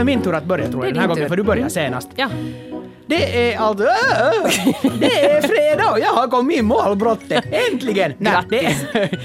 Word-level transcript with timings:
väl 0.00 0.06
min 0.06 0.22
tur 0.22 0.34
att 0.34 0.44
börja 0.44 0.68
tror 0.68 0.84
jag 0.84 0.94
den 0.94 1.00
här 1.00 1.08
gången, 1.08 1.28
för 1.28 1.36
du 1.36 1.42
börjar 1.42 1.68
senast. 1.68 2.08
Ja. 2.16 2.28
Det 3.10 3.52
är 3.52 3.58
alltså... 3.58 3.84
Det 5.00 5.24
är 5.30 5.42
fredag 5.42 5.90
och 5.92 5.98
jag 6.00 6.12
har 6.12 6.28
kommit 6.28 6.56
i 6.58 6.62
målbrottet. 6.62 7.44
Äntligen! 7.72 8.12
Nej, 8.18 8.34
det, 8.50 8.76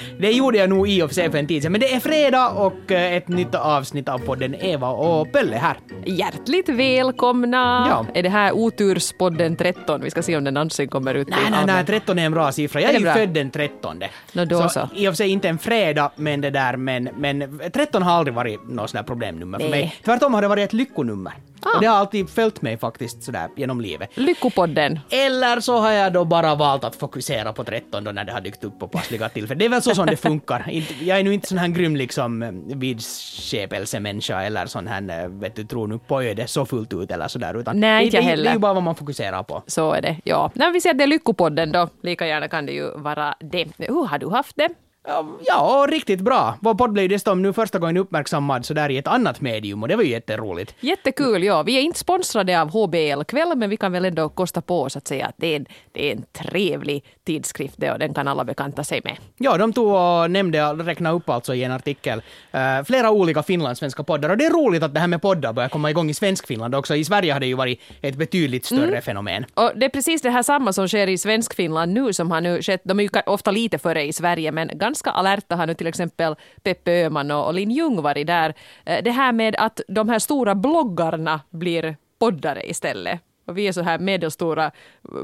det 0.19 0.31
gjorde 0.31 0.57
jag 0.57 0.69
nog 0.69 0.89
i 0.89 1.01
och 1.01 1.09
för 1.09 1.15
sig 1.15 1.31
för 1.31 1.37
en 1.37 1.47
tid 1.47 1.63
sedan. 1.63 1.71
Men 1.71 1.81
det 1.81 1.93
är 1.93 1.99
fredag 1.99 2.49
och 2.49 2.91
eh, 2.91 3.13
ett 3.13 3.27
nytt 3.27 3.55
avsnitt 3.55 4.09
av 4.09 4.19
podden 4.19 4.55
Eva 4.55 4.89
och 4.89 5.31
Pelle 5.31 5.55
här. 5.55 5.77
Hjärtligt 6.05 6.69
välkomna! 6.69 7.87
Ja. 7.89 8.05
Är 8.19 8.23
det 8.23 8.29
här 8.29 8.51
oturspodden 8.51 9.55
13? 9.55 10.01
Vi 10.01 10.11
ska 10.11 10.21
se 10.21 10.37
om 10.37 10.43
den 10.43 10.53
någonsin 10.53 10.87
kommer 10.87 11.13
ut. 11.15 11.27
Nej, 11.27 11.39
nej, 11.41 11.51
nej, 11.65 11.75
allmän- 11.75 11.85
13 11.85 12.19
är 12.19 12.25
en 12.25 12.31
bra 12.31 12.51
siffra. 12.51 12.81
Jag 12.81 12.91
Är 12.91 12.95
är 12.95 12.99
ju 12.99 13.05
född 13.05 13.29
den 13.29 13.51
13. 13.51 14.03
Nå, 14.33 14.45
då 14.45 14.69
så. 14.69 14.89
I 14.95 15.07
och 15.07 15.11
för 15.11 15.15
sig 15.15 15.29
inte 15.29 15.49
en 15.49 15.57
fredag, 15.57 16.11
men 16.15 16.41
det 16.41 16.49
där, 16.49 16.77
men, 16.77 17.09
men 17.17 17.61
13 17.73 18.03
har 18.03 18.11
aldrig 18.11 18.33
varit 18.33 18.69
något 18.69 18.89
sånt 18.89 18.93
där 18.93 19.03
problemnummer 19.07 19.59
för 19.59 19.69
Nej. 19.69 19.79
mig. 19.79 19.95
Tvärtom 20.05 20.33
har 20.33 20.41
det 20.41 20.47
varit 20.47 20.63
ett 20.63 20.73
lyckonummer. 20.73 21.33
Ah. 21.65 21.75
Och 21.75 21.81
det 21.81 21.87
har 21.87 21.97
alltid 21.97 22.29
följt 22.29 22.61
mig 22.61 22.77
faktiskt 22.77 23.23
sådär 23.23 23.49
genom 23.55 23.81
livet. 23.81 24.09
Lyckopodden. 24.13 24.99
Eller 25.09 25.59
så 25.59 25.77
har 25.77 25.91
jag 25.91 26.13
då 26.13 26.25
bara 26.25 26.55
valt 26.55 26.83
att 26.83 26.95
fokusera 26.95 27.53
på 27.53 27.63
13 27.63 28.03
då 28.03 28.11
när 28.11 28.23
det 28.23 28.31
har 28.31 28.41
dykt 28.41 28.63
upp 28.63 28.79
på 28.79 28.87
passliga 28.87 29.29
tillfällen. 29.29 29.59
Det 29.59 29.65
är 29.65 29.69
väl 29.69 29.81
så 29.81 29.95
som 29.95 30.05
det 30.05 30.17
funkar. 30.17 30.65
Jag 31.01 31.19
är 31.19 31.23
nu 31.23 31.33
inte 31.33 31.47
sån 31.47 31.57
här 31.57 31.67
grym 31.67 31.95
liksom 31.95 32.43
eh, 32.43 32.51
vidskepelsemänniska 32.75 34.41
eller 34.43 34.65
sån 34.65 34.87
här, 34.87 35.23
eh, 35.23 35.29
vet 35.29 35.55
du, 35.55 35.63
tror 35.63 35.87
nu 35.87 35.99
på 35.99 36.21
ödet 36.21 36.49
så 36.49 36.65
fullt 36.65 36.93
ut 36.93 37.11
eller 37.11 37.27
sådär. 37.27 37.59
Utan 37.59 37.79
Nej, 37.79 37.99
det, 37.99 38.05
inte 38.05 38.17
jag 38.17 38.23
det, 38.23 38.27
det 38.27 38.29
heller. 38.31 38.49
är 38.49 38.53
ju 38.53 38.59
bara 38.59 38.73
vad 38.73 38.83
man 38.83 38.95
fokuserar 38.95 39.43
på. 39.43 39.63
Så 39.67 39.93
är 39.93 40.01
det, 40.01 40.17
ja. 40.23 40.51
Nej, 40.53 40.71
vi 40.71 40.81
säger 40.81 40.93
att 40.93 40.97
det 40.97 41.03
är 41.03 41.07
Lyckopodden 41.07 41.71
då. 41.71 41.89
Lika 42.03 42.27
gärna 42.27 42.47
kan 42.47 42.65
det 42.65 42.71
ju 42.71 42.91
vara 42.97 43.35
det. 43.39 43.67
Hur 43.77 44.05
har 44.07 44.17
du 44.19 44.29
haft 44.29 44.55
det? 44.55 44.69
Ja, 45.07 45.25
Ja, 45.45 45.87
riktigt 45.89 46.21
bra. 46.21 46.57
Vår 46.61 46.73
podd 46.73 46.91
blev 46.91 47.09
dessutom 47.09 47.41
nu 47.41 47.53
första 47.53 47.79
gången 47.79 47.97
uppmärksammad 47.97 48.65
sådär 48.65 48.89
i 48.89 48.97
ett 48.97 49.07
annat 49.07 49.41
medium 49.41 49.83
och 49.83 49.89
det 49.89 49.95
var 49.95 50.03
ju 50.03 50.09
jätteroligt. 50.09 50.75
Jättekul, 50.79 51.43
ja. 51.43 51.63
Vi 51.63 51.77
är 51.77 51.81
inte 51.81 51.99
sponsrade 51.99 52.61
av 52.61 52.69
HBL-kväll, 52.69 53.55
men 53.55 53.69
vi 53.69 53.77
kan 53.77 53.91
väl 53.91 54.05
ändå 54.05 54.29
kosta 54.29 54.61
på 54.61 54.81
oss 54.81 54.97
att 54.97 55.07
säga 55.07 55.25
att 55.25 55.35
det 55.37 55.47
är 55.47 55.55
en, 55.55 55.65
det 55.91 56.07
är 56.07 56.15
en 56.15 56.23
trevlig 56.33 57.03
tidskrift 57.25 57.75
det, 57.77 57.91
och 57.91 57.99
den 57.99 58.13
kan 58.13 58.27
alla 58.27 58.43
bekanta 58.43 58.83
sig 58.83 59.01
med. 59.03 59.17
Ja, 59.37 59.57
de 59.57 59.73
tog 59.73 59.87
och 59.87 60.31
nämnde, 60.31 60.73
räknade 60.73 61.15
upp 61.15 61.29
alltså 61.29 61.55
i 61.55 61.63
en 61.63 61.71
artikel, 61.71 62.21
eh, 62.51 62.83
flera 62.85 63.11
olika 63.11 63.43
finlandssvenska 63.43 64.03
poddar. 64.03 64.29
Och 64.29 64.37
det 64.37 64.45
är 64.45 64.49
roligt 64.49 64.83
att 64.83 64.93
det 64.93 64.99
här 64.99 65.07
med 65.07 65.21
poddar 65.21 65.53
börjar 65.53 65.69
komma 65.69 65.89
igång 65.89 66.09
i 66.09 66.13
Svenskfinland 66.13 66.75
också. 66.75 66.95
I 66.95 67.05
Sverige 67.05 67.33
har 67.33 67.39
det 67.39 67.47
ju 67.47 67.53
varit 67.53 67.81
ett 68.01 68.15
betydligt 68.15 68.65
större 68.65 69.01
fenomen. 69.01 69.45
Och 69.53 69.71
det 69.75 69.85
är 69.85 69.89
precis 69.89 70.21
det 70.21 70.29
här 70.29 70.43
samma 70.43 70.73
som 70.73 70.87
sker 70.87 71.07
i 71.07 71.17
Svenskfinland 71.17 71.93
nu 71.93 72.13
som 72.13 72.31
har 72.31 72.41
nu 72.41 72.61
skett. 72.61 72.81
De 72.83 72.99
är 72.99 73.03
ju 73.03 73.09
ofta 73.25 73.51
lite 73.51 73.77
före 73.77 74.03
i 74.03 74.13
Sverige 74.13 74.51
men 74.51 74.71
ganska 74.73 74.94
Ganska 74.95 75.11
alerta 75.11 75.55
har 75.55 75.67
nu 75.67 75.73
till 75.73 75.87
exempel 75.87 76.35
Peppe 76.63 76.91
Öhman 76.91 77.31
och 77.31 77.53
Linn 77.53 77.71
Ljung 77.71 78.01
varit 78.01 78.27
där. 78.27 78.53
Eh, 78.85 79.03
det 79.03 79.11
här 79.11 79.31
med 79.31 79.55
att 79.55 79.81
de 79.87 80.09
här 80.09 80.19
stora 80.19 80.55
bloggarna 80.55 81.41
blir 81.49 81.97
poddare 82.19 82.69
istället. 82.69 83.21
Och 83.45 83.57
vi 83.57 83.67
är 83.67 83.71
så 83.71 83.81
här 83.81 83.99
medelstora 83.99 84.71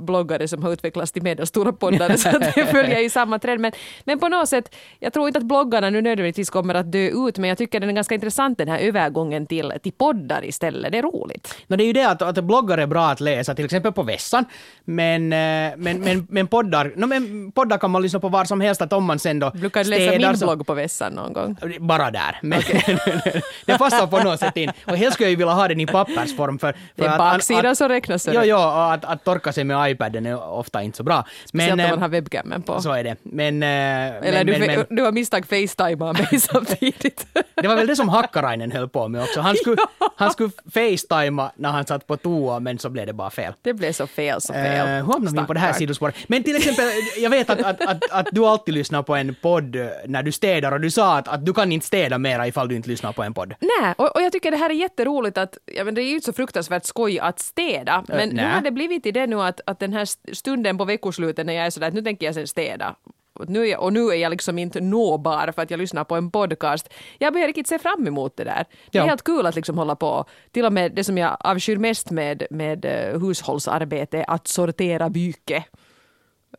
bloggare 0.02 0.48
som 0.48 0.64
har 0.64 0.74
utvecklats 0.74 1.12
till 1.12 1.24
medelstora 1.24 1.72
poddare 1.72 2.18
så 2.18 2.30
att 2.30 2.56
det 2.56 2.66
följer 2.66 3.00
ju 3.00 3.10
samma 3.10 3.40
trend. 3.40 3.62
Men, 3.62 3.72
men 4.04 4.20
på 4.20 4.30
något 4.30 4.50
sätt, 4.50 4.76
jag 5.00 5.14
tror 5.14 5.28
inte 5.28 5.40
att 5.40 5.46
bloggarna 5.46 5.90
nu 5.90 6.02
nödvändigtvis 6.02 6.50
kommer 6.50 6.76
att 6.76 6.92
dö 6.92 7.28
ut 7.28 7.38
men 7.38 7.50
jag 7.50 7.58
tycker 7.58 7.80
den 7.80 7.90
är 7.90 7.94
ganska 7.94 8.16
intressant 8.16 8.58
den 8.58 8.68
här 8.68 8.80
övergången 8.80 9.48
till, 9.48 9.74
till 9.84 9.92
poddar 9.92 10.46
istället. 10.46 10.92
Det 10.92 10.98
är 10.98 11.02
roligt. 11.02 11.56
No, 11.68 11.76
det 11.76 11.84
är 11.84 11.86
ju 11.86 11.94
det 11.94 12.10
att, 12.10 12.22
att 12.22 12.44
bloggar 12.44 12.78
är 12.78 12.88
bra 12.88 13.08
att 13.08 13.20
läsa, 13.20 13.56
till 13.56 13.66
exempel 13.66 13.92
på 13.92 14.04
vässan. 14.04 14.46
Men, 14.86 15.34
eh, 15.34 15.78
men, 15.78 16.02
men, 16.02 16.28
men, 16.30 16.48
poddar, 16.48 16.94
no, 16.96 17.06
men 17.06 17.52
poddar 17.52 17.78
kan 17.78 17.92
man 17.92 18.02
lyssna 18.02 18.20
på 18.20 18.30
var 18.30 18.46
som 18.46 18.62
helst, 18.62 18.82
att 18.82 18.94
om 18.94 19.04
man 19.04 19.20
sen 19.20 19.40
då 19.40 19.52
Brukar 19.52 19.84
du 19.84 19.90
läsa 19.90 20.28
min 20.28 20.38
så- 20.38 20.46
blogg 20.46 20.68
på 20.68 20.74
vässan 20.74 21.14
någon 21.14 21.34
gång? 21.34 21.58
Bara 21.80 22.12
där. 22.12 22.40
Men 22.42 22.62
det 23.66 23.78
passar 23.78 24.08
på 24.08 24.24
något 24.24 24.40
sätt 24.40 24.58
in. 24.58 24.72
Och 24.86 24.98
helst 24.98 25.14
skulle 25.14 25.26
jag 25.26 25.32
ju 25.32 25.36
vilja 25.36 25.54
ha 25.54 25.68
den 25.68 25.80
i 25.80 25.86
pappersform 25.86 26.60
för... 26.60 26.72
för 26.72 26.80
Det 26.96 27.06
är 27.06 27.18
baksidan 27.18 27.76
som 27.76 27.90
räknas. 27.90 28.11
Jo, 28.26 28.42
jo, 28.44 28.56
och 28.58 28.94
att, 28.94 29.06
att 29.06 29.24
torka 29.24 29.54
sig 29.54 29.64
med 29.64 29.92
iPaden 29.92 30.26
är 30.26 30.44
ofta 30.44 30.82
inte 30.82 30.98
så 30.98 31.04
bra. 31.04 31.26
Speciellt 31.46 31.74
om 31.74 31.80
eh, 31.80 31.90
man 31.90 32.02
har 32.02 32.10
webcamen 32.10 32.62
på. 32.62 32.82
Så 32.82 32.92
är 32.92 33.04
det. 33.04 33.16
Men... 33.24 33.64
eh, 33.64 33.70
Eller 33.70 34.32
men, 34.32 34.46
du, 34.46 34.52
men, 34.60 34.68
men, 34.68 34.86
du 34.90 35.04
har 35.04 35.12
misstag 35.12 35.46
facetimea 35.46 36.14
mig 36.14 36.40
samtidigt. 36.40 37.28
det 37.62 37.68
var 37.68 37.76
väl 37.76 37.88
det 37.88 37.96
som 37.96 38.10
Hakkarainen 38.10 38.72
höll 38.72 38.90
på 38.90 39.08
med 39.08 39.22
också. 39.24 39.42
Han 39.42 39.56
skulle, 39.56 39.78
han 40.16 40.32
skulle 40.32 40.52
facetima 40.74 41.52
när 41.56 41.70
han 41.70 41.86
satt 41.86 42.08
på 42.08 42.18
toa, 42.18 42.60
men 42.60 42.80
så 42.80 42.90
blev 42.90 43.06
det 43.06 43.14
bara 43.14 43.30
fel. 43.30 43.54
Det 43.62 43.74
blev 43.74 43.92
så 43.92 44.08
fel, 44.08 44.42
så 44.42 44.54
fel. 44.54 44.88
Uh, 44.88 45.06
hur 45.06 45.14
hamnade 45.14 45.42
vi 45.42 45.48
på 45.48 45.54
det 45.54 45.60
här 45.60 45.74
sidospåret? 45.74 46.16
Men 46.28 46.44
till 46.44 46.56
exempel, 46.56 46.86
jag 47.18 47.30
vet 47.30 47.50
att, 47.50 47.62
att, 47.62 47.82
att, 47.82 48.12
att 48.12 48.28
du 48.32 48.46
alltid 48.46 48.74
lyssnar 48.74 49.04
på 49.04 49.16
en 49.16 49.36
podd 49.42 49.76
eh, 49.76 49.88
när 50.06 50.24
du 50.24 50.32
städar 50.32 50.72
och 50.72 50.82
du 50.82 50.92
sa 50.92 51.18
att, 51.18 51.28
att 51.28 51.46
du 51.46 51.54
kan 51.54 51.72
inte 51.72 51.86
städa 51.88 52.18
mera 52.18 52.48
ifall 52.48 52.68
du 52.68 52.76
inte 52.76 52.90
lyssnar 52.90 53.12
på 53.12 53.24
en 53.24 53.34
podd. 53.34 53.54
Nej, 53.60 53.94
och, 53.98 54.16
och 54.16 54.22
jag 54.22 54.32
tycker 54.32 54.52
det 54.52 54.58
här 54.58 54.70
är 54.70 54.74
jätteroligt 54.74 55.38
att, 55.38 55.58
ja 55.66 55.84
men 55.84 55.96
det 55.96 56.02
är 56.02 56.06
ju 56.06 56.14
inte 56.14 56.26
så 56.26 56.34
fruktansvärt 56.34 56.86
skoj 56.86 57.20
att 57.20 57.40
städa, 57.40 58.01
men 58.08 58.30
nu 58.30 58.36
nej. 58.36 58.46
har 58.46 58.62
det 58.62 58.72
blivit 58.72 59.04
till 59.04 59.14
det 59.14 59.28
nu 59.28 59.42
att, 59.42 59.62
att 59.66 59.80
den 59.80 59.94
här 59.94 60.02
st- 60.02 60.36
stunden 60.36 60.78
på 60.78 60.86
veckoslutet 60.86 61.46
när 61.46 61.54
jag 61.54 61.66
är 61.66 61.70
sådär 61.70 61.88
att 61.88 61.94
nu 61.94 62.02
tänker 62.02 62.26
jag 62.26 62.36
sen 62.36 62.48
städa. 62.48 62.96
Och 63.34 63.50
nu, 63.50 63.62
är 63.62 63.66
jag, 63.72 63.82
och 63.84 63.94
nu 63.94 64.00
är 64.10 64.16
jag 64.16 64.30
liksom 64.30 64.58
inte 64.58 64.82
nåbar 64.82 65.52
för 65.52 65.62
att 65.62 65.72
jag 65.72 65.78
lyssnar 65.78 66.04
på 66.04 66.16
en 66.16 66.32
podcast. 66.32 66.94
Jag 67.20 67.34
börjar 67.34 67.48
riktigt 67.48 67.68
se 67.68 67.80
fram 67.80 68.08
emot 68.08 68.38
det 68.38 68.44
där. 68.44 68.66
Det 68.92 68.98
är 68.98 69.02
Ja. 69.04 69.08
helt 69.08 69.24
kul 69.24 69.46
att 69.46 69.56
liksom 69.56 69.78
hålla 69.78 69.96
på. 69.96 70.26
Till 70.52 70.66
och 70.66 70.74
med 70.74 70.92
det 70.92 71.04
som 71.04 71.18
jag 71.18 71.38
avskyr 71.40 71.78
mest 71.78 72.12
med, 72.12 72.44
med 72.52 72.86
eh, 72.86 73.20
hushållsarbete 73.22 74.24
att 74.28 74.48
sortera 74.48 75.10
byke. 75.10 75.64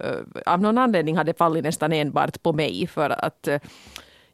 Eh, 0.00 0.16
av 0.46 0.60
någon 0.60 0.78
anledning 0.78 1.16
har 1.16 1.24
det 1.24 1.38
fallit 1.38 1.64
nästan 1.64 1.92
enbart 1.92 2.42
på 2.42 2.52
mig 2.52 2.86
för 2.86 3.10
att 3.10 3.48
eh, 3.48 3.60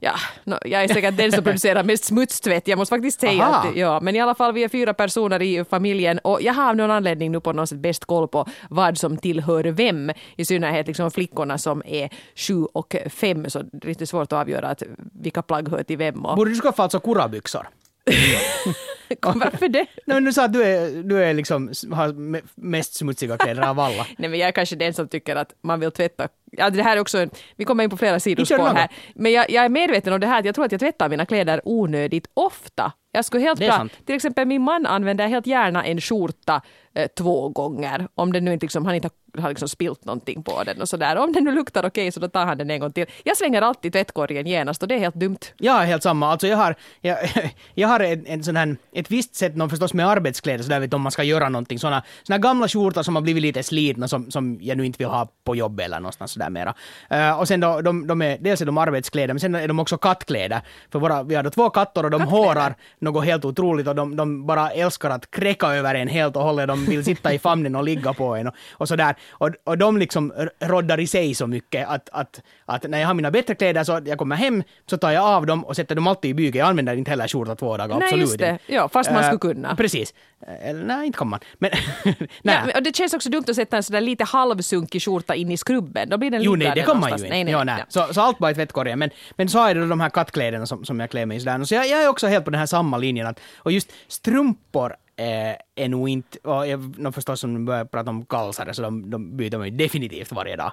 Ja, 0.00 0.14
no, 0.44 0.58
jag 0.64 0.84
är 0.84 0.88
säkert 0.88 1.16
den 1.16 1.32
som 1.32 1.44
producerar 1.44 1.84
mest 1.84 2.04
smutstvätt. 2.04 2.68
Jag 2.68 2.78
måste 2.78 2.94
faktiskt 2.94 3.20
säga 3.20 3.44
Aha. 3.44 3.68
att 3.68 3.76
ja, 3.76 4.00
men 4.00 4.16
i 4.16 4.20
alla 4.20 4.34
fall 4.34 4.52
vi 4.52 4.64
är 4.64 4.68
fyra 4.68 4.94
personer 4.94 5.42
i 5.42 5.64
familjen 5.64 6.18
och 6.18 6.42
jag 6.42 6.54
har 6.54 6.68
av 6.68 6.76
någon 6.76 6.90
anledning 6.90 7.32
nu 7.32 7.40
på 7.40 7.52
något 7.52 7.68
sätt 7.68 7.78
bäst 7.78 8.04
koll 8.04 8.28
på 8.28 8.46
vad 8.70 8.98
som 8.98 9.16
tillhör 9.16 9.64
vem. 9.64 10.12
I 10.36 10.44
synnerhet 10.44 10.86
liksom 10.86 11.10
flickorna 11.10 11.58
som 11.58 11.82
är 11.86 12.10
sju 12.34 12.64
och 12.64 12.96
fem 13.10 13.50
så 13.50 13.62
det 13.62 13.84
är 13.84 13.88
lite 13.88 14.06
svårt 14.06 14.22
att 14.22 14.32
avgöra 14.32 14.68
att 14.68 14.82
vilka 15.12 15.42
plagg 15.42 15.68
hör 15.68 15.82
till 15.82 15.98
vem. 15.98 16.24
Och, 16.24 16.36
Borde 16.36 16.50
du 16.50 16.60
skaffa 16.60 16.82
alltså 16.82 17.00
kurabyxor? 17.00 17.68
varför 19.22 19.68
det? 19.68 19.86
Nej, 20.06 20.14
men 20.14 20.24
du 20.24 20.32
sa 20.32 20.44
att 20.44 20.52
du 20.52 20.64
är, 20.64 21.02
du 21.02 21.24
är 21.24 21.34
liksom, 21.34 21.72
har 21.92 22.08
me- 22.08 22.42
mest 22.54 22.94
smutsiga 22.94 23.36
kläder 23.36 23.62
av 23.62 23.80
alla. 23.80 24.06
Nej, 24.18 24.30
men 24.30 24.38
jag 24.40 24.48
är 24.48 24.52
kanske 24.52 24.76
den 24.76 24.94
som 24.94 25.08
tycker 25.08 25.36
att 25.36 25.54
man 25.62 25.80
vill 25.80 25.90
tvätta. 25.90 26.28
Ja, 26.52 26.70
det 26.70 26.82
här 26.82 26.96
är 26.96 27.00
också 27.00 27.18
en, 27.18 27.30
vi 27.56 27.64
kommer 27.64 27.84
in 27.84 27.90
på 27.90 27.96
flera 27.96 28.20
sidospår 28.20 28.74
här. 28.74 28.88
Men 29.14 29.32
jag, 29.32 29.50
jag 29.50 29.64
är 29.64 29.68
medveten 29.68 30.12
om 30.12 30.20
det 30.20 30.26
här 30.26 30.38
att 30.38 30.44
jag 30.44 30.54
tror 30.54 30.64
att 30.64 30.72
jag 30.72 30.80
tvättar 30.80 31.08
mina 31.08 31.26
kläder 31.26 31.60
onödigt 31.64 32.30
ofta. 32.34 32.92
Jag 33.12 33.24
skulle 33.24 33.42
helt 33.44 33.64
sant. 33.64 33.92
till 34.06 34.14
exempel 34.14 34.46
min 34.46 34.62
man 34.62 34.86
använder 34.86 35.28
helt 35.28 35.46
gärna 35.46 35.84
en 35.84 36.00
skjorta 36.00 36.62
eh, 36.98 37.06
två 37.06 37.48
gånger. 37.48 38.08
Om 38.14 38.32
den 38.32 38.44
nu 38.44 38.52
inte 38.52 38.64
liksom, 38.64 38.86
han 38.86 38.94
inte 38.94 39.10
har, 39.38 39.48
liksom 39.48 39.68
spilt 39.68 40.04
någonting 40.04 40.42
på 40.42 40.62
den 40.64 40.80
och 40.80 40.88
sådär. 40.88 41.16
Om 41.16 41.32
den 41.32 41.44
nu 41.44 41.52
luktar 41.52 41.86
okej 41.86 42.12
så 42.12 42.20
då 42.20 42.28
tar 42.28 42.46
han 42.46 42.58
den 42.58 42.70
en 42.70 42.80
gång 42.80 42.92
till. 42.92 43.06
Jag 43.24 43.36
slänger 43.36 43.62
alltid 43.62 43.92
tvättkorgen 43.92 44.46
genast 44.46 44.82
och 44.82 44.88
det 44.88 44.94
är 44.94 44.98
helt 44.98 45.14
dumt. 45.14 45.38
Är 45.58 45.84
helt 45.84 46.02
samma. 46.02 46.28
Alltså 46.28 46.46
jag 46.46 46.56
har, 46.56 46.74
jag, 47.00 47.18
jag 47.74 47.88
har 47.88 48.00
en, 48.00 48.26
en 48.26 48.44
sån 48.44 48.56
här, 48.56 48.76
ett 48.92 49.10
visst 49.10 49.34
sätt, 49.34 49.56
någon 49.56 49.70
förstås 49.70 49.94
med 49.94 50.08
arbetskläder, 50.08 50.64
så 50.64 50.70
där 50.70 50.80
vet 50.80 50.94
om 50.94 51.02
man 51.02 51.12
ska 51.12 51.22
göra 51.22 51.48
någonting. 51.48 51.78
Såna, 51.78 52.02
såna 52.22 52.38
gamla 52.38 52.68
skjortor 52.68 53.02
som 53.02 53.14
har 53.14 53.22
blivit 53.22 53.42
lite 53.42 53.62
slitna 53.62 54.08
som, 54.08 54.30
som 54.30 54.58
jag 54.60 54.76
nu 54.76 54.86
inte 54.86 54.98
vill 54.98 55.08
ha 55.08 55.28
på 55.44 55.56
jobb 55.56 55.80
eller 55.80 56.00
någonstans 56.00 56.32
sådär 56.32 56.50
mera. 56.50 56.74
Eh, 57.10 57.40
och 57.40 57.48
sen 57.48 57.60
då, 57.60 57.80
de, 57.80 58.06
de 58.06 58.22
är, 58.22 58.38
dels 58.40 58.60
är 58.60 58.66
de 58.66 58.78
arbetskläder, 58.78 59.34
men 59.34 59.40
sen 59.40 59.54
är 59.54 59.68
de 59.68 59.80
också 59.80 59.98
kattkläder. 59.98 60.60
För 60.92 60.98
våra, 60.98 61.22
vi 61.22 61.34
har 61.34 61.42
då 61.42 61.50
två 61.50 61.70
katter 61.70 62.04
och 62.04 62.10
de 62.10 62.22
hårar 62.22 62.74
något 62.98 63.24
helt 63.24 63.44
otroligt 63.44 63.88
och 63.88 63.94
de, 63.94 64.16
de 64.16 64.46
bara 64.46 64.70
älskar 64.70 65.10
att 65.10 65.30
kräka 65.30 65.66
över 65.66 65.94
en 65.94 66.08
helt 66.08 66.36
och 66.36 66.42
hållet. 66.42 66.68
De 66.68 66.87
vill 66.96 67.04
sitta 67.04 67.32
i 67.32 67.38
famnen 67.38 67.76
och 67.76 67.84
ligga 67.84 68.12
på 68.12 68.36
en 68.36 68.46
och, 68.48 68.54
och 68.72 68.88
sådär. 68.88 69.14
Och, 69.30 69.50
och 69.64 69.78
de 69.78 69.96
liksom 69.98 70.32
roddar 70.60 71.00
i 71.00 71.06
sig 71.06 71.34
så 71.34 71.46
mycket 71.46 71.88
att, 71.88 72.08
att, 72.12 72.40
att 72.64 72.82
när 72.82 72.98
jag 73.00 73.06
har 73.06 73.14
mina 73.14 73.30
bättre 73.30 73.54
kläder 73.54 73.84
så 73.84 74.00
jag 74.04 74.18
kommer 74.18 74.36
hem 74.36 74.62
så 74.86 74.96
tar 74.98 75.10
jag 75.10 75.24
av 75.24 75.46
dem 75.46 75.64
och 75.64 75.76
sätter 75.76 75.94
dem 75.94 76.06
alltid 76.06 76.30
i 76.30 76.34
byget. 76.34 76.54
Jag 76.54 76.68
använder 76.68 76.96
inte 76.96 77.10
heller 77.10 77.28
skjorta 77.28 77.54
två 77.54 77.76
dagar, 77.76 77.94
Nej, 77.96 78.04
absolut 78.04 78.20
just 78.26 78.38
det. 78.38 78.58
Ja, 78.66 78.88
fast 78.88 79.10
man 79.10 79.18
Eh, 79.24 79.26
skulle 79.30 79.54
kunna. 79.54 79.76
Precis. 79.76 80.14
Eh, 80.46 80.68
Eller 80.70 80.84
nej, 80.84 81.06
inte 81.06 81.18
kan 81.18 81.28
man. 81.28 81.40
Men, 81.58 81.70
Ja, 82.04 82.12
nej. 82.42 82.60
men- 82.66 82.74
och 82.76 82.82
det 82.82 82.96
känns 82.96 83.14
också 83.14 83.30
dumt 83.30 83.44
att 83.48 83.56
sätta 83.56 83.76
en 83.76 83.82
sådär 83.82 84.00
lite 84.00 84.24
halvsunkig 84.24 85.02
skjorta 85.02 85.34
in 85.34 85.50
i 85.50 85.56
skrubben. 85.56 86.08
Då 86.08 86.18
blir 86.18 86.30
den 86.30 86.42
Jo, 86.42 86.54
nej, 86.56 86.72
det 86.74 86.82
kan 86.82 87.00
man 87.00 87.10
ju 87.10 87.16
inte. 87.16 87.28
Nej, 87.28 87.44
nej, 87.44 87.52
ja, 87.52 87.64
nej. 87.64 87.84
Så, 87.88 88.06
så 88.14 88.20
allt 88.20 88.38
bara 88.38 88.50
i 88.50 88.54
tvättkorgen. 88.54 88.98
Men, 88.98 89.10
men 89.36 89.48
så 89.48 89.64
är 89.66 89.74
det 89.74 89.80
då 89.80 89.86
de 89.86 90.00
här 90.00 90.10
kattkläderna 90.10 90.66
som, 90.66 90.84
som 90.84 91.00
jag 91.00 91.10
klär 91.10 91.26
mig 91.26 91.36
i 91.36 91.40
sådär. 91.40 91.64
Så 91.64 91.74
jag, 91.74 91.88
jag 91.88 92.02
är 92.02 92.08
också 92.08 92.26
helt 92.26 92.44
på 92.44 92.50
den 92.50 92.58
här 92.60 92.66
samma 92.66 92.98
linjen. 92.98 93.26
Att, 93.26 93.40
och 93.56 93.72
just 93.72 93.92
strumpor 94.08 94.96
eh, 95.18 95.84
är 95.84 95.88
nog 95.88 96.08
inte... 96.08 96.38
Och 96.38 96.66
jag, 96.66 97.14
förstås 97.14 97.44
om 97.44 97.54
de 97.54 97.64
börjar 97.64 97.84
prata 97.84 98.10
om 98.10 98.24
kalsare 98.24 98.74
så 98.74 98.82
de, 98.82 99.10
de 99.10 99.36
byter 99.36 99.58
man 99.58 99.66
ju 99.66 99.76
definitivt 99.76 100.32
varje 100.32 100.56
dag. 100.56 100.72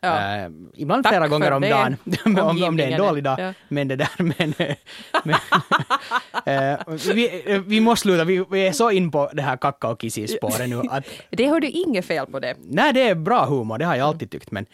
Ja. 0.00 0.36
Eh, 0.36 0.50
ibland 0.74 1.04
Tack 1.04 1.12
flera 1.12 1.28
gånger 1.28 1.50
om 1.50 1.62
dagen. 1.62 1.96
om, 2.24 2.62
om 2.62 2.76
det 2.76 2.84
är 2.84 2.90
en 2.90 2.98
dålig 2.98 3.24
dag. 3.24 3.40
ja. 3.40 3.52
Men 3.68 3.88
det 3.88 3.96
där, 3.96 4.08
men... 4.18 4.54
men 5.24 5.36
eh, 6.44 6.78
vi, 7.14 7.62
vi 7.66 7.80
måste 7.80 8.02
sluta, 8.02 8.24
vi, 8.24 8.44
vi 8.50 8.66
är 8.66 8.72
så 8.72 8.90
in 8.90 9.10
på 9.10 9.30
det 9.32 9.42
här 9.42 9.56
kacka 9.56 9.88
och 9.88 10.00
kissi-spåret 10.00 10.68
nu 10.68 10.82
att 10.90 11.04
Det 11.30 11.46
har 11.46 11.60
du 11.60 11.68
inget 11.68 12.04
fel 12.04 12.26
på 12.26 12.40
det. 12.40 12.56
Nej, 12.60 12.92
det 12.92 13.08
är 13.08 13.14
bra 13.14 13.44
humor, 13.44 13.78
det 13.78 13.84
har 13.84 13.96
jag 13.96 14.08
alltid 14.08 14.30
tyckt. 14.30 14.50
Men, 14.50 14.66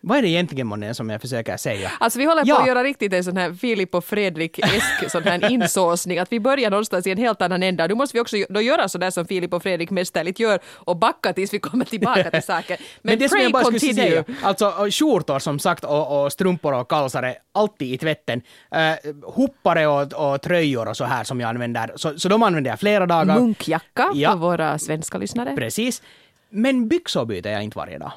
Vad 0.00 0.18
är 0.18 0.22
det 0.22 0.28
egentligen 0.28 0.66
månne 0.66 0.94
som 0.94 1.10
jag 1.10 1.20
försöker 1.20 1.56
säga? 1.56 1.92
Alltså 2.00 2.18
vi 2.18 2.24
håller 2.24 2.42
på 2.42 2.48
Ja. 2.48 2.60
att 2.60 2.66
göra 2.66 2.82
riktigt 2.84 3.12
en 3.12 3.24
sån 3.24 3.36
här 3.36 3.52
Filip 3.52 3.94
och 3.94 4.04
Fredrik-esk 4.04 5.10
sån 5.10 5.22
här 5.22 5.50
insåsning, 5.50 6.18
att 6.18 6.32
vi 6.32 6.40
börjar 6.40 6.70
någonstans 6.70 7.06
i 7.06 7.10
en 7.10 7.18
helt 7.18 7.42
annan 7.42 7.62
ända. 7.62 7.86
Nu 7.86 7.94
måste 7.94 8.16
vi 8.16 8.20
också 8.20 8.36
då 8.48 8.60
göra 8.60 8.88
sådär 8.88 9.10
som 9.10 9.26
Filip 9.26 9.52
och 9.54 9.62
Fredrik 9.62 9.90
mästerligt 9.90 10.40
gör 10.40 10.58
och 10.66 10.96
backa 10.96 11.32
tills 11.32 11.54
vi 11.54 11.58
kommer 11.58 11.84
tillbaka 11.84 12.30
till 12.30 12.42
saken. 12.42 12.76
Men, 13.02 13.18
det 13.18 13.28
som 13.28 13.40
jag 13.40 13.52
bara 13.52 13.64
skulle 13.64 13.78
continue. 13.80 14.24
säga, 14.24 14.24
alltså 14.42 14.72
skjortor 14.90 15.38
som 15.38 15.58
sagt 15.58 15.84
och, 15.84 16.24
och 16.24 16.32
strumpor 16.32 16.74
och 16.74 16.88
kalsare, 16.90 17.34
alltid 17.54 17.92
i 17.94 17.98
tvätten. 17.98 18.42
Uh, 18.74 19.14
hoppare 19.24 19.86
och, 19.86 20.12
och 20.32 20.42
tröjor 20.42 20.88
och 20.88 20.96
så 20.96 21.04
här 21.04 21.24
som 21.24 21.40
jag 21.40 21.48
använder, 21.48 21.92
så, 21.96 22.18
så 22.18 22.28
de 22.28 22.42
använder 22.42 22.70
jag 22.70 22.80
flera 22.80 23.06
dagar. 23.06 23.34
Munkjacka 23.38 24.10
Ja. 24.14 24.30
för 24.30 24.36
våra 24.38 24.78
svenska 24.78 25.18
lyssnare. 25.18 25.56
Precis. 25.56 26.02
Men 26.50 26.88
byxor 26.88 27.24
byter 27.24 27.48
jag 27.48 27.62
inte 27.62 27.78
varje 27.78 27.98
dag. 27.98 28.12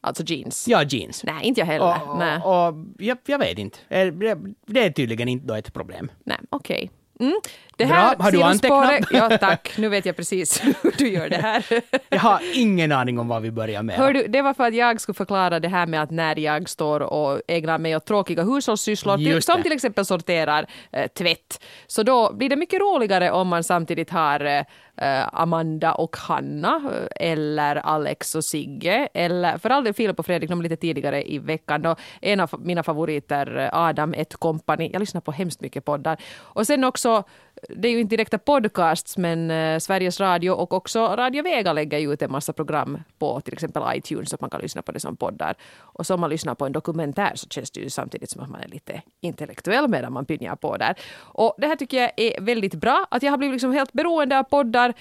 Alltså 0.00 0.22
jeans. 0.26 0.68
Ja, 0.68 0.82
jeans. 0.82 1.24
Nej, 1.24 1.46
inte 1.46 1.60
jag 1.60 1.66
heller. 1.66 2.08
Och, 2.10 2.18
Nej, 2.18 2.40
och, 2.44 2.68
och 2.68 2.74
jag, 2.98 3.18
jag 3.26 3.38
vet 3.38 3.58
inte. 3.58 3.78
Eh, 3.88 4.06
Det, 4.06 4.38
det 4.66 4.84
är 4.84 4.90
tydligen 4.90 5.28
inte 5.28 5.46
då 5.46 5.54
ett 5.54 5.72
problem. 5.74 6.10
Nej 6.24 6.38
okej. 6.50 6.90
Mm. 7.20 7.34
Det 7.78 7.86
Bra. 7.86 7.96
här 7.96 8.16
Har 8.18 8.30
du 8.30 8.42
antecknat? 8.42 9.04
Ja 9.10 9.38
tack, 9.38 9.74
nu 9.78 9.88
vet 9.88 10.06
jag 10.06 10.16
precis 10.16 10.64
hur 10.82 10.98
du 10.98 11.08
gör 11.08 11.28
det 11.28 11.36
här. 11.36 11.64
Jag 12.08 12.20
har 12.20 12.40
ingen 12.54 12.92
aning 12.92 13.18
om 13.18 13.28
vad 13.28 13.42
vi 13.42 13.50
börjar 13.50 13.82
med. 13.82 13.96
Hör 13.96 14.12
du, 14.12 14.26
det 14.26 14.42
var 14.42 14.54
för 14.54 14.64
att 14.64 14.74
jag 14.74 15.00
skulle 15.00 15.14
förklara 15.14 15.60
det 15.60 15.68
här 15.68 15.86
med 15.86 16.02
att 16.02 16.10
när 16.10 16.38
jag 16.38 16.68
står 16.68 17.00
och 17.00 17.40
ägnar 17.48 17.78
mig 17.78 17.96
åt 17.96 18.06
tråkiga 18.06 18.42
hushållssysslor, 18.42 19.16
till, 19.16 19.42
som 19.42 19.62
till 19.62 19.72
exempel 19.72 20.04
sorterar 20.04 20.66
eh, 20.92 21.06
tvätt, 21.06 21.64
så 21.86 22.02
då 22.02 22.32
blir 22.32 22.48
det 22.48 22.56
mycket 22.56 22.80
roligare 22.80 23.30
om 23.30 23.48
man 23.48 23.64
samtidigt 23.64 24.10
har 24.10 24.64
eh, 25.00 25.28
Amanda 25.32 25.92
och 25.92 26.16
Hanna 26.16 26.82
eh, 26.92 27.30
eller 27.30 27.76
Alex 27.76 28.34
och 28.34 28.44
Sigge 28.44 29.08
eller 29.14 29.58
för 29.58 29.70
all 29.70 29.84
del 29.84 29.94
Filip 29.94 30.18
och 30.18 30.26
Fredrik, 30.26 30.50
de 30.50 30.62
lite 30.62 30.76
tidigare 30.76 31.32
i 31.32 31.38
veckan. 31.38 31.82
Då, 31.82 31.96
en 32.20 32.40
av 32.40 32.50
mina 32.58 32.82
favoriter, 32.82 33.56
eh, 33.56 33.68
Adam 33.72 34.14
ett 34.14 34.36
kompani. 34.36 34.90
Jag 34.92 35.00
lyssnar 35.00 35.20
på 35.20 35.32
hemskt 35.32 35.60
mycket 35.60 35.84
poddar. 35.84 36.16
Och 36.38 36.66
sen 36.66 36.84
också 36.84 37.24
det 37.68 37.88
är 37.88 37.92
ju 37.92 38.00
inte 38.00 38.16
direkta 38.16 38.38
podcasts, 38.38 39.16
men 39.16 39.50
eh, 39.50 39.78
Sveriges 39.78 40.20
Radio 40.20 40.50
och 40.50 40.72
också 40.72 40.98
Radio 41.16 41.42
Vega 41.42 41.72
lägger 41.72 41.98
ju 41.98 42.12
ut 42.12 42.22
en 42.22 42.32
massa 42.32 42.52
program 42.52 42.98
på 43.18 43.40
till 43.40 43.52
exempel 43.52 43.82
iTunes, 43.94 44.30
så 44.30 44.34
att 44.34 44.40
man 44.40 44.50
kan 44.50 44.60
lyssna 44.60 44.82
på 44.82 44.92
det 44.92 45.00
som 45.00 45.16
poddar. 45.16 45.54
Och 45.76 46.06
så 46.06 46.14
om 46.14 46.20
man 46.20 46.30
lyssnar 46.30 46.54
på 46.54 46.66
en 46.66 46.72
dokumentär 46.72 47.32
så 47.34 47.48
känns 47.48 47.70
det 47.70 47.80
ju 47.80 47.90
samtidigt 47.90 48.30
som 48.30 48.42
att 48.42 48.50
man 48.50 48.60
är 48.60 48.68
lite 48.68 49.02
intellektuell 49.20 49.88
medan 49.88 50.12
man 50.12 50.24
pynjar 50.24 50.56
på 50.56 50.76
där. 50.76 50.94
Och 51.18 51.54
det 51.58 51.66
här 51.66 51.76
tycker 51.76 52.00
jag 52.00 52.10
är 52.16 52.40
väldigt 52.40 52.74
bra, 52.74 53.06
att 53.10 53.22
jag 53.22 53.30
har 53.30 53.38
blivit 53.38 53.54
liksom 53.54 53.72
helt 53.72 53.92
beroende 53.92 54.38
av 54.38 54.42
poddar. 54.42 54.94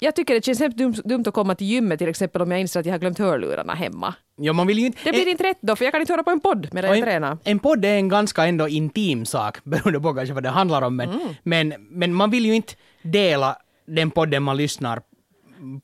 Jag 0.00 0.14
tycker 0.16 0.34
det 0.34 0.44
känns 0.44 0.60
hemskt 0.60 0.78
dumt, 0.78 0.94
dumt 1.04 1.24
att 1.26 1.34
komma 1.34 1.54
till 1.54 1.66
gymmet 1.66 1.98
till 1.98 2.08
exempel 2.08 2.42
om 2.42 2.50
jag 2.50 2.60
inser 2.60 2.80
att 2.80 2.86
jag 2.86 2.92
har 2.92 2.98
glömt 2.98 3.18
hörlurarna 3.18 3.74
hemma. 3.74 4.14
Ja, 4.36 4.52
man 4.52 4.66
vill 4.66 4.78
ju 4.78 4.86
inte... 4.86 4.98
Det 5.04 5.10
blir 5.12 5.28
inte 5.28 5.44
rätt 5.44 5.58
då, 5.60 5.76
för 5.76 5.84
jag 5.84 5.92
kan 5.92 6.00
inte 6.00 6.12
höra 6.12 6.22
på 6.22 6.30
en 6.30 6.40
podd 6.40 6.68
medan 6.72 6.90
jag 6.98 7.04
tränar. 7.06 7.30
en, 7.30 7.38
en 7.44 7.58
podd 7.58 7.84
är 7.84 7.94
en 7.96 8.08
ganska 8.08 8.46
ändå 8.46 8.68
intim 8.68 9.26
sak, 9.26 9.58
beroende 9.64 10.00
på 10.00 10.14
kanske 10.14 10.34
vad 10.34 10.42
det 10.42 10.48
handlar 10.48 10.82
om. 10.82 10.96
Men, 10.96 11.08
Mm. 11.10 11.28
men, 11.42 11.74
men 11.90 12.14
man 12.14 12.30
vill 12.30 12.46
ju 12.46 12.54
inte 12.54 12.72
dela 13.02 13.56
den 13.86 14.10
podden 14.10 14.42
man 14.42 14.56
lyssnar 14.56 15.00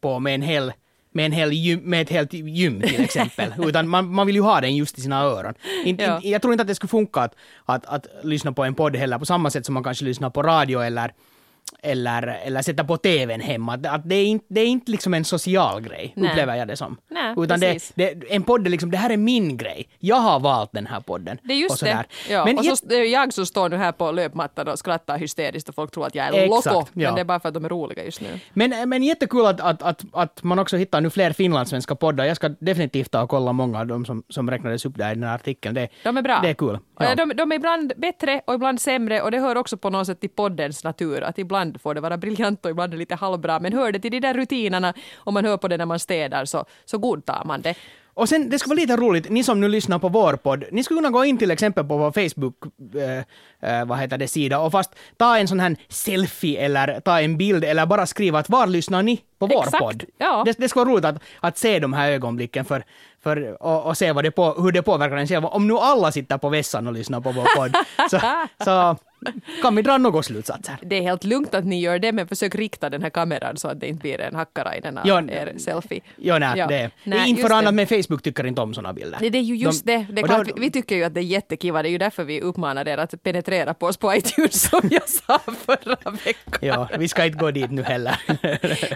på 0.00 0.18
med 0.20 0.34
en 0.34 0.42
hel 0.42 0.72
med, 1.12 1.26
en 1.26 1.32
hel 1.32 1.52
gym, 1.52 1.80
med 1.84 2.02
ett 2.02 2.10
helt 2.10 2.32
gym 2.32 2.80
till 2.80 3.00
exempel. 3.04 3.52
Utan 3.58 3.88
man, 3.88 4.08
man 4.14 4.26
vill 4.26 4.36
ju 4.36 4.42
ha 4.42 4.60
den 4.60 4.76
just 4.76 4.98
i 4.98 5.00
sina 5.00 5.20
öron. 5.22 5.54
In, 5.84 5.96
Ja. 6.00 6.20
in, 6.20 6.30
jag 6.30 6.42
tror 6.42 6.54
inte 6.54 6.62
att 6.62 6.68
det 6.68 6.74
skulle 6.74 6.88
funka 6.88 7.20
att, 7.20 7.34
att, 7.64 7.86
att 7.86 8.06
lyssna 8.22 8.52
på 8.52 8.64
en 8.64 8.74
podd 8.74 8.96
heller 8.96 9.18
på 9.18 9.26
samma 9.26 9.50
sätt 9.50 9.66
som 9.66 9.74
man 9.74 9.84
kanske 9.84 10.04
lyssnar 10.04 10.30
på 10.30 10.42
radio 10.42 10.80
eller, 10.80 11.12
eller, 11.82 12.22
eller 12.44 12.62
sätta 12.62 12.84
på 12.84 12.96
tvn 12.96 13.40
hemma. 13.40 13.74
Att, 13.74 13.86
att 13.86 14.08
det, 14.08 14.14
är 14.14 14.24
inte, 14.26 14.44
det 14.48 14.60
är 14.60 14.66
inte 14.66 14.90
liksom 14.90 15.14
en 15.14 15.24
social 15.24 15.80
grej, 15.80 16.12
Nej. 16.16 16.30
upplever 16.30 16.56
jag 16.56 16.68
det 16.68 16.76
som. 16.76 16.96
Nej, 17.10 17.34
Utan 17.38 17.60
det, 17.60 17.92
det, 17.94 18.14
en 18.30 18.42
podd 18.42 18.66
är 18.66 18.70
liksom, 18.70 18.90
det 18.90 18.96
här 18.96 19.10
är 19.10 19.16
min 19.16 19.56
grej. 19.56 19.88
Jag 19.98 20.16
har 20.16 20.40
valt 20.40 20.72
den 20.72 20.86
här 20.86 21.00
podden. 21.00 21.38
Det 21.42 21.52
är 21.52 21.56
och 21.56 21.60
just 21.60 21.78
sådär. 21.78 22.06
det. 22.28 22.32
Ja, 22.32 22.44
Men 22.44 22.58
och 22.58 22.64
jag- 22.64 22.78
så 22.78 22.86
det 22.86 22.94
är 22.96 23.04
jag 23.12 23.32
som 23.32 23.46
står 23.46 23.68
nu 23.68 23.76
här 23.76 23.92
på 23.92 24.12
löpmattan 24.12 24.68
och 24.68 24.78
skrattar 24.78 25.18
hysteriskt 25.18 25.68
och 25.68 25.74
folk 25.74 25.90
tror 25.90 26.06
att 26.06 26.14
jag 26.14 26.26
är 26.26 26.32
Exakt, 26.32 26.66
loco. 26.66 26.86
ja. 26.92 27.08
Men 27.08 27.14
det 27.14 27.20
är 27.20 27.24
bara 27.24 27.40
för 27.40 27.48
att 27.48 27.54
de 27.54 27.64
är 27.64 27.68
roliga 27.68 28.04
just 28.04 28.20
nu. 28.20 28.40
Men, 28.52 28.88
men 28.88 29.02
jättekul 29.02 29.46
att, 29.46 29.60
att, 29.60 29.82
att, 29.82 30.02
att 30.12 30.42
man 30.42 30.58
också 30.58 30.76
hittar 30.76 31.00
nu 31.00 31.10
fler 31.10 31.32
finlandssvenska 31.32 31.94
poddar. 31.94 32.24
Jag 32.24 32.36
ska 32.36 32.48
definitivt 32.48 33.10
ta 33.10 33.22
och 33.22 33.30
kolla 33.30 33.52
många 33.52 33.80
av 33.80 33.86
dem 33.86 34.04
som, 34.04 34.22
som 34.28 34.50
räknades 34.50 34.84
upp 34.86 34.96
där 34.98 35.10
i 35.10 35.14
den 35.14 35.22
här 35.24 35.34
artikeln. 35.34 35.74
Det, 35.74 35.88
De 36.02 36.16
är 36.16 36.22
bra. 36.22 36.38
Det 36.42 36.48
är 36.50 36.54
kul. 36.54 36.74
Och 36.74 37.04
Ja. 37.04 37.14
De, 37.14 37.32
de 37.36 37.52
är 37.52 37.56
ibland 37.56 37.92
bättre 37.96 38.40
och 38.46 38.54
ibland 38.54 38.80
sämre 38.80 39.22
och 39.22 39.30
det 39.30 39.38
hör 39.38 39.56
också 39.56 39.76
på 39.76 39.90
något 39.90 40.06
sätt 40.06 40.20
till 40.20 40.30
poddens 40.30 40.84
natur. 40.84 41.22
Att 41.22 41.38
ibland 41.38 41.53
får 41.82 41.94
det 41.94 42.00
vara 42.00 42.16
briljant 42.16 42.64
och 42.64 42.70
ibland 42.70 42.92
är 42.92 42.96
det 42.96 42.98
lite 42.98 43.14
halvbra. 43.14 43.60
Men 43.60 43.72
hör 43.72 43.92
det 43.92 43.98
till 43.98 44.10
de 44.10 44.20
där 44.20 44.34
rutinerna 44.34 44.94
om 45.16 45.34
man 45.34 45.44
hör 45.44 45.56
på 45.56 45.68
det 45.68 45.76
när 45.76 45.86
man 45.86 45.98
städar 45.98 46.44
så, 46.44 46.64
så 46.84 46.98
godtar 46.98 47.42
man 47.44 47.62
det. 47.62 47.74
Och 48.14 48.28
sen, 48.28 48.50
det 48.50 48.58
skulle 48.58 48.74
vara 48.74 48.80
lite 48.80 48.96
roligt, 48.96 49.30
ni 49.30 49.44
som 49.44 49.60
nu 49.60 49.68
lyssnar 49.68 49.98
på 49.98 50.08
vår 50.08 50.36
podd, 50.36 50.64
ni 50.72 50.84
skulle 50.84 50.98
kunna 50.98 51.10
gå 51.10 51.24
in 51.24 51.38
till 51.38 51.50
exempel 51.50 51.84
på 51.84 51.96
vår 51.96 52.12
Facebook, 52.12 52.54
eh, 52.94 53.78
eh, 53.78 53.84
vad 53.84 53.98
heter 53.98 54.18
det, 54.18 54.28
sida 54.28 54.58
och 54.58 54.72
fast 54.72 54.94
ta 55.16 55.38
en 55.38 55.48
sån 55.48 55.60
här 55.60 55.76
selfie 55.88 56.60
eller 56.60 57.00
ta 57.00 57.20
en 57.20 57.36
bild 57.36 57.64
eller 57.64 57.86
bara 57.86 58.06
skriva 58.06 58.38
att 58.38 58.48
var 58.48 58.66
lyssnar 58.66 59.02
ni 59.02 59.20
på 59.38 59.46
vår 59.46 59.64
Exakt, 59.64 59.78
podd? 59.78 60.04
ja. 60.18 60.42
Det, 60.44 60.58
det 60.58 60.68
skulle 60.68 60.84
vara 60.84 60.92
roligt 60.94 61.04
att, 61.04 61.22
att 61.40 61.58
se 61.58 61.78
de 61.78 61.92
här 61.92 62.10
ögonblicken 62.10 62.64
för, 62.64 62.84
för, 63.22 63.62
och, 63.62 63.86
och 63.86 63.98
se 63.98 64.12
vad 64.12 64.24
det 64.24 64.30
på, 64.30 64.52
hur 64.52 64.72
det 64.72 64.82
påverkar 64.82 65.16
en 65.16 65.26
själv. 65.26 65.44
Om 65.44 65.66
nu 65.66 65.74
alla 65.74 66.12
sitter 66.12 66.38
på 66.38 66.48
vässan 66.48 66.86
och 66.86 66.92
lyssnar 66.92 67.20
på 67.20 67.32
vår 67.32 67.56
podd, 67.56 67.76
så, 68.10 68.20
så 68.64 68.96
kan 69.62 69.76
vi 69.76 69.82
dra 69.82 69.98
några 69.98 70.22
slutsatser. 70.22 70.76
Det 70.82 70.96
är 70.98 71.02
helt 71.02 71.24
lugnt 71.24 71.54
att 71.54 71.64
ni 71.64 71.80
gör 71.80 71.98
det 71.98 72.12
men 72.12 72.28
försök 72.28 72.54
rikta 72.54 72.90
den 72.90 73.02
här 73.02 73.10
kameran 73.10 73.56
så 73.56 73.68
att 73.68 73.80
det 73.80 73.86
inte 73.88 74.00
blir 74.00 74.20
en 74.20 74.34
Hakkarainen 74.34 74.98
av 74.98 75.06
Ja, 75.06 75.22
er 75.28 75.54
selfie. 75.58 76.00
Jo, 76.16 76.38
nej, 76.38 76.52
Ja. 76.58 76.66
det 76.66 76.90
Nej, 77.04 77.28
inte 77.28 77.40
just 77.40 77.48
för 77.48 77.54
annat, 77.54 77.72
det. 77.72 77.72
men 77.72 77.86
Facebook 77.86 78.22
tycker 78.22 78.46
inte 78.46 78.60
om 78.60 78.74
såna 78.74 78.92
bilder. 78.92 79.18
Det, 79.20 79.30
det 79.30 79.38
är 79.38 79.42
ju 79.42 79.56
just 79.56 79.86
De- 79.86 79.96
det. 79.96 80.06
det 80.12 80.22
då- 80.22 80.28
klart, 80.28 80.46
vi, 80.48 80.52
vi 80.60 80.70
tycker 80.70 80.96
ju 80.96 81.04
att 81.04 81.14
det 81.14 81.20
är 81.20 81.24
jättekiva. 81.24 81.82
Det 81.82 81.88
är 81.88 81.90
ju 81.90 81.98
därför 81.98 82.24
vi 82.24 82.40
uppmanar 82.40 82.88
er 82.88 82.98
att 82.98 83.22
penetrera 83.22 83.74
på 83.74 83.86
oss 83.86 83.96
på 83.96 84.14
iTunes 84.14 84.62
som 84.70 84.80
jag 84.90 85.08
sa 85.08 85.38
förra 85.38 86.10
veckan. 86.10 86.58
Ja, 86.60 86.88
vi 86.98 87.08
ska 87.08 87.24
inte 87.24 87.38
gå 87.38 87.50
dit 87.50 87.70
nu 87.70 87.82
heller. 87.82 88.16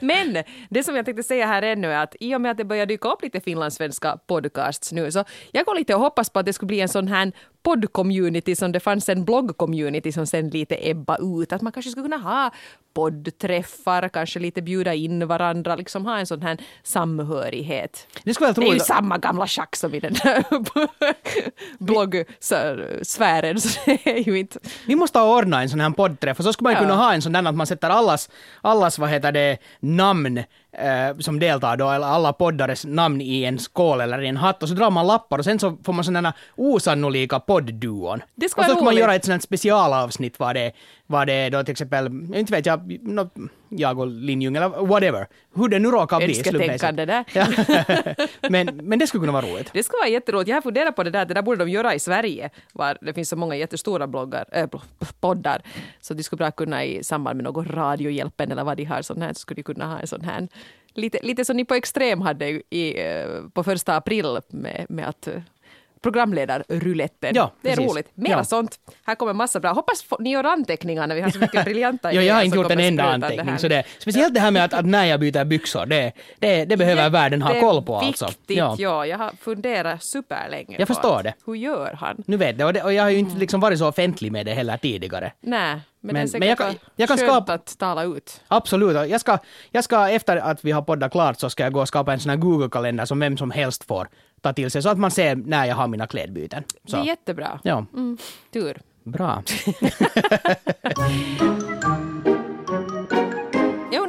Men 0.05 0.45
det 0.71 0.85
som 0.85 0.97
jag 0.97 1.05
tänkte 1.05 1.23
säga 1.23 1.47
här 1.47 1.63
ännu 1.63 1.93
är 1.93 2.03
att 2.03 2.17
i 2.21 2.35
och 2.35 2.41
med 2.41 2.51
att 2.51 2.57
det 2.57 2.65
börjar 2.65 2.87
dyka 2.87 3.09
upp 3.09 3.23
lite 3.23 3.41
finlandssvenska 3.41 4.19
podcasts 4.27 4.93
nu 4.93 5.11
så 5.13 5.25
jag 5.53 5.65
går 5.67 5.75
lite 5.75 5.95
och 5.95 6.01
hoppas 6.01 6.31
på 6.31 6.39
att 6.39 6.47
det 6.47 6.53
skulle 6.53 6.67
bli 6.67 6.81
en 6.81 6.89
sån 6.89 7.09
här 7.09 7.33
podd-community 7.63 8.55
som 8.55 8.73
det 8.73 8.81
fanns 8.81 9.09
en 9.09 9.25
blogg-community 9.25 10.13
som 10.19 10.27
sen 10.27 10.49
lite 10.51 10.91
ebba 10.91 11.17
ut. 11.17 11.53
Att 11.53 11.63
man 11.63 11.73
kanske 11.73 11.91
skulle 11.91 12.05
kunna 12.05 12.17
ha 12.19 12.51
poddträffar, 12.95 14.09
kanske 14.09 14.39
lite 14.39 14.63
bjuda 14.63 14.95
in 14.95 15.27
varandra, 15.27 15.77
liksom 15.77 16.07
ha 16.07 16.19
en 16.19 16.27
sån 16.27 16.43
här 16.43 16.59
samhörighet. 16.83 18.07
Det 18.25 18.35
skulle 18.35 18.53
Det 18.53 18.67
är 18.69 18.73
ju 18.75 18.81
samma 18.81 19.19
gamla 19.19 19.47
schack 19.47 19.77
som 19.77 19.95
i 19.95 20.01
den 20.01 20.13
där 20.13 20.45
bloggsfären, 21.85 23.61
så 23.61 23.81
det 23.87 24.11
är 24.11 24.19
ju 24.19 24.39
inte... 24.39 24.59
Vi 24.87 24.97
måste 24.97 25.19
ha 25.19 25.39
ordnat 25.39 25.63
en 25.63 25.69
sån 25.69 25.81
här 25.81 25.91
poddträff 25.91 26.39
och 26.39 26.45
så 26.45 26.53
skulle 26.53 26.65
man 26.65 26.73
Ja. 26.73 26.79
kunna 26.79 26.95
ha 26.97 27.15
en 27.15 27.23
sån 27.23 27.33
där 27.33 27.45
att 27.49 27.55
man 27.55 27.67
sätter 27.67 27.91
allas, 27.91 28.31
allas 28.61 28.99
vad 28.99 29.11
heter 29.11 29.33
det, 29.33 29.59
namn 29.81 30.43
eh, 30.73 31.19
som 31.19 31.39
deltar 31.39 31.77
då, 31.77 31.91
eller 31.91 32.07
alla 32.07 32.33
poddares 32.33 32.85
namn 32.85 33.21
i 33.21 33.45
en 33.45 33.59
skål 33.59 34.01
eller 34.01 34.23
i 34.23 34.29
en 34.29 34.37
hatt 34.37 34.63
och 34.63 34.69
så 34.69 34.75
drar 34.75 34.91
man 34.91 35.07
lappar 35.07 35.39
och 35.39 35.45
sen 35.45 35.59
så 35.59 35.77
får 35.85 35.93
man 35.93 36.05
sådana 36.05 36.33
osannolika 36.57 37.41
poddduon. 37.41 38.23
Det 38.35 38.49
ska 38.49 38.61
och 38.61 38.65
så 38.65 38.71
ska 38.71 38.81
man 38.81 38.93
roligt. 38.93 39.01
göra 39.01 39.15
ett 39.15 39.25
sånt 39.25 39.33
här 39.33 39.41
specialavsnitt 39.41 40.39
vad 40.39 40.57
det, 40.57 40.73
vad 41.11 41.27
det 41.27 41.33
är 41.33 41.51
då 41.51 41.65
till 41.65 41.73
exempel, 41.73 42.07
inte 42.35 42.53
vet 42.53 42.67
jag, 42.67 42.99
nå- 43.03 43.31
jag 43.69 43.99
och 43.99 44.07
Linjung 44.07 44.57
eller 44.57 44.69
whatever. 44.69 45.27
Hur 45.55 45.69
det 45.69 45.79
nu 45.79 45.89
råkar 45.89 46.17
bli 46.17 46.39
Önsketänkande 46.39 47.05
där. 47.05 47.25
Ja. 47.35 47.47
men, 48.51 48.67
men 48.83 48.99
det 48.99 49.07
skulle 49.07 49.21
kunna 49.21 49.33
vara 49.33 49.47
roligt. 49.47 49.71
Det 49.73 49.83
skulle 49.83 49.99
vara 50.01 50.09
jätteroligt. 50.09 50.49
Jag 50.49 50.57
har 50.57 50.63
funderat 50.63 50.97
på 50.97 51.03
det 51.03 51.11
där, 51.11 51.27
det 51.27 51.35
där 51.35 51.43
borde 51.43 51.65
de 51.65 51.71
göra 51.71 51.95
i 51.95 51.99
Sverige. 51.99 52.51
Var 52.73 52.99
det 53.01 53.15
finns 53.15 53.29
så 53.29 53.37
många 53.37 53.57
jättestora 53.57 54.07
bloggar, 54.07 54.45
äh, 54.53 54.67
poddar. 55.21 55.63
Så 56.01 56.15
de 56.15 56.23
skulle 56.23 56.39
bra 56.39 56.51
kunna 56.51 56.85
i 56.85 57.05
samband 57.05 57.37
med 57.37 57.45
någon 57.45 57.65
radiohjälpen 57.65 58.53
eller 58.53 58.65
vad 58.65 58.77
de 58.77 58.85
har 58.85 59.03
sån 59.03 59.23
här, 59.23 59.33
så 59.33 59.39
skulle 59.39 59.57
de 59.59 59.63
kunna 59.63 59.87
ha 59.87 59.99
en 59.99 60.07
sån 60.07 60.25
här. 60.25 60.49
Lite, 60.95 61.19
lite 61.23 61.45
som 61.45 61.57
ni 61.57 61.65
på 61.65 61.75
Extrem 61.75 62.21
hade 62.21 62.49
i, 62.71 63.01
eh, 63.07 63.27
på 63.53 63.65
första 63.65 63.97
april 63.97 64.39
med, 64.49 64.87
med 64.89 65.09
att 65.09 65.29
programledarruletten. 66.03 67.35
Ja, 67.35 67.53
det 67.63 67.71
är 67.71 67.77
precis. 67.77 67.93
roligt. 67.93 68.09
Mera 68.15 68.39
Ja. 68.39 68.45
sånt. 68.45 68.77
Här 69.07 69.15
kommer 69.15 69.33
massa 69.33 69.61
bra. 69.61 69.73
Hoppas 69.73 70.05
ni 70.19 70.31
gör 70.31 70.45
anteckningar 70.45 71.07
när 71.07 71.15
vi 71.15 71.21
har 71.21 71.31
så 71.31 71.39
mycket 71.39 71.65
briljanta 71.65 72.13
Jo, 72.13 72.23
jag 72.23 72.35
har 72.35 72.41
idéer 72.41 72.47
inte 72.47 72.57
gjort 72.57 72.71
en 72.71 72.81
enda 72.81 73.05
anteckning. 73.05 73.59
Så 73.59 73.69
det, 73.69 73.85
speciellt 73.99 74.35
det 74.35 74.41
här 74.41 74.51
med 74.51 74.65
att, 74.65 74.75
att 74.75 74.87
när 74.87 75.05
jag 75.05 75.21
byter 75.21 75.45
byxor, 75.45 75.87
det, 75.87 76.13
det, 76.39 76.65
det 76.65 76.77
behöver 76.77 77.11
världen 77.11 77.43
ha 77.43 77.61
koll 77.61 77.83
på 77.83 77.97
alltså. 77.97 78.27
Viktigt, 78.27 78.57
ja. 78.79 79.07
Jag 79.07 79.19
har 79.19 79.31
funderat 79.41 80.03
superlänge 80.03 80.77
Jag 80.79 80.89
förstår 80.89 81.17
att, 81.17 81.25
det. 81.25 81.35
Hur 81.47 81.55
gör 81.55 81.93
han? 82.01 82.23
Nu 82.27 82.37
vet 82.37 82.59
jag, 82.59 82.67
och, 82.67 82.73
det, 82.73 82.83
och 82.83 82.93
jag 82.93 83.03
har 83.03 83.11
ju 83.11 83.19
inte 83.19 83.39
liksom 83.39 83.61
varit 83.61 83.79
så 83.79 83.89
offentlig 83.89 84.33
med 84.33 84.47
det 84.47 84.53
heller 84.55 84.77
tidigare. 84.77 85.33
Nej, 85.41 85.81
men, 86.01 86.13
Men- 86.15 86.27
det 86.27 86.37
är 86.37 86.39
men 86.39 86.49
jag 86.49 86.59
kan- 86.59 86.75
jag 86.97 87.09
kan 87.09 87.19
skönt 87.19 87.31
skapa- 87.31 87.53
att 87.53 87.79
tala 87.79 88.05
ut. 88.05 88.41
Absolut. 88.49 89.11
Jag 89.11 89.21
ska, 89.21 89.39
jag 89.71 89.85
ska, 89.85 90.09
efter 90.09 90.37
att 90.37 90.65
vi 90.65 90.71
har 90.73 90.83
poddat 90.83 91.13
klart, 91.13 91.41
så 91.41 91.51
ska 91.51 91.63
jag 91.63 91.73
gå 91.73 91.81
och 91.81 91.89
skapa 91.89 92.13
en 92.13 92.21
sån 92.21 92.31
här 92.31 92.37
Google-kalender 92.37 93.05
som 93.05 93.21
vem 93.21 93.37
som 93.37 93.51
helst 93.51 93.85
får 93.85 94.09
ta 94.41 94.53
till 94.53 94.71
sig, 94.71 94.83
så 94.83 94.89
att 94.89 94.99
man 94.99 95.11
ser 95.11 95.37
när 95.37 95.65
jag 95.67 95.77
har 95.77 95.87
mina 95.89 96.07
klädbyten. 96.07 96.63
Det 96.83 96.93
är 96.97 97.01
Så, 97.01 97.07
jättebra. 97.07 97.61
ja, 97.63 97.87
Mm, 97.95 98.19
tur. 98.53 98.81
bra. 99.05 99.43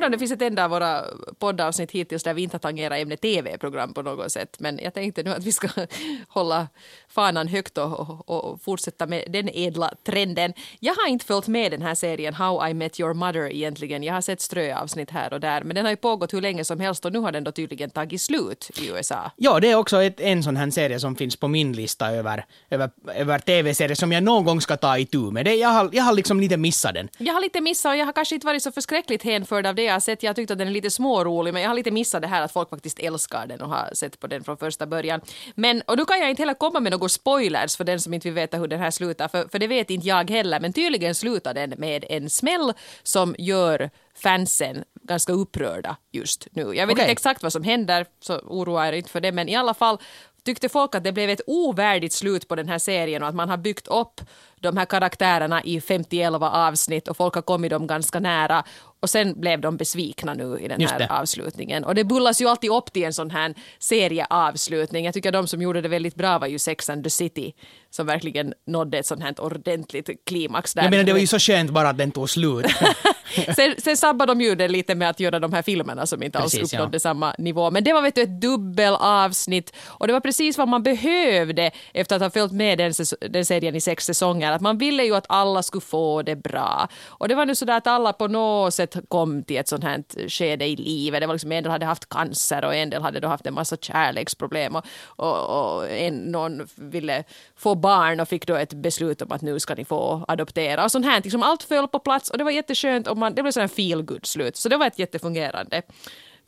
Om 0.09 0.11
det 0.11 0.19
finns 0.19 0.31
ett 0.31 0.41
enda 0.41 0.63
av 0.63 0.69
våra 0.69 1.05
poddavsnitt 1.39 1.91
hittills 1.91 2.23
där 2.23 2.33
vi 2.33 2.41
inte 2.41 2.53
har 2.53 2.59
tangerat 2.59 2.97
ämnet 2.97 3.21
tv-program 3.21 3.93
på 3.93 4.01
något 4.01 4.31
sätt. 4.31 4.55
Men 4.59 4.79
jag 4.83 4.93
tänkte 4.93 5.23
nu 5.23 5.29
att 5.29 5.43
vi 5.43 5.51
ska 5.51 5.67
hålla 6.27 6.67
fanan 7.07 7.47
högt 7.47 7.77
och, 7.77 7.99
och, 7.99 8.29
och, 8.29 8.61
fortsätta 8.61 9.07
med 9.07 9.23
den 9.27 9.49
edla 9.49 9.93
trenden. 10.05 10.53
Jag 10.79 10.95
har 10.95 11.07
inte 11.07 11.25
följt 11.25 11.47
med 11.47 11.71
den 11.71 11.81
här 11.81 11.95
serien 11.95 12.33
How 12.33 12.67
I 12.67 12.73
Met 12.73 12.99
Your 12.99 13.13
Mother 13.13 13.53
egentligen. 13.53 14.03
Jag 14.03 14.13
har 14.13 14.21
sett 14.21 14.41
ströavsnitt 14.41 15.11
här 15.11 15.33
och 15.33 15.39
där, 15.39 15.63
men 15.63 15.75
den 15.75 15.85
har 15.85 15.91
ju 15.91 15.97
pågått 15.97 16.33
hur 16.33 16.41
länge 16.41 16.65
som 16.65 16.79
helst 16.79 17.05
och 17.05 17.13
nu 17.13 17.19
har 17.19 17.31
den 17.31 17.43
då 17.43 17.51
tydligen 17.51 17.89
tagit 17.89 18.21
slut 18.21 18.69
i 18.81 18.89
USA. 18.89 19.31
Ja, 19.35 19.59
det 19.59 19.71
är 19.71 19.75
också 19.75 20.03
ett, 20.03 20.19
en 20.19 20.43
sån 20.43 20.55
här 20.55 20.71
serie 20.71 20.99
som 20.99 21.15
finns 21.15 21.35
på 21.35 21.47
min 21.47 21.73
lista 21.73 22.11
över, 22.11 22.45
över, 22.69 22.89
över 23.15 23.39
tv-serier 23.39 23.95
som 23.95 24.11
jag 24.11 24.23
någon 24.23 24.45
gång 24.45 24.61
ska 24.61 24.77
ta 24.77 24.97
itu 24.97 25.31
med. 25.31 25.45
Det, 25.45 25.55
jag, 25.55 25.69
har, 25.69 25.89
jag 25.93 26.03
har 26.03 26.13
liksom 26.13 26.39
lite 26.39 26.57
missat 26.57 26.93
den. 26.93 27.09
Jag 27.17 27.33
har 27.33 27.41
lite 27.41 27.61
missat 27.61 27.89
och 27.89 27.97
jag 27.97 28.05
har 28.05 28.13
kanske 28.13 28.35
inte 28.35 28.47
varit 28.47 28.63
så 28.63 28.71
förskräckligt 28.71 29.23
hänförd 29.23 29.65
av 29.65 29.75
det 29.75 29.89
har 29.99 30.01
sett. 30.01 30.23
Jag 30.23 30.29
har 30.29 30.35
tyckt 30.35 30.51
att 30.51 30.57
den 30.57 30.67
är 30.67 30.71
lite 30.71 30.89
smårolig, 30.89 31.53
men 31.53 31.61
jag 31.61 31.69
har 31.69 31.75
lite 31.75 31.91
missat 31.91 32.21
det 32.21 32.27
här 32.27 32.41
att 32.41 32.51
folk 32.51 32.69
faktiskt 32.69 32.99
älskar 32.99 33.47
den 33.47 33.61
och 33.61 33.69
har 33.69 33.89
sett 33.93 34.19
på 34.19 34.27
den 34.27 34.43
från 34.43 34.57
första 34.57 34.85
början. 34.85 35.21
Men, 35.55 35.81
och 35.81 35.97
nu 35.97 36.05
kan 36.05 36.19
jag 36.19 36.29
inte 36.29 36.41
heller 36.41 36.53
komma 36.53 36.79
med 36.79 36.91
några 36.91 37.09
spoilers 37.09 37.77
för 37.77 37.83
den 37.83 37.99
som 37.99 38.13
inte 38.13 38.27
vill 38.27 38.35
veta 38.35 38.57
hur 38.57 38.67
den 38.67 38.79
här 38.79 38.91
slutar, 38.91 39.27
för, 39.27 39.47
för 39.51 39.59
det 39.59 39.67
vet 39.67 39.89
inte 39.89 40.07
jag 40.07 40.29
heller, 40.29 40.59
men 40.59 40.73
tydligen 40.73 41.15
slutar 41.15 41.53
den 41.53 41.73
med 41.77 42.05
en 42.09 42.29
smäll 42.29 42.73
som 43.03 43.35
gör 43.37 43.89
fansen 44.15 44.83
ganska 45.01 45.33
upprörda 45.33 45.97
just 46.11 46.47
nu. 46.51 46.61
Jag 46.61 46.69
vet 46.69 46.81
Okej. 46.83 46.91
inte 46.91 47.11
exakt 47.11 47.43
vad 47.43 47.53
som 47.53 47.63
händer, 47.63 48.05
så 48.19 48.39
oroa 48.39 48.87
er 48.87 48.93
inte 48.93 49.09
för 49.09 49.21
det, 49.21 49.31
men 49.31 49.49
i 49.49 49.55
alla 49.55 49.73
fall 49.73 49.97
tyckte 50.43 50.69
folk 50.69 50.95
att 50.95 51.03
det 51.03 51.11
blev 51.11 51.29
ett 51.29 51.41
ovärdigt 51.47 52.13
slut 52.13 52.47
på 52.47 52.55
den 52.55 52.69
här 52.69 52.79
serien 52.79 53.23
och 53.23 53.29
att 53.29 53.35
man 53.35 53.49
har 53.49 53.57
byggt 53.57 53.87
upp 53.87 54.21
de 54.61 54.77
här 54.77 54.85
karaktärerna 54.85 55.63
i 55.63 55.81
50 55.81 56.25
avsnitt 56.45 57.07
och 57.07 57.17
folk 57.17 57.35
har 57.35 57.41
kommit 57.41 57.71
dem 57.71 57.87
ganska 57.87 58.19
nära 58.19 58.63
och 59.01 59.09
sen 59.09 59.39
blev 59.41 59.61
de 59.61 59.77
besvikna 59.77 60.33
nu 60.33 60.59
i 60.59 60.67
den 60.67 60.81
Just 60.81 60.91
här 60.91 60.99
det. 60.99 61.07
avslutningen. 61.07 61.83
Och 61.83 61.95
det 61.95 62.03
bullas 62.03 62.41
ju 62.41 62.47
alltid 62.47 62.71
upp 62.71 62.93
till 62.93 63.03
en 63.03 63.13
sån 63.13 63.31
här 63.31 63.53
serieavslutning. 63.79 65.05
Jag 65.05 65.13
tycker 65.13 65.31
de 65.31 65.47
som 65.47 65.61
gjorde 65.61 65.81
det 65.81 65.89
väldigt 65.89 66.15
bra 66.15 66.39
var 66.39 66.47
ju 66.47 66.59
Sex 66.59 66.89
and 66.89 67.03
the 67.03 67.09
City 67.09 67.53
som 67.89 68.05
verkligen 68.05 68.53
nådde 68.67 68.97
ett 68.97 69.05
sånt 69.05 69.23
här 69.23 69.41
ordentligt 69.41 70.09
klimax 70.25 70.73
där. 70.73 70.81
Jag 70.81 70.91
menar, 70.91 71.03
det 71.03 71.11
var 71.11 71.19
ju 71.19 71.27
så 71.27 71.39
skönt 71.39 71.71
bara 71.71 71.89
att 71.89 71.97
den 71.97 72.11
tog 72.11 72.29
slut. 72.29 72.65
sen, 73.55 73.75
sen 73.77 73.97
sabbade 73.97 74.31
de 74.31 74.41
ju 74.41 74.55
det 74.55 74.67
lite 74.67 74.95
med 74.95 75.09
att 75.09 75.19
göra 75.19 75.39
de 75.39 75.53
här 75.53 75.61
filmerna 75.61 76.05
som 76.05 76.23
inte 76.23 76.39
alls 76.39 76.53
Precis, 76.53 76.73
ja. 76.73 76.79
uppnådde 76.79 76.99
samma 76.99 77.35
nivå. 77.37 77.71
Men 77.71 77.83
det 77.83 77.93
var 77.93 78.01
vet 78.01 78.15
du, 78.15 78.21
ett 78.21 78.41
dubbelavsnitt 78.41 79.75
och 79.85 80.07
det 80.07 80.13
var 80.13 80.19
precis 80.19 80.57
vad 80.57 80.67
man 80.67 80.83
behövde 80.83 81.71
efter 81.93 82.15
att 82.15 82.21
ha 82.21 82.29
följt 82.29 82.51
med 82.51 82.77
den, 82.77 82.93
den 83.29 83.45
serien 83.45 83.75
i 83.75 83.81
sex 83.81 84.05
säsonger. 84.05 84.48
Att 84.51 84.61
man 84.61 84.77
ville 84.77 85.03
ju 85.03 85.15
att 85.15 85.25
alla 85.29 85.63
skulle 85.63 85.81
få 85.81 86.21
det 86.21 86.35
bra. 86.35 86.87
Och 87.07 87.27
det 87.27 87.35
var 87.35 87.45
nu 87.45 87.55
sådär 87.55 87.77
att 87.77 87.87
alla 87.87 88.13
på 88.13 88.27
något 88.27 88.73
sätt 88.73 88.95
kom 89.07 89.43
till 89.43 89.57
ett 89.57 89.67
sånt 89.67 89.83
här 89.83 90.03
skede 90.29 90.65
i 90.65 90.75
livet. 90.75 91.21
Det 91.21 91.27
var 91.27 91.33
liksom 91.33 91.51
en 91.51 91.63
del 91.63 91.71
hade 91.71 91.85
haft 91.85 92.09
cancer 92.09 92.65
och 92.65 92.75
en 92.75 92.89
del 92.89 93.01
hade 93.01 93.19
då 93.19 93.27
haft 93.27 93.45
en 93.45 93.53
massa 93.53 93.77
kärleksproblem 93.77 94.75
och, 94.75 94.85
och, 95.05 95.75
och 95.75 95.89
en, 95.89 96.15
någon 96.15 96.67
ville 96.75 97.23
få 97.55 97.75
barn 97.75 98.19
och 98.19 98.27
fick 98.27 98.47
då 98.47 98.55
ett 98.55 98.73
beslut 98.73 99.21
om 99.21 99.31
att 99.31 99.41
nu 99.41 99.59
ska 99.59 99.75
ni 99.75 99.85
få 99.85 100.25
adoptera 100.27 100.83
och 100.83 100.91
sånt 100.91 101.05
här. 101.05 101.21
Liksom 101.23 101.43
allt 101.43 101.63
föll 101.63 101.87
på 101.87 101.99
plats 101.99 102.29
och 102.29 102.37
det 102.37 102.43
var 102.43 102.51
jätteskönt 102.51 103.07
och 103.07 103.17
man, 103.17 103.33
det 103.35 103.41
blev 103.41 103.51
sån 103.51 103.61
här 103.61 103.67
feel 103.67 104.01
good 104.01 104.25
slut. 104.25 104.55
Så 104.55 104.69
det 104.69 104.77
var 104.77 104.87
ett 104.87 104.99
jättefungerande 104.99 105.81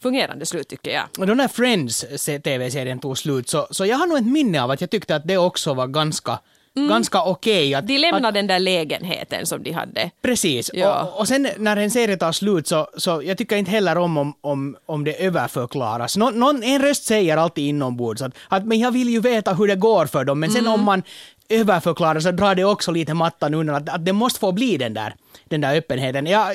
fungerande 0.02 0.46
slut 0.46 0.68
tycker 0.68 0.92
jag. 0.92 1.04
Och 1.20 1.28
då 1.28 1.34
när 1.34 1.48
Friends 1.48 2.06
tv-serien 2.44 3.00
tog 3.00 3.18
slut 3.18 3.50
så, 3.50 3.68
så 3.72 3.86
jag 3.86 3.98
har 3.98 4.08
nog 4.08 4.18
ett 4.18 4.26
minne 4.26 4.64
av 4.64 4.72
att 4.72 4.82
jag 4.82 4.90
tyckte 4.90 5.16
att 5.16 5.28
det 5.28 5.38
också 5.38 5.74
var 5.74 5.88
ganska, 5.88 6.40
ganska 6.76 7.22
okej. 7.24 7.74
att- 7.76 7.88
De 7.88 7.98
lämnade 7.98 8.40
den 8.40 8.48
där 8.48 8.60
lägenheten 8.60 9.46
som 9.46 9.64
de 9.64 9.72
hade. 9.72 10.12
Precis. 10.22 10.72
Ja. 10.74 11.02
Och, 11.04 11.20
och 11.20 11.28
sen 11.28 11.48
när 11.58 11.78
en 11.78 11.92
serie 11.92 12.18
tar 12.18 12.32
slut 12.32 12.68
så, 12.68 12.88
så 12.98 13.22
jag 13.26 13.38
tycker 13.38 13.56
inte 13.56 13.72
heller 13.72 13.98
om 13.98 14.18
om, 14.18 14.34
om, 14.42 14.76
om 14.86 15.04
det 15.04 15.24
överförklaras. 15.26 16.18
Nå, 16.18 16.30
någon, 16.30 16.64
en 16.64 16.82
röst 16.82 17.04
säger 17.04 17.38
alltid 17.38 17.68
inombords 17.68 18.22
att, 18.22 18.32
att 18.48 18.66
men 18.66 18.80
jag 18.80 18.92
vill 18.92 19.10
ju 19.10 19.20
veta 19.20 19.54
hur 19.54 19.68
det 19.68 19.76
går 19.76 20.06
för 20.06 20.26
dem, 20.26 20.40
men 20.40 20.50
sen 20.52 20.62
Mm. 20.62 20.74
om 20.74 20.84
man 20.84 21.04
överförklarar 21.50 22.20
så 22.20 22.32
drar 22.32 22.56
det 22.56 22.64
också 22.64 22.92
lite 22.92 23.14
mattan 23.14 23.54
undan 23.54 23.76
att, 23.76 23.90
att 23.90 24.06
det 24.06 24.14
måste 24.14 24.40
få 24.40 24.52
bli 24.52 24.78
den 24.78 24.94
där, 24.94 25.16
den 25.50 25.62
där 25.62 25.76
öppenheten. 25.78 26.26
Ja, 26.28 26.54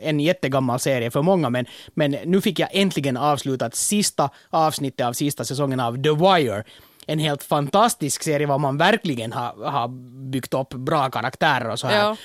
en 0.00 0.20
jättegammal 0.20 0.80
serie 0.80 1.10
för 1.10 1.22
många, 1.22 1.50
men, 1.50 1.66
men 1.94 2.10
nu 2.24 2.40
fick 2.40 2.58
jag 2.58 2.68
äntligen 2.72 3.16
avslutat 3.16 3.74
sista 3.74 4.30
avsnittet 4.50 5.06
av 5.06 5.12
sista 5.12 5.44
säsongen 5.44 5.80
av 5.80 6.02
The 6.02 6.10
Wire. 6.10 6.64
En 7.06 7.18
helt 7.18 7.42
fantastisk 7.42 8.22
serie 8.22 8.46
var 8.46 8.58
man 8.58 8.78
verkligen 8.78 9.32
har, 9.32 9.70
har 9.70 9.88
byggt 10.30 10.54
upp 10.54 10.68
bra 10.68 11.10
karaktärer 11.10 11.70
och 11.70 11.78
så 11.78 11.86
här. 11.86 11.98
Ja. 11.98 12.16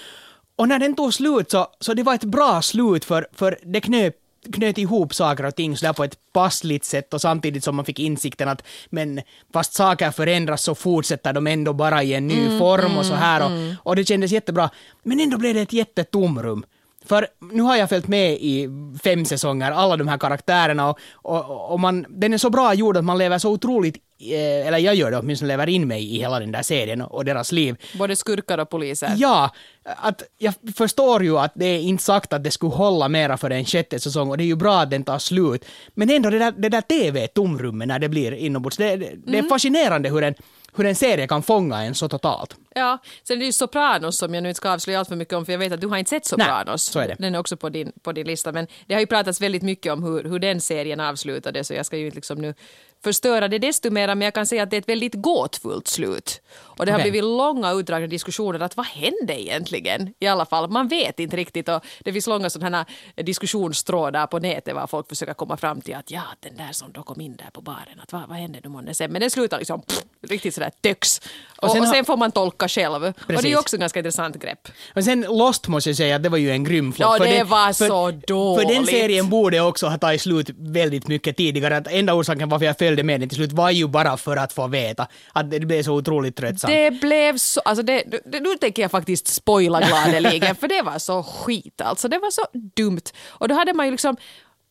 Och 0.56 0.68
när 0.68 0.80
den 0.80 0.96
tog 0.96 1.14
slut 1.14 1.52
så, 1.52 1.68
så 1.80 1.94
det 1.94 2.04
var 2.04 2.16
ett 2.16 2.24
bra 2.24 2.62
slut 2.62 3.06
för, 3.06 3.28
för 3.34 3.58
det 3.64 3.82
knöt, 3.82 4.14
knöt 4.54 4.78
ihop 4.78 5.14
saker 5.14 5.46
och 5.46 5.56
ting 5.56 5.78
sådär 5.78 5.94
på 5.94 6.04
ett 6.04 6.18
passligt 6.34 6.86
sätt 6.86 7.14
och 7.14 7.22
samtidigt 7.22 7.64
som 7.64 7.76
man 7.76 7.86
fick 7.86 8.00
insikten 8.00 8.50
att 8.50 8.64
men 8.90 9.22
fast 9.54 9.74
saker 9.74 10.12
förändras 10.12 10.64
så 10.64 10.76
fortsätter 10.76 11.34
de 11.34 11.48
ändå 11.48 11.74
bara 11.74 12.04
i 12.04 12.14
en 12.14 12.28
ny 12.28 12.60
form 12.60 12.98
och 12.98 13.06
så 13.06 13.14
här 13.14 13.46
och, 13.46 13.52
och 13.84 13.96
det 13.96 14.06
kändes 14.06 14.32
jättebra. 14.32 14.70
Men 15.04 15.20
ändå 15.20 15.38
blev 15.38 15.54
det 15.54 15.62
ett 15.62 15.74
jättetomrum. 15.74 16.66
För 17.06 17.28
nu 17.52 17.62
har 17.62 17.76
jag 17.76 17.90
följt 17.90 18.08
med 18.08 18.34
i 18.34 18.70
fem 19.04 19.26
säsonger, 19.26 19.72
alla 19.72 19.98
de 19.98 20.08
här 20.08 20.18
karaktärerna 20.18 20.90
och, 20.90 21.00
och, 21.14 21.72
och 21.72 21.80
man, 21.80 22.06
den 22.10 22.34
är 22.34 22.38
så 22.38 22.50
bra 22.50 22.74
gjord 22.74 22.98
att 22.98 23.06
man 23.06 23.18
lever 23.18 23.38
så 23.38 23.52
otroligt, 23.52 23.98
eller 24.30 24.78
jag 24.78 24.96
gör 24.96 25.12
det 25.12 25.18
åtminstone, 25.18 25.48
lever 25.54 25.70
in 25.70 25.88
mig 25.88 26.16
i 26.16 26.20
hela 26.20 26.40
den 26.40 26.52
där 26.52 26.62
serien 26.62 27.02
och, 27.02 27.26
deras 27.26 27.52
liv. 27.52 27.76
Både 27.98 28.16
skurkar 28.16 28.58
och 28.58 28.70
poliser. 28.70 29.14
Ja, 29.18 29.50
att 29.84 30.24
jag 30.38 30.54
förstår 30.78 31.24
ju 31.24 31.38
att 31.38 31.52
det 31.56 31.66
är 31.66 31.80
inte 31.80 32.04
sagt 32.04 32.34
att 32.34 32.44
det 32.44 32.52
skulle 32.52 32.72
hålla 32.72 33.08
mera 33.08 33.38
för 33.38 33.50
en 33.50 33.66
sjätte 33.66 34.00
säsong 34.00 34.30
och 34.30 34.38
det 34.38 34.44
är 34.44 34.46
ju 34.46 34.56
bra 34.56 34.80
att 34.82 34.90
den 34.90 35.04
tar 35.04 35.20
slut. 35.20 35.66
Men 35.94 36.10
ändå 36.10 36.30
det 36.30 36.40
där, 36.40 36.52
det 36.52 36.70
där 36.70 36.82
TV-tomrummet 36.82 37.88
när 37.88 38.00
det 38.00 38.10
blir 38.10 38.32
inombords, 38.32 38.78
det, 38.78 38.96
det, 38.96 39.08
Mm. 39.28 39.46
är 39.46 39.50
fascinerande 39.50 40.10
hur 40.10 40.24
en, 40.24 40.36
hur 40.76 40.86
en 40.86 40.96
serie 40.96 41.28
kan 41.28 41.44
fånga 41.44 41.84
en 41.84 41.96
så 41.96 42.10
totalt. 42.10 42.56
Ja, 42.76 42.98
sen 43.24 43.36
är 43.36 43.40
det 43.40 43.46
ju 43.46 43.52
Sopranos 43.52 44.18
som 44.18 44.34
jag 44.34 44.44
nu 44.44 44.50
inte 44.50 44.58
ska 44.58 44.72
avslöja 44.72 45.00
allt 45.00 45.08
för 45.08 45.16
mycket 45.16 45.34
om 45.34 45.46
för 45.46 45.52
jag 45.52 45.60
vet 45.60 45.74
att 45.74 45.82
du 45.82 45.88
har 45.88 45.98
inte 45.98 46.10
sett 46.10 46.26
Sopranos. 46.26 46.84
så 46.84 47.00
är 47.00 47.08
det. 47.08 47.16
Den 47.20 47.36
är 47.36 47.40
också 47.40 47.58
på 47.58 47.70
din, 47.70 47.92
på 48.04 48.12
din 48.12 48.28
lista 48.28 48.52
men 48.52 48.68
det 48.88 48.94
har 48.94 49.02
ju 49.02 49.08
pratats 49.08 49.42
väldigt 49.42 49.64
mycket 49.64 49.94
om 49.94 50.04
hur, 50.04 50.24
hur 50.24 50.40
den 50.40 50.62
serien 50.62 51.00
avslutade 51.00 51.64
så 51.64 51.74
jag 51.74 51.86
ska 51.86 51.98
ju 51.98 52.06
inte 52.06 52.16
liksom 52.16 52.38
nu 52.38 52.54
förstöra 53.04 53.48
det 53.48 53.60
desto 53.60 53.92
mer 53.92 54.08
men 54.08 54.22
jag 54.22 54.34
kan 54.34 54.46
säga 54.46 54.64
att 54.64 54.70
det 54.70 54.76
är 54.76 54.82
ett 54.82 54.90
väldigt 54.90 55.16
gåtfullt 55.16 55.88
slut. 55.88 56.42
Och 56.82 56.86
det 56.86 56.92
har 56.92 57.00
Okej. 57.00 57.12
blivit 57.12 57.24
långa 57.30 57.72
utdragna 57.72 58.08
diskussioner 58.08 58.60
att 58.60 58.78
vad 58.78 58.86
hände 58.86 59.42
egentligen? 59.42 60.14
I 60.20 60.28
alla 60.28 60.46
fall, 60.46 60.70
man 60.70 60.88
vet 60.88 61.20
inte 61.20 61.38
riktigt 61.38 61.70
och 61.70 61.84
det 62.04 62.14
finns 62.14 62.28
långa 62.28 62.50
sådana 62.50 62.86
här 63.18 63.24
diskussionstrådar 63.24 64.28
på 64.28 64.40
nätet 64.40 64.76
var 64.76 64.88
folk 64.88 65.10
försöker 65.10 65.34
komma 65.34 65.58
fram 65.58 65.82
till 65.82 65.96
att 65.96 66.12
ja, 66.12 66.22
den 66.40 66.58
där 66.58 66.70
som 66.72 66.92
då 66.92 67.04
kom 67.04 67.22
in 67.22 67.36
där 67.36 67.50
på 67.54 67.62
baren, 67.62 68.00
att 68.04 68.14
vad, 68.14 68.22
vad 68.28 68.38
hände 68.38 68.60
nu 68.64 68.70
månne 68.70 68.94
sen? 68.94 69.12
Men 69.12 69.22
det 69.22 69.30
slutar 69.30 69.58
liksom 69.60 69.82
pff, 69.82 70.02
riktigt 70.30 70.54
sådär 70.56 70.72
töx. 70.82 71.22
Och, 71.58 71.64
och, 71.64 71.72
sen 71.72 71.86
sen, 71.88 71.96
har- 71.96 72.04
får 72.04 72.18
man 72.18 72.32
tolka 72.32 72.68
själv. 72.68 72.94
Och 72.94 73.02
det 73.02 73.08
är 73.34 73.38
Precis. 73.38 73.58
också 73.58 73.78
ganska 73.78 74.00
intressant 74.00 74.36
grepp. 74.42 74.68
Men 74.94 75.04
sen 75.04 75.22
Lost 75.30 75.68
måste 75.68 75.90
jag 75.90 75.98
säga 75.98 76.16
att 76.16 76.24
det 76.24 76.30
var 76.30 76.38
ju 76.38 76.52
en 76.52 76.64
grym 76.64 76.94
flopp. 76.94 77.10
Ja, 77.12 77.18
För 77.18 77.26
det 77.32 77.38
den- 77.38 77.48
var 77.48 77.74
för, 77.74 77.88
så 77.88 78.06
För 78.08 78.12
den 78.12 78.76
dåligt. 78.76 78.90
serien 78.90 79.30
borde 79.30 79.60
också 79.62 79.88
ha 79.88 79.98
tagit 79.98 80.22
slut 80.22 80.50
väldigt 80.58 81.08
mycket 81.08 81.38
tidigare. 81.38 81.78
Att 81.78 81.88
enda 81.88 82.14
orsaken 82.14 82.50
varför 82.50 82.66
jag 82.66 82.78
följde 82.78 83.04
med 83.04 83.20
den 83.20 83.30
till 83.30 83.36
slut 83.36 83.52
var 83.52 83.70
ju 83.72 83.88
bara 83.88 84.18
för 84.18 84.38
att 84.38 84.54
få 84.54 84.68
veta 84.68 85.08
att 85.34 85.52
det 85.52 85.60
blev 85.60 85.84
så 85.84 85.94
otroligt 85.94 86.36
tröttsamt. 86.36 86.71
Det 86.72 86.92
blev 87.02 87.38
så, 87.38 87.60
alltså 87.66 87.84
det, 87.84 88.04
det, 88.26 88.40
nu 88.40 88.56
tänker 88.58 88.82
jag 88.82 88.92
faktiskt 88.92 89.28
spoila 89.28 89.82
gladeligen 89.82 90.56
för 90.56 90.68
det 90.68 90.82
var 90.82 91.00
så 91.00 91.24
skit 91.24 91.82
alltså, 91.82 92.08
det 92.08 92.20
var 92.20 92.32
så 92.32 92.42
dumt. 92.76 93.02
Och 93.28 93.48
då 93.48 93.56
hade 93.56 93.74
man 93.74 93.86
ju 93.86 93.92
liksom 93.92 94.18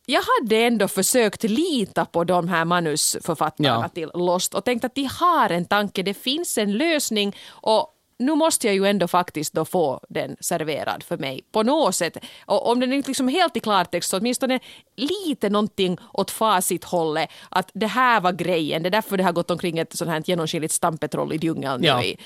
jag 0.05 0.21
hade 0.39 0.55
ändå 0.57 0.87
försökt 0.87 1.43
lita 1.43 2.05
på 2.05 2.23
de 2.23 2.47
här 2.47 2.65
manusförfattarna 2.65 3.69
Ja. 3.83 3.89
till 3.89 4.11
Lost 4.13 4.53
och 4.53 4.65
tänkt 4.65 4.85
att 4.85 4.95
de 4.95 5.03
har 5.19 5.49
en 5.49 5.65
tanke, 5.65 6.03
det 6.03 6.13
finns 6.13 6.57
en 6.57 6.77
lösning 6.77 7.35
och 7.49 7.90
nu 8.21 8.35
måste 8.35 8.67
jag 8.67 8.75
ju 8.75 8.85
ändå 8.85 9.07
faktiskt 9.07 9.53
då 9.53 9.65
få 9.65 9.99
den 10.09 10.35
serverad 10.39 11.03
för 11.03 11.17
mig 11.17 11.43
på 11.51 11.63
något 11.63 11.95
sätt. 11.95 12.17
Och 12.45 12.69
om 12.71 12.79
den 12.79 12.93
är 12.93 13.03
liksom 13.07 13.27
helt 13.27 13.57
i 13.57 13.59
klartext 13.59 14.09
så 14.09 14.17
åtminstone 14.17 14.59
lite 14.95 15.49
någonting 15.49 15.97
åt 16.13 16.31
facithållet 16.31 17.29
att 17.49 17.71
det 17.73 17.87
här 17.87 18.21
var 18.21 18.31
grejen, 18.31 18.83
det 18.83 18.89
är 18.89 18.91
därför 18.91 19.17
det 19.17 19.23
har 19.23 19.31
gått 19.31 19.51
omkring 19.51 19.79
ett 19.79 19.97
sånt 19.97 20.11
här 20.11 20.23
genomskinligt 20.25 20.73
stampetroll 20.73 21.33
i 21.33 21.37
djungeln 21.37 21.83
Ja. 21.83 22.03
i 22.03 22.17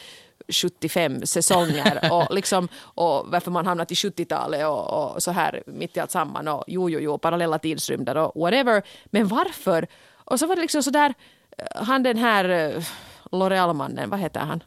75 0.49 1.25
säsonger 1.25 2.09
och, 2.11 2.27
liksom, 2.33 2.67
och 2.81 3.25
varför 3.27 3.51
man 3.51 3.65
hamnat 3.65 3.91
i 3.91 3.95
70-talet 3.95 4.65
och, 4.65 5.13
och 5.13 5.23
så 5.23 5.31
här 5.31 5.63
mitt 5.67 5.97
i 5.97 5.99
allt 5.99 6.11
samman 6.11 6.47
och 6.47 6.63
jo, 6.67 6.89
jo, 6.89 6.99
jo, 6.99 7.17
parallella 7.17 7.59
tidsrymder 7.59 8.17
och 8.17 8.41
whatever. 8.41 8.83
Men 9.05 9.27
varför? 9.27 9.87
Och 10.13 10.39
så 10.39 10.47
var 10.47 10.55
det 10.55 10.61
liksom 10.61 10.83
så 10.83 10.89
där, 10.89 11.13
eh, 11.57 11.83
han 11.83 12.03
den 12.03 12.17
här 12.17 12.49
uh, 12.49 12.83
L'Oreal-mannen, 13.31 14.09
vad 14.09 14.19
heter 14.19 14.39
han? 14.39 14.63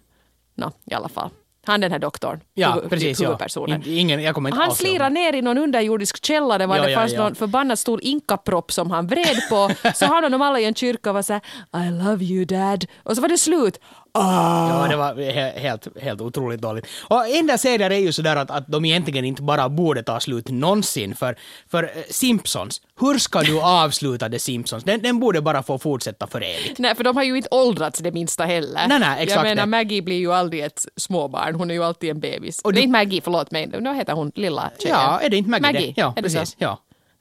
Nå, 0.58 0.72
i 0.90 0.94
alla 0.94 1.08
fall. 1.08 1.30
Han 1.66 1.80
den 1.80 1.92
här 1.92 1.98
doktorn, 1.98 2.40
Ja, 2.54 2.82
precis. 2.90 3.20
Ja. 3.20 3.26
huvudpersonen. 3.26 3.82
In- 3.82 3.98
Ingen, 3.98 4.22
jag 4.22 4.34
kommer 4.34 4.50
inte 4.50 4.60
Han 4.60 4.74
slirade 4.74 5.10
ner 5.10 5.34
i 5.34 5.42
någon 5.42 5.58
underjordisk 5.58 6.24
källare 6.26 6.66
var 6.66 6.76
Ja, 6.76 6.82
det 6.82 6.90
ja, 6.90 6.98
fanns 7.00 7.12
ja. 7.12 7.22
någon 7.22 7.34
förbannat 7.34 7.78
stor 7.78 8.00
inkapropp 8.04 8.72
som 8.72 8.90
han 8.90 9.06
vred 9.06 9.36
på. 9.50 9.70
Så 9.94 10.04
hamnade 10.06 10.28
de 10.28 10.42
alla 10.42 10.60
i 10.60 10.64
en 10.64 10.74
kyrka 10.74 11.10
och 11.10 11.14
var 11.14 11.22
så 11.22 11.32
här 11.32 11.42
I 11.86 11.90
love 11.90 12.24
you 12.24 12.44
dad. 12.44 12.84
Och 13.02 13.14
så 13.16 13.22
var 13.22 13.28
det 13.28 13.38
slut. 13.38 13.80
Ja, 14.18 14.86
det 14.90 14.96
var 14.96 15.14
he- 15.14 15.58
helt, 15.58 16.00
helt 16.02 16.20
otroligt 16.20 16.60
dåligt. 16.60 16.86
Och 17.08 17.28
enda 17.28 17.58
serier 17.58 17.90
är 17.90 17.98
ju 17.98 18.12
sådär 18.12 18.36
att, 18.36 18.50
att 18.50 18.66
de 18.68 18.84
egentligen 18.84 19.24
inte 19.24 19.42
bara 19.42 19.68
borde 19.68 20.02
ta 20.02 20.20
slut 20.20 20.48
någonsin, 20.48 21.14
för, 21.14 21.36
för 21.70 21.82
eh, 21.84 21.88
Simpsons, 22.10 22.80
hur 23.00 23.18
ska 23.18 23.40
du 23.40 23.60
avsluta 23.60 24.28
The 24.28 24.38
Simpsons? 24.38 24.84
Den, 24.84 25.02
den 25.02 25.20
borde 25.20 25.40
bara 25.40 25.62
få 25.62 25.78
fortsätta 25.78 26.26
för 26.26 26.40
evigt. 26.40 26.78
Nej, 26.78 26.94
för 26.94 27.04
de 27.04 27.16
har 27.16 27.24
ju 27.24 27.36
inte 27.36 27.48
åldrats 27.50 27.98
det 27.98 28.12
minsta 28.12 28.44
heller. 28.44 28.88
Nej, 28.88 28.98
nej, 28.98 29.22
exakt 29.22 29.36
Jag 29.36 29.42
menar, 29.42 29.62
det. 29.62 29.66
Maggie 29.66 30.02
blir 30.02 30.18
ju 30.18 30.32
aldrig 30.32 30.64
ett 30.64 30.86
småbarn, 30.96 31.54
hon 31.54 31.70
är 31.70 31.74
ju 31.74 31.84
alltid 31.84 32.10
en 32.10 32.20
bebis. 32.20 32.60
Och 32.62 32.72
det 32.72 32.80
är 32.80 32.82
inte 32.82 32.92
Maggie, 32.92 33.20
förlåt 33.20 33.50
mig, 33.50 33.66
nu 33.66 33.94
heter 33.94 34.12
hon 34.12 34.32
lilla 34.34 34.70
tjejen. 34.78 34.96
Ja, 34.98 35.20
är 35.20 35.28
det 35.30 35.36
inte 35.36 35.50
Maggie, 35.50 35.72
Maggie, 35.72 35.92
det? 35.96 36.00
Ja, 36.00 36.12
är 36.16 36.22
det 36.22 36.30
så? 36.30 36.38
precis. 36.38 36.56
Ja. 36.58 36.78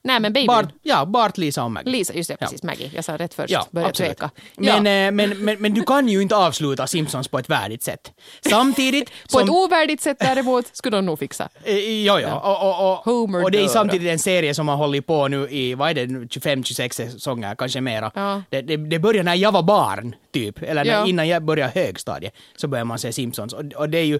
Nej, 0.07 0.19
men 0.19 0.33
babyn. 0.33 0.47
Bart, 0.47 0.69
ja, 0.83 1.05
Bart, 1.05 1.37
Lisa 1.37 1.63
och 1.63 1.71
Maggie. 1.71 1.91
Lisa, 1.91 2.13
just 2.13 2.27
det, 2.29 2.37
Ja. 2.39 2.45
precis, 2.45 2.63
Maggie. 2.63 2.91
Jag 2.95 3.05
sa 3.05 3.17
rätt 3.17 3.33
först, 3.33 3.49
Ja, 3.49 3.67
började 3.71 3.89
absolut. 3.89 4.17
tveka. 4.17 4.29
Men, 4.55 4.85
ja. 4.85 4.91
eh, 4.91 5.11
men, 5.11 5.29
men, 5.45 5.61
men 5.61 5.73
du 5.73 5.83
kan 5.83 6.07
ju 6.07 6.21
inte 6.21 6.35
avsluta 6.35 6.87
Simpsons 6.87 7.27
på 7.27 7.39
ett 7.39 7.49
värdigt 7.49 7.83
sätt. 7.83 8.11
Samtidigt 8.49 9.09
På 9.31 9.39
ett 9.39 9.47
som... 9.47 9.55
ovärdigt 9.55 10.01
sätt 10.01 10.17
däremot 10.19 10.75
skulle 10.75 10.97
de 10.97 11.05
nog 11.05 11.19
fixa. 11.19 11.49
Eh, 11.63 11.77
Ja, 12.05 12.19
ja. 12.21 12.39
Och, 12.39 12.69
och, 12.69 12.91
och, 12.93 12.97
Homer 13.05 13.43
och 13.43 13.51
det 13.51 13.63
är 13.63 13.67
samtidigt 13.67 14.09
en 14.11 14.19
serie 14.19 14.53
som 14.53 14.67
har 14.67 14.75
hållit 14.75 15.07
på 15.07 15.27
nu 15.27 15.47
i, 15.49 15.73
vad 15.73 15.89
är 15.89 15.93
det, 15.93 16.07
nu, 16.07 16.25
25-26 16.25 16.89
säsonger, 16.93 17.55
kanske 17.55 17.81
mera. 17.81 18.11
Ja. 18.15 18.41
Det, 18.49 18.61
det, 18.61 18.77
det 18.77 18.99
började 18.99 19.23
när 19.23 19.35
jag 19.35 19.51
var 19.51 19.63
barn, 19.63 20.15
typ. 20.33 20.61
Eller 20.63 20.85
när, 20.85 21.07
innan 21.07 21.27
jag 21.27 21.43
började 21.43 21.71
högstadiet, 21.75 22.33
så 22.55 22.67
började 22.67 22.85
man 22.85 22.99
se 22.99 23.13
Simpsons. 23.13 23.53
Och, 23.53 23.63
och 23.75 23.89
det 23.89 23.97
är 23.97 24.03
ju... 24.05 24.19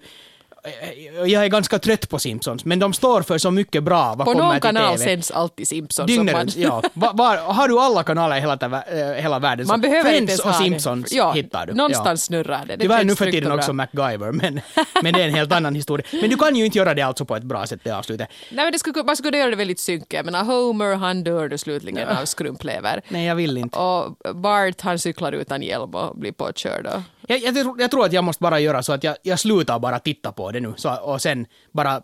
eh, 0.67 1.31
Jag 1.31 1.45
är 1.45 1.47
ganska 1.47 1.79
trött 1.79 2.09
på 2.09 2.19
Simpsons, 2.19 2.65
men 2.65 2.79
de 2.79 2.93
står 2.93 3.21
för 3.21 3.37
så 3.37 3.51
mycket 3.51 3.83
bra. 3.83 4.15
Vad 4.17 4.27
På 4.27 4.33
någon 4.33 4.59
kanal 4.59 4.97
TV. 4.97 5.09
sänds 5.09 5.31
alltid 5.31 5.67
Simpsons. 5.67 6.07
Dygnet 6.07 6.35
man- 6.35 6.49
ja. 6.55 6.83
Var, 6.93 7.13
var, 7.13 7.37
har 7.37 7.67
du 7.67 7.79
alla 7.79 8.03
kanaler 8.03 8.37
i 8.37 8.39
hela, 8.39 8.53
eh, 8.53 9.21
hela 9.21 9.39
världen 9.39 9.67
Man 9.67 9.81
behöver 9.81 10.13
inte 10.13 10.17
Friends 10.17 10.29
ens 10.29 10.39
och 10.39 10.51
ha 10.51 10.59
det. 10.59 10.65
Simpsons 10.65 11.13
ja, 11.13 11.31
hittar 11.31 11.65
du. 11.65 11.73
Någonstans 11.73 12.23
snurrar 12.23 12.65
det. 12.67 12.75
det. 12.75 12.81
Tyvärr 12.81 13.03
nu 13.03 13.15
för 13.15 13.31
tiden 13.31 13.51
också. 13.51 13.73
MacGyver, 13.73 14.31
men, 14.31 14.61
men 15.03 15.13
det 15.13 15.21
är 15.23 15.27
en 15.27 15.33
helt 15.33 15.51
annan 15.51 15.75
historia. 15.75 16.05
Men 16.21 16.29
du 16.29 16.35
kan 16.35 16.55
ju 16.55 16.65
inte 16.65 16.77
göra 16.77 16.93
det 16.93 17.01
alltså 17.01 17.25
på 17.25 17.35
ett 17.35 17.43
bra 17.43 17.67
sätt, 17.67 17.79
det 17.83 17.91
avslutet. 17.91 18.29
Nej, 18.51 18.65
men 18.65 18.71
det 18.71 18.79
skulle, 18.79 19.03
man 19.03 19.17
skulle 19.17 19.37
göra 19.37 19.49
det 19.49 19.55
väldigt 19.55 19.79
synkat. 19.79 20.25
Men 20.25 20.35
Homer, 20.35 20.95
han 20.95 21.23
dör 21.23 21.49
då 21.49 21.57
slutligen 21.57 22.07
av 22.07 22.25
skrumplever. 22.25 23.01
Nej, 23.07 23.25
jag 23.25 23.35
vill 23.35 23.57
inte. 23.57 23.79
Och 23.79 24.17
Bart, 24.35 24.81
han 24.81 24.99
cyklar 24.99 25.31
utan 25.31 25.61
hjälm 25.61 25.95
och 25.95 26.17
blir 26.17 26.31
påkörd. 26.31 26.85
Och... 26.85 27.01
Jag, 27.29 27.39
jag, 27.39 27.55
tror- 27.55 27.81
jag 27.81 27.91
tror 27.91 28.05
att 28.05 28.13
jag 28.13 28.23
måste 28.23 28.41
bara 28.41 28.59
göra 28.59 28.83
så 28.83 28.93
att 28.93 29.03
jag, 29.03 29.15
jag 29.23 29.39
slutar 29.39 29.79
bara 29.79 29.99
titta 29.99 30.31
på 30.31 30.51
det 30.51 30.59
nu 30.59 30.73
så, 30.77 30.95
och 30.95 31.21
sen 31.21 31.45
bara 31.71 32.01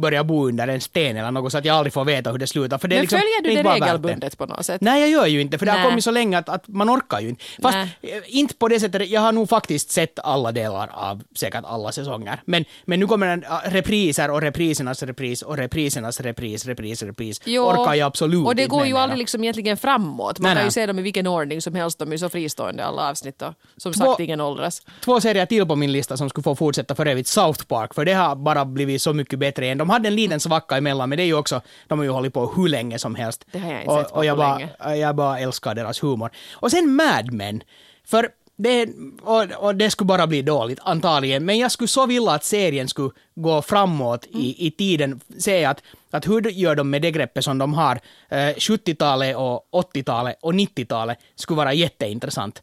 börja 0.00 0.24
bo 0.24 0.48
under 0.48 0.68
en 0.68 0.80
sten 0.80 1.16
eller 1.16 1.30
något 1.30 1.52
så 1.52 1.58
att 1.58 1.64
jag 1.64 1.76
aldrig 1.76 1.92
får 1.92 2.04
veta 2.04 2.30
hur 2.30 2.38
det 2.38 2.46
slutar. 2.46 2.78
För 2.78 2.88
det 2.88 2.94
är 2.94 2.96
Men 2.96 3.02
liksom, 3.02 3.18
följer 3.18 3.42
det 3.42 3.48
du 3.48 3.56
det 3.56 3.62
värt 3.62 3.82
regelbundet 3.82 4.38
på 4.38 4.46
något 4.46 4.66
sätt? 4.66 4.80
Nej, 4.80 5.00
jag 5.00 5.10
gör 5.10 5.26
ju 5.26 5.40
inte, 5.40 5.58
för 5.58 5.66
det 5.66 5.72
har 5.72 5.88
kommit 5.88 6.04
så 6.04 6.10
länge 6.10 6.38
att, 6.38 6.48
att 6.48 6.68
man 6.68 6.90
orkar 6.90 7.20
ju 7.20 7.28
inte. 7.28 7.44
Fast 7.62 7.74
Nej. 7.76 7.96
eh, 8.02 8.22
inte 8.26 8.54
på 8.54 8.68
det 8.68 8.80
sättet, 8.80 9.08
jag 9.08 9.20
har 9.20 9.32
nog 9.32 9.48
faktiskt 9.48 9.90
sett 9.90 10.18
alla 10.18 10.52
delar 10.52 10.90
av 10.92 11.22
säkert 11.36 11.64
alla 11.66 11.92
säsonger. 11.92 12.42
Men, 12.44 12.64
men 12.84 13.00
nu 13.00 13.06
kommer 13.06 13.26
en, 13.26 13.44
äh, 13.44 13.48
repriser 13.70 14.30
och 14.30 14.40
reprisernas 14.40 15.02
repris 15.02 15.42
och 15.42 15.56
reprisernas 15.56 16.20
repris, 16.20 16.66
repris, 16.66 17.02
repris. 17.02 17.40
orkar 17.46 17.94
jag 17.94 18.06
absolut 18.06 18.46
Och 18.46 18.56
det 18.56 18.66
går 18.66 18.86
ju 18.86 18.96
aldrig 18.96 19.18
liksom 19.18 19.44
egentligen 19.44 19.76
framåt. 19.76 20.38
Man 20.38 20.48
Nej, 20.48 20.54
kan 20.54 20.62
ju 20.62 20.66
nej. 20.66 20.72
se 20.72 20.86
dem 20.86 20.98
i 20.98 21.02
vilken 21.02 21.26
ordning 21.26 21.62
som 21.62 21.74
helst. 21.74 21.98
De 21.98 22.08
är 22.08 22.12
ju 22.12 22.18
så 22.18 22.28
fristående 22.28 22.84
alla 22.84 23.10
avsnitt 23.10 23.42
och 23.42 23.52
som 23.76 23.92
Två- 23.92 24.04
sagt 24.06 24.20
ingen 24.20 24.40
åldras. 24.40 24.82
två 25.04 25.20
serier 25.20 25.46
till 25.46 25.66
på 25.66 25.76
min 25.76 25.92
lista 25.92 26.16
som 26.16 26.28
skulle 26.28 26.42
få 26.42 26.54
fortsätta 26.56 26.94
för 26.94 27.06
evigt. 27.06 27.28
South 27.28 27.64
Park, 27.64 27.94
för 27.94 28.04
det 28.04 28.12
har 28.12 28.36
bara 28.36 28.64
blivit 28.64 29.02
så 29.02 29.12
mycket 29.12 29.38
bättre 29.38 29.61
igen. 29.62 29.78
De 29.78 29.90
hade 29.90 30.08
en 30.08 30.14
liten 30.14 30.40
svacka 30.40 30.76
emellan, 30.76 31.08
men 31.08 31.16
det 31.16 31.22
är 31.22 31.26
ju 31.26 31.34
också, 31.34 31.60
de 31.88 31.98
har 31.98 32.04
ju 32.04 32.10
hållit 32.10 32.34
på 32.34 32.46
hur 32.56 32.68
länge 32.68 32.98
som 32.98 33.14
helst. 33.14 33.44
Det 33.52 33.58
har 33.58 33.72
jag 33.72 33.80
inte 33.80 33.92
och, 33.92 33.98
sett 33.98 34.08
på 34.08 34.16
och 34.16 34.24
jag 34.24 34.36
bara, 34.36 34.58
länge. 34.58 34.96
jag 34.96 35.16
bara 35.16 35.38
älskar 35.38 35.74
deras 35.74 36.02
humor. 36.02 36.30
Och 36.52 36.70
sen 36.70 36.94
Mad 36.96 37.32
Men. 37.32 37.62
För 38.04 38.28
det, 38.56 38.88
och, 39.22 39.44
och 39.58 39.74
det 39.74 39.90
skulle 39.90 40.06
bara 40.06 40.26
bli 40.26 40.42
dåligt, 40.42 40.78
antagligen. 40.82 41.44
Men 41.44 41.58
jag 41.58 41.72
skulle 41.72 41.88
så 41.88 42.06
vilja 42.06 42.30
att 42.30 42.44
serien 42.44 42.88
skulle 42.88 43.10
gå 43.34 43.62
framåt 43.62 44.26
i, 44.26 44.66
i 44.66 44.70
tiden. 44.70 45.20
Se 45.38 45.64
att, 45.64 45.82
att 46.10 46.28
hur 46.28 46.50
gör 46.50 46.74
de 46.74 46.90
med 46.90 47.02
det 47.02 47.10
greppet 47.10 47.44
som 47.44 47.58
de 47.58 47.74
har. 47.74 48.00
Eh, 48.28 48.36
70-talet 48.36 49.36
och 49.36 49.68
80-talet 49.72 50.36
och 50.40 50.52
90-talet 50.52 51.18
skulle 51.34 51.56
vara 51.56 51.74
jätteintressant. 51.74 52.62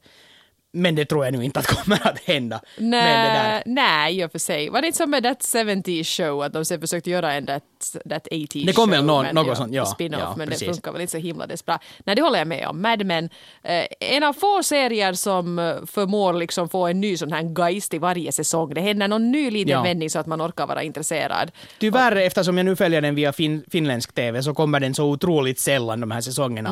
Men 0.74 0.96
det 0.96 1.06
tror 1.06 1.26
jag 1.26 1.34
nu 1.34 1.44
inte 1.44 1.60
att 1.60 1.68
kommer 1.68 2.08
att 2.08 2.20
hända. 2.20 2.62
Där. 2.78 2.84
Nej, 2.86 3.64
nej, 3.66 4.20
i 4.20 4.26
och 4.26 4.32
för 4.32 4.40
sig. 4.40 4.70
Var 4.70 4.82
det 4.82 4.88
inte 4.88 4.98
som 4.98 5.10
med 5.10 5.24
That 5.24 5.56
70 5.68 6.04
show 6.04 6.42
att 6.42 6.54
de 6.54 6.66
sen 6.66 6.82
försökte 6.82 7.10
göra 7.10 7.34
en 7.34 7.46
That, 7.80 8.10
that 8.10 8.28
80 8.32 8.66
Det 8.66 8.74
kom 8.74 8.90
väl 8.90 9.04
någon- 9.06 9.26
något 9.36 9.58
sånt, 9.58 9.74
ja, 9.74 9.86
Spin-off, 9.86 10.20
ja, 10.22 10.34
men 10.38 10.48
precis. 10.48 10.68
det 10.68 10.74
funkar 10.74 10.92
väl 10.92 11.02
inte 11.02 11.12
så 11.12 11.18
himla 11.18 11.48
bra. 11.66 11.80
Nej, 12.06 12.16
det 12.16 12.22
håller 12.22 12.38
jag 12.40 12.48
med 12.48 12.68
om. 12.68 12.82
Mad 12.82 13.06
Men, 13.06 13.30
eh, 13.64 13.86
en 14.00 14.24
av 14.24 14.34
få 14.34 14.64
serier 14.64 15.14
som 15.14 15.60
eh, 15.60 15.76
förmår 15.86 16.34
liksom 16.34 16.70
få 16.70 16.88
en 16.88 17.02
ny 17.02 17.18
sån 17.18 17.32
här 17.32 17.44
geist 17.60 17.94
i 17.94 17.98
varje 17.98 18.32
säsong. 18.32 18.74
Det 18.74 18.82
händer 18.82 19.08
någon 19.08 19.32
ny 19.32 19.52
liten 19.52 19.72
Ja. 19.72 19.82
vändning 19.82 20.10
så 20.10 20.20
att 20.20 20.28
man 20.28 20.42
orkar 20.42 20.68
vara 20.68 20.84
intresserad. 20.84 21.52
Tyvärr, 21.80 22.16
eftersom 22.16 22.58
jag 22.58 22.66
nu 22.66 22.76
följer 22.76 23.02
den 23.02 23.16
via 23.16 23.34
fin, 23.34 23.64
finländsk 23.72 24.14
TV, 24.14 24.44
så 24.44 24.54
kommer 24.54 24.80
den 24.80 24.94
så 24.96 25.06
otroligt 25.06 25.60
sällan 25.60 26.00
de 26.00 26.12
här 26.12 26.22
säsongerna. 26.22 26.70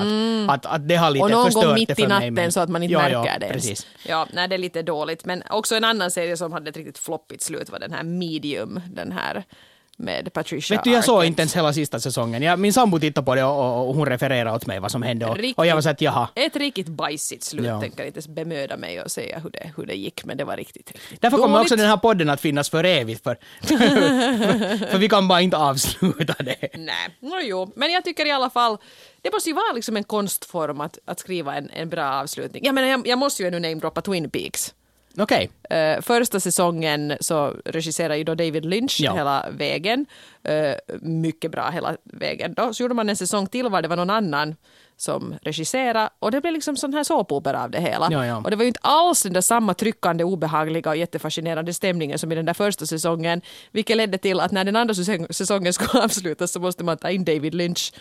Att, 0.54 0.65
att, 0.65 0.74
att 0.76 0.88
det 0.88 0.96
har 0.96 1.10
lite 1.12 1.26
Mm. 1.26 1.38
Och 1.38 1.38
någon 1.38 1.46
förstört 1.46 1.63
gång 1.63 1.74
det 1.74 1.80
mitt 1.80 1.96
för 1.96 2.02
i 2.04 2.08
mig, 2.08 2.10
natten 2.20 2.34
men- 2.34 2.52
så 2.52 2.60
att 2.60 2.70
man 2.70 2.84
inte 2.84 2.93
Ja, 2.93 3.00
märker 3.00 3.15
ja, 3.34 3.39
det. 3.39 3.48
Precis. 3.54 3.88
Ja, 4.08 4.28
nej, 4.34 4.48
det 4.48 4.56
är 4.56 4.60
lite 4.60 4.82
dåligt. 4.82 5.26
Men 5.26 5.43
också 5.50 5.76
en 5.76 5.84
annan 5.84 6.12
serie 6.12 6.38
som 6.38 6.52
hade 6.52 6.70
ett 6.70 6.78
riktigt 6.78 6.98
floppigt 6.98 7.41
slut 7.43 7.70
var 7.70 7.80
den 7.80 7.93
här 7.93 8.04
Medium, 8.04 8.82
den 8.91 9.12
här 9.12 9.43
med 9.97 10.33
Patricia 10.33 10.77
Vet 10.77 10.83
du, 10.83 10.91
jag 10.91 11.03
såg 11.03 11.25
inte 11.25 11.41
ens 11.41 11.55
hela 11.55 11.73
sista 11.73 11.99
säsongen. 11.99 12.41
Jag, 12.41 12.60
min 12.60 12.73
sambo 12.73 12.99
tittade 12.99 13.25
på 13.25 13.36
det 13.36 13.43
och, 13.43 13.88
och, 13.88 13.95
hon 13.95 14.05
refererade 14.05 14.55
åt 14.55 14.65
mig 14.65 14.79
vad 14.79 14.91
som 14.91 15.01
hände. 15.01 15.25
Och, 15.25 15.36
Riktigt. 15.36 15.57
och 15.57 15.65
jag 15.65 15.75
var 15.75 15.81
så 15.81 15.89
att 15.89 16.01
jaha. 16.01 16.27
Ett 16.36 16.55
riktigt 16.55 16.88
bajsigt 16.88 17.43
slut. 17.43 17.65
Ja. 17.65 17.81
Tänker 17.81 18.05
inte 18.05 18.17
ens 18.17 18.27
bemöda 18.27 18.77
mig 18.77 19.01
och 19.01 19.12
säga 19.12 19.39
hur 19.39 19.49
det, 19.49 19.71
hur 19.77 19.86
det 19.86 19.95
gick, 19.95 20.25
men 20.25 20.38
det 20.38 20.43
var 20.43 20.57
riktigt, 20.57 20.91
riktigt 20.91 21.21
Därför 21.21 21.38
kommer 21.38 21.53
dåligt. 21.57 21.65
också 21.65 21.75
den 21.75 21.88
här 21.88 21.97
podden 21.97 22.29
att 22.29 22.41
finnas 22.41 22.69
för 22.69 22.83
evigt. 22.83 23.23
För, 23.27 23.38
för, 23.62 24.91
för 24.91 24.97
vi 24.97 25.10
kan 25.10 25.27
bara 25.27 25.41
inte 25.41 25.57
avsluta 25.57 26.36
det. 26.39 26.69
Nej, 26.73 27.17
no, 27.19 27.39
jo. 27.43 27.71
men 27.75 27.91
jag 27.91 28.03
tycker 28.03 28.25
i 28.25 28.31
alla 28.31 28.49
fall, 28.49 28.77
det 29.21 29.31
måste 29.33 29.49
ju 29.49 29.53
vara 29.53 29.73
liksom 29.75 29.97
en 29.97 30.03
konstform 30.03 30.81
att, 30.81 30.99
att 31.05 31.19
skriva 31.19 31.55
en, 31.55 31.69
en 31.69 31.89
bra 31.89 32.21
avslutning. 32.21 32.65
Jag, 32.65 32.75
menar, 32.75 32.88
jag, 32.88 33.07
jag 33.07 33.19
måste 33.19 33.43
ju 33.43 33.47
ännu 33.47 33.60
namedroppa 33.60 34.01
Twin 34.01 34.29
Peaks. 34.29 34.73
Okej. 35.19 35.49
Eh, 35.69 36.01
första 36.01 36.39
säsongen 36.39 37.17
så 37.19 37.53
regisserar 37.65 38.15
ju 38.15 38.23
då 38.23 38.36
David 38.36 38.65
Lynch 38.65 38.97
Ja. 38.99 39.13
hela 39.15 39.45
vägen. 39.51 40.06
Eh, 40.43 40.73
mycket 41.01 41.51
bra 41.51 41.69
hela 41.69 41.95
vägen. 42.03 42.53
Då 42.53 42.73
så 42.73 42.84
gjorde 42.84 42.93
man 42.93 43.10
en 43.10 43.15
säsong 43.15 43.47
till 43.47 43.67
var 43.67 43.82
det 43.82 43.88
var 43.88 43.95
någon 43.95 44.10
annan 44.10 44.56
som 44.99 45.36
regisserade 45.41 46.10
och 46.19 46.32
det 46.32 46.41
blev 46.41 46.53
liksom 46.53 46.77
sån 46.77 46.93
här 46.93 47.03
såpopera 47.03 47.63
av 47.63 47.71
det 47.71 47.80
hela. 47.82 48.08
Ja, 48.12 48.25
ja. 48.25 48.38
Och 48.38 48.49
det 48.49 48.56
var 48.56 48.63
ju 48.63 48.67
inte 48.67 48.80
alls 48.84 49.23
den 49.23 49.34
där 49.34 49.41
samma 49.41 49.73
tryckande, 49.73 50.23
obehagliga 50.23 50.89
och 50.89 50.97
jättefascinerande 50.97 51.73
stämningen 51.73 52.19
som 52.19 52.32
i 52.32 52.36
den 52.36 52.45
där 52.45 52.53
första 52.53 52.86
säsongen. 52.86 53.41
Vilket 53.71 53.97
ledde 53.97 54.17
till 54.17 54.39
att 54.39 54.51
när 54.51 54.63
den 54.63 54.75
andra 54.75 54.93
säsong- 54.93 55.27
säsongen 55.34 55.73
skulle 55.73 56.03
avslutas 56.03 56.51
så 56.51 56.60
måste 56.60 56.84
man 56.84 56.97
ta 56.97 57.10
in 57.10 57.25
David 57.25 57.53
Lynch 57.53 57.93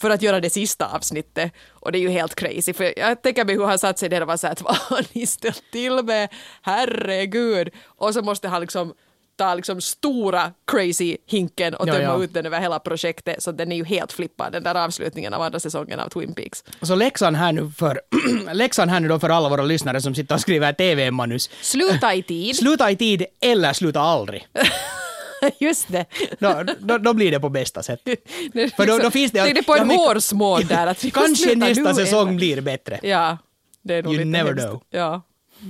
för 0.00 0.10
att 0.10 0.22
göra 0.22 0.40
det 0.40 0.50
sista 0.50 0.86
avsnittet. 0.86 1.52
Och 1.70 1.92
det 1.92 1.98
är 1.98 2.00
ju 2.00 2.08
helt 2.10 2.34
crazy. 2.34 2.72
För 2.72 2.98
jag 2.98 3.22
tänker 3.22 3.44
mig 3.44 3.54
hur 3.54 3.64
han 3.66 3.78
satt 3.78 3.98
sig 3.98 4.08
där 4.08 4.20
och 4.20 4.26
var 4.26 4.36
så 4.36 4.46
här 4.46 4.52
att 4.52 4.62
vad 4.62 4.76
har 4.76 5.04
ni 5.12 5.26
ställt 5.26 5.62
till 5.72 6.02
med? 6.04 6.28
Herregud! 6.62 7.68
Och 7.86 8.14
så 8.14 8.22
måste 8.22 8.48
han 8.48 8.60
liksom 8.60 8.94
ta 9.38 9.54
liksom 9.54 9.80
stora 9.80 10.52
crazy 10.66 11.16
hinken 11.26 11.74
och 11.74 11.88
Ja, 11.88 11.92
tömma 11.92 12.04
ja. 12.04 12.24
ut 12.24 12.34
den 12.34 12.46
över 12.46 12.60
hela 12.60 12.78
projektet. 12.78 13.42
Så 13.42 13.52
den 13.52 13.72
är 13.72 13.76
ju 13.76 13.84
helt 13.84 14.12
flippad, 14.12 14.52
den 14.52 14.62
där 14.62 14.74
avslutningen 14.74 15.34
av 15.34 15.42
andra 15.42 15.60
säsongen 15.60 16.00
av 16.00 16.08
Twin 16.08 16.34
Peaks. 16.34 16.64
Så 16.82 16.94
läxan 16.94 17.34
här 17.34 17.52
nu 17.52 17.70
för, 17.78 18.00
läxan 18.54 18.88
här 18.88 19.00
nu 19.00 19.08
då 19.08 19.18
för 19.18 19.28
alla 19.28 19.48
våra 19.48 19.62
lyssnare 19.62 20.00
som 20.00 20.14
sitter 20.14 20.34
och 20.34 20.40
skriver 20.40 20.72
TV-manus. 20.72 21.50
Sluta 21.62 22.14
i 22.14 22.22
tid. 22.22 22.56
Sluta 22.56 22.90
i 22.90 22.96
tid 22.96 23.24
eller 23.40 23.72
sluta 23.72 24.00
aldrig. 24.00 24.46
Just 25.60 25.88
det. 25.92 26.04
Då, 26.38 26.64
då, 26.78 26.98
då 26.98 27.14
blir 27.14 27.30
det 27.30 27.40
på 27.40 27.48
bästa 27.48 27.82
sätt. 27.82 28.00
För 28.76 28.86
då, 28.86 28.98
då 28.98 29.10
finns 29.10 29.32
det... 29.32 29.42
Tänk 29.42 29.54
dig 29.54 29.64
på 29.64 29.76
ja, 29.76 29.80
en 29.82 29.90
hårsmån 29.90 30.62
där. 30.68 30.86
Att 30.86 31.12
Kanske 31.12 31.54
nästa 31.54 31.94
säsong 31.94 32.28
eller- 32.28 32.36
blir 32.36 32.60
bättre. 32.60 33.00
Ja, 33.02 33.38
det 33.82 33.94
är 33.94 34.02
nog 34.02 34.12
You 34.14 34.24
lite 34.24 34.38
never 34.38 34.50
hemskt. 34.50 34.66
know. 34.66 34.82
Ja, 34.90 35.22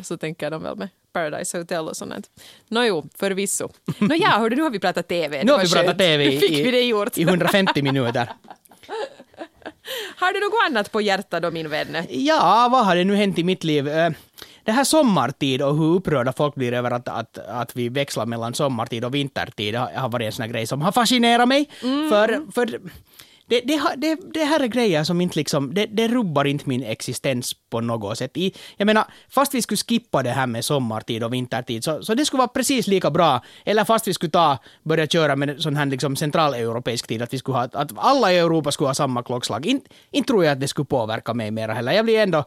så 0.05 0.17
tänker 0.17 0.51
de 0.51 0.63
väl 0.63 0.77
med 0.77 0.89
Paradise 1.13 1.59
Hotel 1.59 1.89
och 1.89 1.97
sånt. 1.97 2.27
Nåjo, 2.69 3.05
förvisso. 3.19 3.69
Nåja, 3.99 4.29
hördu, 4.29 4.57
nu 4.57 4.63
har 4.63 4.71
vi 4.71 4.79
pratat 4.79 5.09
TV. 5.09 5.39
Nu 5.39 5.45
Det 5.45 5.53
har 5.53 5.61
vi 5.65 5.71
pratat. 5.73 5.99
TV 5.99 6.25
det 6.71 6.81
i, 6.83 6.89
gjort. 6.89 7.19
i 7.19 7.23
150 7.23 7.83
minuter. 7.83 8.29
Har 10.17 10.33
du 10.33 10.41
något 10.41 10.67
annat 10.67 10.93
på 10.93 11.01
hjärtat 11.01 11.43
då, 11.43 11.51
min 11.51 11.69
vän? 11.69 11.97
Ja, 12.11 12.69
vad 12.73 12.87
har 12.87 12.97
det 12.97 13.05
nu 13.05 13.15
hänt 13.17 13.39
i 13.39 13.45
mitt 13.45 13.65
liv? 13.65 13.89
Det 14.67 14.73
här 14.73 14.85
sommartid 14.85 15.63
och 15.63 15.77
hur 15.77 15.95
upprörda 15.95 16.33
folk 16.33 16.55
blir 16.55 16.73
över 16.73 16.91
att, 16.91 17.09
att, 17.09 17.39
att 17.39 17.77
vi 17.77 17.89
växlar 17.89 18.27
mellan 18.27 18.55
sommartid 18.55 19.05
och 19.05 19.15
vintertid 19.15 19.75
har, 19.75 19.93
har 19.95 20.09
varit 20.09 20.27
en 20.27 20.33
sån 20.33 20.43
här 20.43 20.51
grej 20.51 20.67
som 20.67 20.83
har 20.83 20.93
fascinerat 20.93 21.49
mig. 21.49 21.69
För, 22.11 22.53
för 22.53 22.81
det, 23.49 23.61
det, 23.61 23.81
det, 23.97 24.19
det 24.35 24.45
här 24.45 24.61
är 24.61 24.67
grejer 24.67 25.05
som 25.05 25.21
inte 25.21 25.39
liksom, 25.39 25.75
det, 25.75 25.87
det 25.87 26.09
rubbar 26.09 26.45
inte 26.45 26.69
min 26.69 26.83
existens 26.83 27.55
på 27.71 27.81
något 27.81 28.19
sätt. 28.19 28.37
I, 28.37 28.55
jag 28.77 28.87
menar, 28.87 29.05
fast 29.29 29.55
vi 29.55 29.63
skulle 29.63 29.79
skippa 29.79 30.23
det 30.23 30.31
här 30.31 30.47
med 30.47 30.65
sommartid 30.65 31.25
och 31.25 31.33
vintertid, 31.33 31.85
så, 31.85 32.03
så 32.03 32.15
det 32.15 32.25
skulle 32.25 32.39
vara 32.39 32.49
precis 32.49 32.87
lika 32.87 33.11
bra. 33.11 33.45
Eller 33.65 33.85
fast 33.85 34.09
vi 34.09 34.15
skulle 34.15 34.31
ta, 34.31 34.59
börja 34.83 35.07
köra 35.07 35.37
med 35.37 35.63
sån 35.63 35.77
här 35.77 35.87
liksom 35.87 36.17
centraleuropeisk 36.17 37.07
tid, 37.07 37.23
att 37.23 37.33
vi 37.33 37.39
skulle 37.39 37.57
ha, 37.57 37.65
att 37.73 37.93
alla 37.97 38.33
i 38.33 38.39
Europa 38.39 38.73
skulle 38.73 38.89
ha 38.89 38.95
samma 38.95 39.23
klockslag. 39.23 39.67
In, 39.67 39.81
inte 40.11 40.27
tror 40.27 40.45
jag 40.45 40.53
att 40.53 40.61
det 40.61 40.69
skulle 40.69 40.87
påverka 40.87 41.35
mig 41.35 41.51
mer 41.51 41.69
heller. 41.69 41.93
Jag 41.93 42.05
blir 42.05 42.19
ändå 42.19 42.45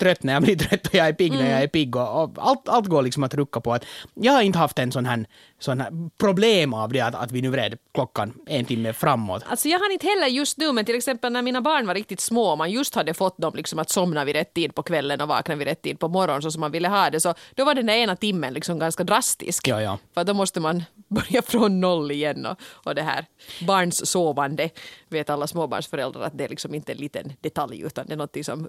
trött 0.00 0.22
när 0.22 0.32
jag 0.32 0.42
blir 0.42 0.56
trött 0.56 0.86
och 0.86 0.94
jag 0.94 1.08
är 1.08 1.12
pigg 1.12 1.32
när 1.32 1.50
jag 1.50 1.62
är 1.62 1.68
pigg. 1.68 1.96
Och, 1.96 2.22
och 2.22 2.30
allt, 2.36 2.68
allt 2.68 2.86
går 2.86 3.02
liksom 3.02 3.22
att 3.22 3.34
rucka 3.34 3.60
på. 3.60 3.72
Att 3.72 3.84
jag 4.14 4.32
har 4.32 4.42
inte 4.42 4.58
haft 4.58 4.78
en 4.78 4.92
sån 4.92 5.06
här, 5.06 5.26
sån 5.58 5.80
här 5.80 5.90
problem 6.18 6.74
av 6.74 6.92
det 6.92 7.00
att, 7.00 7.14
att 7.14 7.32
vi 7.32 7.42
nu 7.42 7.50
vred 7.50 7.78
klockan 7.94 8.34
en 8.46 8.64
timme 8.64 8.92
framåt. 8.92 9.44
Alltså 9.46 9.68
jag 9.68 9.78
har 9.78 9.92
inte 9.92 10.06
heller 10.06 10.26
just 10.26 10.58
nu, 10.58 10.72
men 10.72 10.84
till 10.84 10.94
exempel 10.94 11.32
när 11.32 11.42
mina 11.42 11.60
barn 11.60 11.86
var 11.86 11.94
riktigt 11.94 12.20
små 12.20 12.50
och 12.50 12.58
man 12.58 12.70
just 12.70 12.94
hade 12.94 13.14
fått 13.14 13.38
dem 13.38 13.52
liksom 13.54 13.78
att 13.78 13.90
somna 13.90 14.24
vid 14.24 14.36
rätt 14.36 14.54
tid 14.54 14.74
på 14.74 14.82
kvällen 14.82 15.20
och 15.20 15.28
vakna 15.28 15.54
vid 15.54 15.66
rätt 15.66 15.82
tid 15.82 15.98
på 15.98 16.08
morgonen 16.08 16.42
så 16.42 16.50
som 16.50 16.60
man 16.60 16.70
ville 16.72 16.88
ha 16.88 17.10
det, 17.10 17.20
så 17.20 17.34
då 17.54 17.64
var 17.64 17.74
den 17.74 17.86
där 17.86 17.94
ena 17.94 18.16
timmen 18.16 18.54
liksom 18.54 18.78
ganska 18.78 19.04
drastisk. 19.04 19.68
Ja, 19.68 19.82
ja. 19.82 19.98
För 20.14 20.24
då 20.24 20.34
måste 20.34 20.60
man 20.60 20.82
börja 21.08 21.42
från 21.42 21.80
noll 21.80 22.10
igen 22.10 22.46
och, 22.46 22.58
och 22.62 22.94
det 22.94 23.02
här 23.02 23.26
barns 23.66 24.06
sovande 24.06 24.70
vet 25.08 25.30
alla 25.30 25.46
småbarnsföräldrar 25.46 26.22
att 26.22 26.38
det 26.38 26.44
är 26.44 26.48
liksom 26.48 26.74
inte 26.74 26.92
en 26.92 26.98
liten 26.98 27.32
detalj 27.40 27.80
utan 27.80 28.06
det 28.06 28.12
är 28.12 28.16
något 28.16 28.36
som 28.44 28.68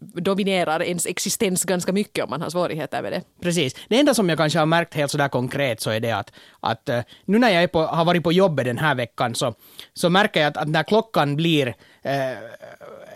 dominerar 0.00 0.82
ens 0.82 1.06
existens 1.06 1.64
ganska 1.64 1.92
mycket 1.92 2.24
om 2.24 2.30
man 2.30 2.42
har 2.42 2.50
svårigheter 2.50 3.02
med 3.02 3.12
det. 3.12 3.22
Precis. 3.42 3.74
Det 3.88 3.98
enda 4.00 4.14
som 4.14 4.28
jag 4.28 4.38
kanske 4.38 4.58
har 4.58 4.66
märkt 4.66 4.94
helt 4.94 5.10
sådär 5.10 5.28
konkret 5.28 5.80
så 5.80 5.90
är 5.90 6.00
det 6.00 6.10
att, 6.12 6.32
att 6.60 6.88
eh, 6.88 7.00
nu 7.24 7.38
när 7.38 7.50
jag 7.50 7.72
på, 7.72 7.82
har 7.86 8.04
varit 8.04 8.22
på 8.24 8.32
jobbet 8.32 8.64
den 8.66 8.78
här 8.78 8.94
veckan 8.94 9.34
så, 9.34 9.54
så 9.94 10.10
märker 10.10 10.40
jag 10.40 10.48
att, 10.48 10.56
att 10.56 10.68
när 10.68 10.82
klockan 10.82 11.36
blir 11.36 11.66
eh, 12.02 12.30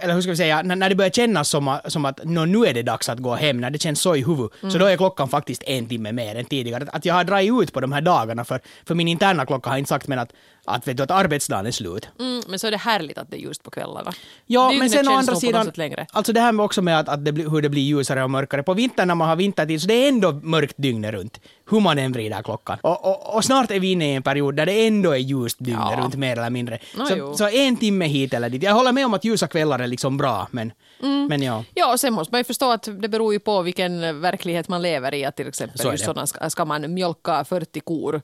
eller 0.03 0.15
hur 0.15 0.21
ska 0.23 0.31
vi 0.31 0.37
säga, 0.37 0.63
när, 0.63 0.77
när 0.77 0.89
det 0.89 0.95
börjar 0.95 1.11
kännas 1.11 1.49
som, 1.49 1.69
att- 1.69 1.93
som 1.93 2.05
att 2.05 2.21
nå, 2.25 2.45
nu 2.45 2.67
är 2.67 2.75
det 2.75 2.83
dags 2.83 3.09
att 3.09 3.19
gå 3.19 3.35
hem, 3.35 3.61
när 3.61 3.71
det 3.71 3.79
känns 3.79 4.01
så 4.01 4.17
i 4.17 4.25
huvudet, 4.25 4.73
så 4.73 4.79
då 4.79 4.87
är 4.87 4.97
klockan 4.97 5.29
faktiskt 5.29 5.63
en 5.67 5.87
timme 5.89 6.13
mer 6.13 6.35
än 6.37 6.45
tidigare. 6.45 6.83
Att, 6.85 6.95
att 6.95 7.05
jag 7.05 7.15
har 7.15 7.25
dragit 7.25 7.63
ut 7.63 7.73
på 7.73 7.81
de 7.81 7.93
här 7.93 8.01
dagarna, 8.01 8.45
för, 8.45 8.61
för 8.87 8.95
min 8.95 9.09
interna 9.09 9.47
klocka 9.47 9.71
har 9.71 9.77
inte 9.77 9.89
sagt 9.89 10.09
men 10.09 10.19
att, 10.19 10.33
att, 10.65 10.89
vet 10.89 10.97
du, 10.97 11.03
att 11.03 11.11
arbetsdagen 11.11 11.67
är 11.67 11.71
slut. 11.71 12.09
Mm, 12.19 12.43
men 12.49 12.59
så 12.59 12.67
är 12.67 12.71
det 12.71 12.77
härligt 12.77 13.19
att 13.19 13.31
det 13.31 13.37
är 13.37 13.41
just 13.41 13.63
på 13.63 13.71
kvällarna. 13.71 14.13
Ja, 14.47 14.69
Dygnet 14.69 14.79
men 14.81 14.91
sen 14.91 15.09
å 15.09 15.13
andra 15.17 15.35
sidan, 15.37 15.73
alltså 16.13 16.33
det 16.33 16.41
här 16.41 16.53
med 16.53 16.65
också 16.65 16.83
med 16.83 16.99
att, 17.01 17.09
att 17.09 17.25
det 17.25 17.33
blir, 17.33 17.51
hur 17.51 17.63
det 17.63 17.69
blir 17.69 17.83
ljusare 17.83 18.23
och 18.25 18.31
mörkare. 18.31 18.63
På 18.63 18.75
vintern 18.75 19.09
när 19.09 19.15
man 19.15 19.29
har 19.29 19.37
vintertid 19.37 19.81
så 19.83 19.89
det 19.89 19.95
är 19.95 20.09
ändå 20.09 20.33
mörkt 20.33 20.75
dygnet 20.77 21.13
runt, 21.15 21.41
hur 21.71 21.81
man 21.81 21.99
än 21.99 22.13
vrider 22.13 22.43
klockan. 22.43 22.79
Och, 22.83 23.05
och, 23.07 23.35
och 23.37 23.45
snart 23.45 23.71
är 23.71 23.81
vi 23.81 23.91
inne 23.93 24.13
i 24.13 24.15
en 24.15 24.23
period 24.23 24.55
där 24.57 24.67
det 24.67 24.87
ändå 24.87 25.11
är 25.11 25.17
ljust 25.17 25.57
dygnet 25.59 25.87
Ja. 25.91 26.03
runt 26.03 26.15
mer 26.15 26.33
eller 26.39 26.51
mindre. 26.51 26.79
Nå, 26.97 27.07
så, 27.07 27.35
så 27.37 27.49
en 27.49 27.77
timme 27.77 28.07
hit 28.07 28.35
eller 28.35 28.49
dit. 28.49 28.63
Jag 28.63 28.75
håller 28.75 28.93
med 28.93 29.07
om 29.07 29.15
att 29.15 29.25
ljusa 29.25 29.47
kvällar 29.47 29.79
är 29.79 29.87
liksom 29.87 30.17
bra, 30.17 30.49
men, 30.51 30.73
Mm. 31.03 31.27
men 31.27 31.43
ja. 31.43 31.65
Ja, 31.75 31.93
och 31.93 32.01
sen 32.01 32.13
måste 32.13 32.35
man 32.35 32.41
ju 32.41 32.45
förstå 32.45 32.71
att 32.73 32.89
det 32.99 33.09
beror 33.09 33.33
ju 33.33 33.39
på 33.39 33.63
vilken 33.63 34.21
verklighet 34.21 34.69
man 34.69 34.83
lever 34.83 35.15
i. 35.15 35.25
Att 35.25 35.37
till 35.37 35.49
exempel 35.49 35.79
Så 35.79 35.91
just 35.93 36.05
sådana, 36.05 36.27
ska, 36.27 36.51
ska 36.51 36.65
man 36.65 36.95
mjölka 36.95 37.45
40 37.45 37.81
kor 37.81 38.23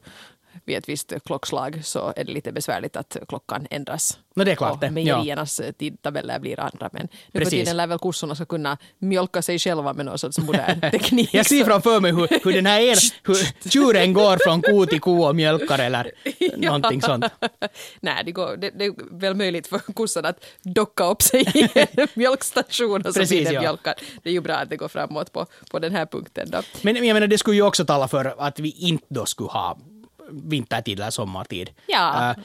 vid 0.66 0.76
ett 0.76 0.88
visst 0.88 1.12
klockslag 1.24 1.80
så 1.84 2.12
är 2.16 2.24
det 2.24 2.32
lite 2.32 2.52
besvärligt 2.52 2.96
att 2.96 3.16
klockan 3.28 3.66
ändras. 3.70 4.18
No, 4.34 4.44
det 4.44 4.50
är 4.50 4.56
klart 4.56 4.80
det. 4.80 4.86
Ja. 4.86 4.92
mejeriernas 4.92 5.60
ja. 5.64 5.72
tidtabeller 5.72 6.38
blir 6.38 6.60
andra. 6.60 6.90
Men 6.92 7.08
nu 7.32 7.44
för 7.44 7.50
tiden 7.50 7.76
lär 7.76 7.86
väl 7.86 7.98
kossorna 7.98 8.34
ska 8.34 8.44
kunna 8.44 8.78
mjölka 8.98 9.42
sig 9.42 9.58
själva 9.58 9.92
med 9.92 10.06
någon 10.06 10.18
sorts 10.18 10.38
modern 10.38 10.80
teknik. 10.90 11.34
Jag 11.34 11.46
ser 11.46 11.64
framför 11.64 12.00
mig 12.00 12.12
hur, 12.12 12.44
hur 12.44 12.52
den 12.52 12.66
här 12.66 12.80
ena, 12.80 13.00
hur 13.22 13.70
tjuren 13.70 14.12
går 14.12 14.38
från 14.44 14.62
ko 14.62 14.86
till 14.86 15.00
ko 15.00 15.22
och 15.22 15.36
mjölkar 15.36 15.78
eller 15.86 16.12
någonting 16.56 17.02
sånt. 17.02 17.24
Nej, 18.00 18.22
det, 18.24 18.32
går, 18.32 18.56
det, 18.56 18.70
det 18.70 18.84
är 18.84 19.18
väl 19.20 19.34
möjligt 19.34 19.66
för 19.66 19.78
kossan 19.78 20.24
att 20.24 20.44
docka 20.62 21.04
upp 21.04 21.22
sig 21.22 21.40
i 21.54 21.68
en 21.74 22.08
mjölkstation 22.14 23.02
och 23.02 23.14
så 23.14 23.20
Precis, 23.20 23.30
blir 23.30 23.44
den 23.44 23.54
ja. 23.54 23.60
mjölkad. 23.60 23.94
Det 24.22 24.28
är 24.28 24.32
ju 24.32 24.40
bra 24.40 24.54
att 24.54 24.70
det 24.70 24.76
går 24.76 24.88
framåt 24.88 25.32
på, 25.32 25.46
på 25.70 25.78
den 25.78 25.92
här 25.92 26.06
punkten. 26.06 26.50
Då. 26.50 26.62
Men 26.82 26.96
jag 26.96 27.14
menar, 27.14 27.26
det 27.26 27.38
skulle 27.38 27.56
ju 27.56 27.62
också 27.62 27.84
tala 27.84 28.08
för 28.08 28.34
att 28.38 28.60
vi 28.60 28.70
inte 28.70 29.06
då 29.08 29.26
skulle 29.26 29.50
ha 29.50 29.78
vintertid 30.30 31.00
eller 31.00 31.10
sommartid. 31.10 31.70
Ja. 31.86 32.30
Eh, 32.30 32.36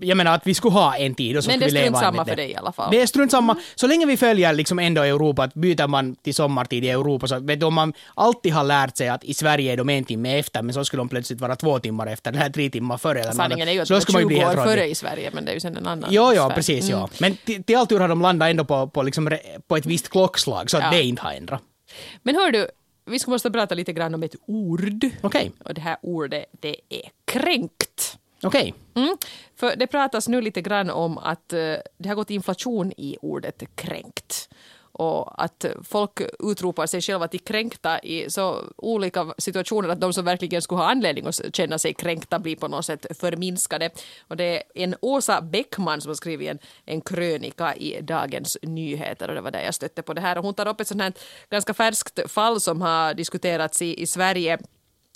jag 0.00 0.16
menar 0.16 0.34
att 0.34 0.46
vi 0.46 0.54
skulle 0.54 0.72
ha 0.72 0.96
en 0.96 1.14
tid 1.14 1.36
och 1.36 1.44
så 1.44 1.50
Men 1.50 1.60
skulle 1.60 1.80
det 1.80 1.86
är 1.86 1.90
strunt 1.90 1.98
samma 2.04 2.24
för 2.24 2.36
dig 2.36 2.50
i 2.50 2.56
alla 2.56 2.72
fall. 2.72 2.90
Det 2.90 3.00
är 3.02 3.06
strunt 3.06 3.30
samma. 3.30 3.56
Så 3.74 3.86
länge 3.86 4.06
vi 4.06 4.16
följer 4.16 4.52
liksom 4.52 4.78
ändå 4.78 5.02
Europa, 5.02 5.42
att 5.42 5.54
byter 5.54 5.86
man 5.86 6.14
till 6.16 6.34
sommartid 6.34 6.84
i 6.84 6.88
Europa 6.90 7.26
så 7.26 7.38
vet 7.40 7.60
du, 7.60 7.66
om 7.66 7.74
man 7.74 7.92
alltid 8.14 8.52
har 8.52 8.64
lärt 8.64 8.96
sig 8.96 9.08
att 9.08 9.24
i 9.24 9.34
Sverige 9.34 9.72
är 9.72 9.76
de 9.76 9.88
en 9.88 10.04
timme 10.04 10.38
efter 10.38 10.62
men 10.62 10.74
så 10.74 10.84
skulle 10.84 11.00
de 11.00 11.08
plötsligt 11.08 11.40
vara 11.40 11.56
två 11.56 11.78
timmar 11.78 12.06
efter 12.06 12.32
eller 12.32 12.50
tre 12.50 12.70
timmar 12.70 12.98
före. 12.98 13.20
Eller 13.20 13.32
Sanningen 13.32 13.68
är 13.68 13.72
ju 13.72 13.80
att 13.80 13.88
så 13.88 14.00
skulle 14.00 14.16
man 14.16 14.22
ju 14.22 14.28
20 14.28 14.34
bli 14.50 14.60
år 14.60 14.64
före 14.64 14.88
i 14.88 14.94
Sverige, 14.94 15.30
men 15.34 15.44
det 15.44 15.50
är 15.50 15.54
ju 15.54 15.60
sen 15.60 15.76
en 15.76 15.86
annan 15.86 16.10
Jo, 16.12 16.32
ja, 16.34 16.46
sfär. 16.46 16.54
precis. 16.54 16.88
Mm. 16.88 17.00
Ja. 17.00 17.08
Men 17.20 17.36
till, 17.36 17.64
till 17.64 17.76
all 17.76 17.86
tur 17.86 18.00
har 18.00 18.08
de 18.08 18.22
landat 18.22 18.50
ändå 18.50 18.64
på, 18.64 18.88
på, 18.88 19.02
liksom, 19.02 19.38
på 19.68 19.76
ett 19.76 19.86
visst 19.86 20.08
klockslag 20.10 20.70
så 20.70 20.76
att 20.76 20.82
Ja. 20.82 20.90
det 20.90 21.02
inte 21.02 21.22
har 21.22 21.32
ändrat. 21.32 21.62
Men 22.22 22.34
hör 22.34 22.50
du, 22.50 22.68
vi 23.04 23.18
ska 23.18 23.30
måste 23.30 23.50
prata 23.50 23.74
lite 23.74 23.92
grann 23.92 24.14
om 24.14 24.22
ett 24.22 24.34
ord. 24.46 25.06
Okej, 25.20 25.52
Och 25.64 25.74
det 25.74 25.80
här 25.80 25.96
ordet, 26.02 26.44
det 26.60 26.76
är 26.88 27.10
kränkt. 27.24 28.18
okej. 28.42 28.74
Mm. 28.94 29.16
För 29.56 29.76
det 29.76 29.86
pratas 29.86 30.28
nu 30.28 30.40
lite 30.40 30.60
grann 30.62 30.90
om 30.90 31.18
att 31.18 31.52
eh, 31.52 31.74
det 31.98 32.08
har 32.08 32.14
gått 32.14 32.30
inflation 32.30 32.92
i 32.96 33.16
ordet 33.22 33.62
kränkt. 33.74 34.48
Och 35.02 35.44
att 35.44 35.64
folk 35.84 36.20
utropar 36.38 36.86
sig 36.86 37.00
själva 37.00 37.28
till 37.28 37.40
kränkta 37.40 37.98
i 37.98 38.30
så 38.30 38.64
olika 38.76 39.34
situationer 39.38 39.88
att 39.88 40.00
de 40.00 40.12
som 40.12 40.24
verkligen 40.24 40.62
skulle 40.62 40.80
ha 40.80 40.90
anledning 40.90 41.26
att 41.26 41.56
känna 41.56 41.78
sig 41.78 41.94
kränkta 41.94 42.38
blir 42.38 42.56
på 42.56 42.68
något 42.68 42.86
sätt 42.86 43.06
förminskade. 43.18 43.90
Och 44.28 44.36
det 44.36 44.44
är 44.44 44.62
en 44.74 44.94
Åsa 45.00 45.40
Bäckman 45.40 46.00
som 46.00 46.10
har 46.10 46.14
skrivit 46.14 46.50
en, 46.50 46.58
en 46.84 47.00
krönika 47.00 47.74
i 47.74 48.00
Dagens 48.00 48.58
Nyheter 48.62 49.28
och 49.28 49.34
det 49.34 49.40
var 49.40 49.50
där 49.50 49.64
jag 49.64 49.74
stötte 49.74 50.02
på 50.02 50.14
det 50.14 50.20
här. 50.20 50.38
Och 50.38 50.44
hon 50.44 50.54
tar 50.54 50.68
upp 50.68 50.80
ett 50.80 50.88
sånt 50.88 51.02
här 51.02 51.12
ganska 51.50 51.74
färskt 51.74 52.30
fall 52.30 52.60
som 52.60 52.82
har 52.82 53.14
diskuterats 53.14 53.82
i, 53.82 54.02
i 54.02 54.06
Sverige 54.06 54.58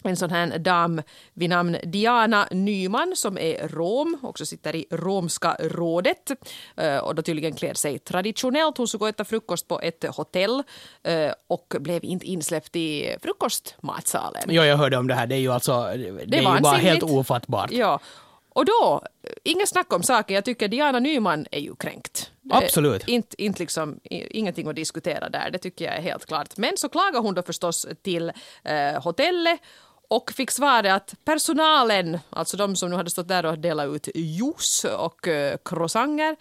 en 0.04 0.16
sån 0.16 0.30
här 0.30 0.58
dam 0.58 1.02
vid 1.34 1.50
namn 1.50 1.76
Diana 1.82 2.48
Nyman 2.50 3.12
som 3.16 3.38
är 3.38 3.68
rom, 3.68 4.18
också 4.22 4.46
sitter 4.46 4.76
i 4.76 4.86
romska 4.90 5.56
rådet 5.60 6.30
eh, 6.76 6.96
och 6.96 7.14
då 7.14 7.22
tydligen 7.22 7.54
klär 7.54 7.74
sig 7.74 7.98
traditionellt. 7.98 8.78
Hon 8.78 8.88
skulle 8.88 8.98
gå 8.98 9.04
och 9.04 9.08
äta 9.08 9.24
frukost 9.24 9.68
på 9.68 9.80
ett 9.80 10.04
hotell 10.16 10.62
eh, 11.02 11.32
och 11.46 11.74
blev 11.80 12.04
inte 12.04 12.26
insläppt 12.26 12.76
i 12.76 13.16
frukostmatsalen. 13.22 14.42
Jo, 14.48 14.62
jag 14.62 14.76
hörde 14.76 14.96
om 14.96 15.06
det 15.06 15.14
här. 15.14 15.26
Det 15.26 15.34
är 15.34 15.40
ju 15.40 15.52
alltså, 15.52 15.82
det, 16.26 16.38
är 16.38 16.54
ju 16.54 16.60
bara 16.60 16.76
helt 16.76 17.02
ofattbart. 17.02 17.70
Ja. 17.72 18.00
Och 18.48 18.64
då, 18.64 19.02
eh, 19.22 19.30
inga 19.44 19.66
snack 19.66 19.92
om 19.92 20.02
saken, 20.02 20.34
jag 20.34 20.44
tycker 20.44 20.68
Diana 20.68 20.98
Nyman 20.98 21.46
är 21.50 21.60
ju 21.60 21.74
kränkt. 21.74 22.30
Absolut. 22.50 23.08
inte, 23.08 23.42
inte 23.42 23.62
liksom, 23.62 24.00
ingenting 24.10 24.68
att 24.68 24.76
diskutera 24.76 25.28
där, 25.28 25.50
det 25.50 25.58
tycker 25.58 25.84
jag 25.84 25.96
är 25.96 26.02
helt 26.02 26.26
klart. 26.26 26.56
Men 26.56 26.76
så 26.76 26.88
klagar 26.88 27.20
hon 27.20 27.34
då 27.34 27.42
förstås 27.42 27.86
till 28.02 28.32
eh, 28.64 29.02
hotellet 29.02 29.60
och 30.08 30.32
fick 30.32 30.50
svaret 30.50 30.92
att 30.92 31.14
personalen, 31.24 32.18
alltså 32.30 32.56
de 32.56 32.76
som 32.76 32.90
nu 32.90 32.96
hade 32.96 33.10
stått 33.10 33.28
där 33.28 33.46
och 33.46 33.58
delat 33.58 33.86
ut 33.86 34.08
juice 34.14 34.84
och 34.84 35.28
eh, 35.28 35.58
croissanter, 35.64 36.36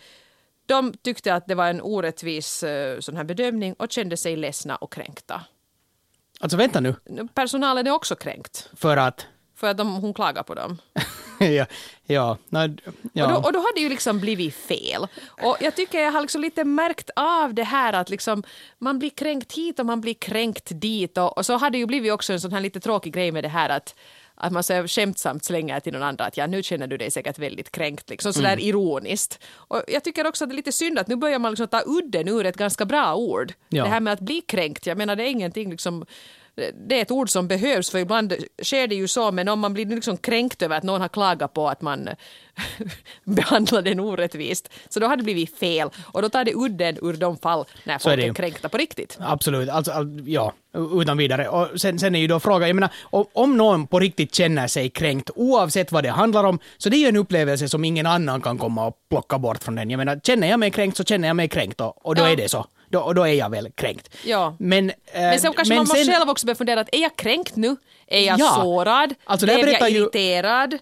de 0.65 0.93
tyckte 0.93 1.34
att 1.34 1.47
det 1.47 1.56
var 1.56 1.67
en 1.67 1.82
orättvis 1.82 2.63
eh, 2.63 2.99
sån 2.99 3.17
här 3.17 3.23
bedömning 3.23 3.73
och 3.73 3.91
kände 3.91 4.17
sig 4.17 4.36
ledsna 4.36 4.75
och 4.75 4.93
kränkta. 4.93 5.41
Alltså 6.39 6.58
vänta 6.58 6.80
nu, 6.80 6.95
Personalen 7.34 7.88
är 7.88 7.91
också 7.91 8.15
kränkt 8.15 8.69
för 8.73 8.97
att... 8.97 9.28
för 9.56 9.67
att 9.67 9.78
de, 9.78 9.95
hon 9.95 10.13
klagar 10.13 10.43
på 10.43 10.54
dem. 10.54 10.78
ja, 11.53 11.65
ja, 12.05 12.38
ja. 13.13 13.25
Och, 13.25 13.31
då, 13.31 13.47
och 13.47 13.53
då 13.53 13.60
har 13.60 13.75
det 13.75 13.81
ju 13.81 13.89
liksom 13.89 14.19
blivit 14.19 14.55
fel. 14.55 15.08
Och 15.43 15.58
jag 15.60 15.75
tycker 15.75 15.99
jag 15.99 16.12
har 16.12 16.21
liksom 16.21 16.41
lite 16.41 16.63
märkt 16.63 17.10
av 17.15 17.53
det 17.53 17.63
här 17.63 17.93
att 17.93 18.10
liksom 18.10 18.43
man 18.79 18.99
blir 18.99 19.10
kränkt 19.10 19.53
hit 19.53 19.79
och 19.79 19.86
man 19.86 20.01
blir 20.01 20.13
kränkt 20.13 20.67
dit. 20.71 21.17
Och, 21.17 21.38
och 21.38 21.45
så 21.45 21.58
har 21.58 21.69
det 21.69 21.77
ju 21.77 21.86
blivit 21.86 22.12
också 22.12 22.34
en 22.34 22.39
sån 22.39 22.51
här 22.53 22.62
lite 22.62 22.79
tråkig 22.79 23.13
grej 23.13 23.31
med 23.31 23.43
det 23.43 23.49
här 23.49 23.69
att 23.69 23.95
att 24.38 24.51
man 24.51 24.63
så 24.63 24.88
skämtsamt 24.88 25.45
slänger 25.45 25.79
till 25.79 25.93
någon 25.93 26.03
annan 26.03 26.27
att 26.27 26.38
ja, 26.38 26.47
nu 26.47 26.63
känner 26.63 26.88
du 26.88 26.97
dig 26.97 27.12
säkert 27.12 27.39
väldigt 27.39 27.71
kränkt, 27.71 28.10
liksom 28.10 28.34
sådär 28.34 28.53
Mm. 28.53 28.65
ironiskt. 28.65 29.39
Och 29.53 29.84
jag 29.88 30.03
tycker 30.03 30.27
också 30.27 30.43
att 30.43 30.49
det 30.49 30.53
är 30.53 30.58
lite 30.58 30.71
synd 30.71 30.99
att 30.99 31.08
nu 31.08 31.15
börjar 31.15 31.39
man 31.39 31.51
liksom 31.51 31.67
ta 31.67 31.81
udden 31.86 32.27
ur 32.27 32.45
ett 32.45 32.58
ganska 32.58 32.86
bra 32.86 33.15
ord. 33.15 33.53
Ja. 33.69 33.84
Det 33.84 33.89
här 33.89 33.99
med 33.99 34.13
att 34.13 34.19
bli 34.19 34.41
kränkt, 34.41 34.86
jag 34.86 34.97
menar 34.97 35.15
det 35.15 35.23
är 35.23 35.27
ingenting 35.27 35.71
liksom 35.71 36.05
det 36.88 36.98
är 36.98 37.02
ett 37.02 37.12
ord 37.12 37.30
som 37.30 37.48
behövs 37.48 37.89
för 37.89 38.00
ibland 38.00 38.34
sker 38.63 38.88
det 38.88 38.96
ju 38.96 39.08
så 39.08 39.32
men 39.32 39.48
om 39.48 39.60
man 39.60 39.74
blir 39.74 39.86
liksom 39.86 40.18
kränkt 40.18 40.62
över 40.62 40.78
att 40.78 40.84
någon 40.84 41.02
har 41.02 41.08
klagat 41.08 41.54
på 41.54 41.70
att 41.70 41.82
man 41.82 42.10
behandlar 43.24 43.82
den 43.82 44.00
orättvist 44.00 44.70
så 44.89 45.00
då 45.00 45.08
har 45.08 45.18
det 45.18 45.24
blivit 45.24 45.58
fel 45.60 45.89
och 46.06 46.22
då 46.22 46.30
tar 46.30 46.46
det 46.46 46.52
udden 46.56 46.98
ur 47.02 47.13
de 47.13 47.38
fall 47.38 47.65
när 47.84 47.94
är 47.94 48.00
folk 48.00 48.20
är, 48.20 48.26
ju. 48.28 48.34
kränkta 48.34 48.70
på 48.70 48.78
riktigt. 48.78 49.18
Absolut, 49.20 49.70
alltså, 49.70 49.91
all, 49.91 50.24
ja, 50.26 50.54
utan 51.02 51.18
vidare. 51.18 51.48
Och 51.50 51.82
sen, 51.82 52.00
sen 52.00 52.15
är 52.15 52.20
ju 52.20 52.28
då 52.28 52.39
frågan, 52.39 52.68
jag 52.68 52.76
menar, 52.76 52.89
om, 53.04 53.26
om 53.34 53.58
någon 53.58 53.88
på 53.88 54.00
riktigt 54.00 54.36
känner 54.36 54.68
sig 54.68 54.89
kränkt, 54.89 55.30
oavsett 55.36 55.91
vad 55.91 56.04
det 56.04 56.10
handlar 56.10 56.44
om, 56.44 56.60
så 56.78 56.89
det 56.89 56.96
är 56.98 57.00
ju 57.00 57.08
en 57.08 57.15
upplevelse 57.18 57.70
som 57.70 57.86
ingen 57.86 58.06
annan 58.06 58.41
kan 58.41 58.58
komma 58.58 58.86
och 58.88 58.98
plocka 59.10 59.38
bort 59.38 59.63
från 59.63 59.76
den. 59.76 59.89
Jag 59.89 59.98
menar, 59.98 60.20
känner 60.24 60.48
jag 60.50 60.60
mig 60.60 60.72
kränkt 60.72 60.98
så 60.98 61.04
känner 61.04 61.28
jag 61.28 61.36
mig 61.36 61.48
kränkt 61.48 61.82
och, 61.82 62.06
och 62.06 62.15
då 62.15 62.22
Ja. 62.22 62.30
är 62.30 62.36
det 62.36 62.50
så. 62.50 62.65
Då, 62.89 63.00
och 63.00 63.15
då 63.15 63.24
är 63.24 63.34
jag 63.34 63.50
väl 63.50 63.71
kränkt. 63.76 64.15
Ja. 64.26 64.56
Men, 64.60 64.89
eh, 64.89 64.95
Men 65.13 65.39
sen 65.39 65.54
kanske 65.54 65.74
man 65.76 65.84
måste 65.84 66.04
sen- 66.04 66.13
själv 66.13 66.30
också 66.30 66.45
börja 66.45 66.56
fundera 66.56 66.80
att 66.82 66.89
är 66.95 67.02
jag 67.02 67.15
kränkt 67.15 67.56
nu? 67.56 67.76
Är 68.08 68.21
jag 68.21 68.39
Ja. 68.39 68.60
sårad? 68.62 69.13
Alltså, 69.24 69.45
Blev 69.45 69.60
jag 69.69 69.89
ju- 69.89 69.98
irriterad? 69.98 70.74
Eh, 70.74 70.80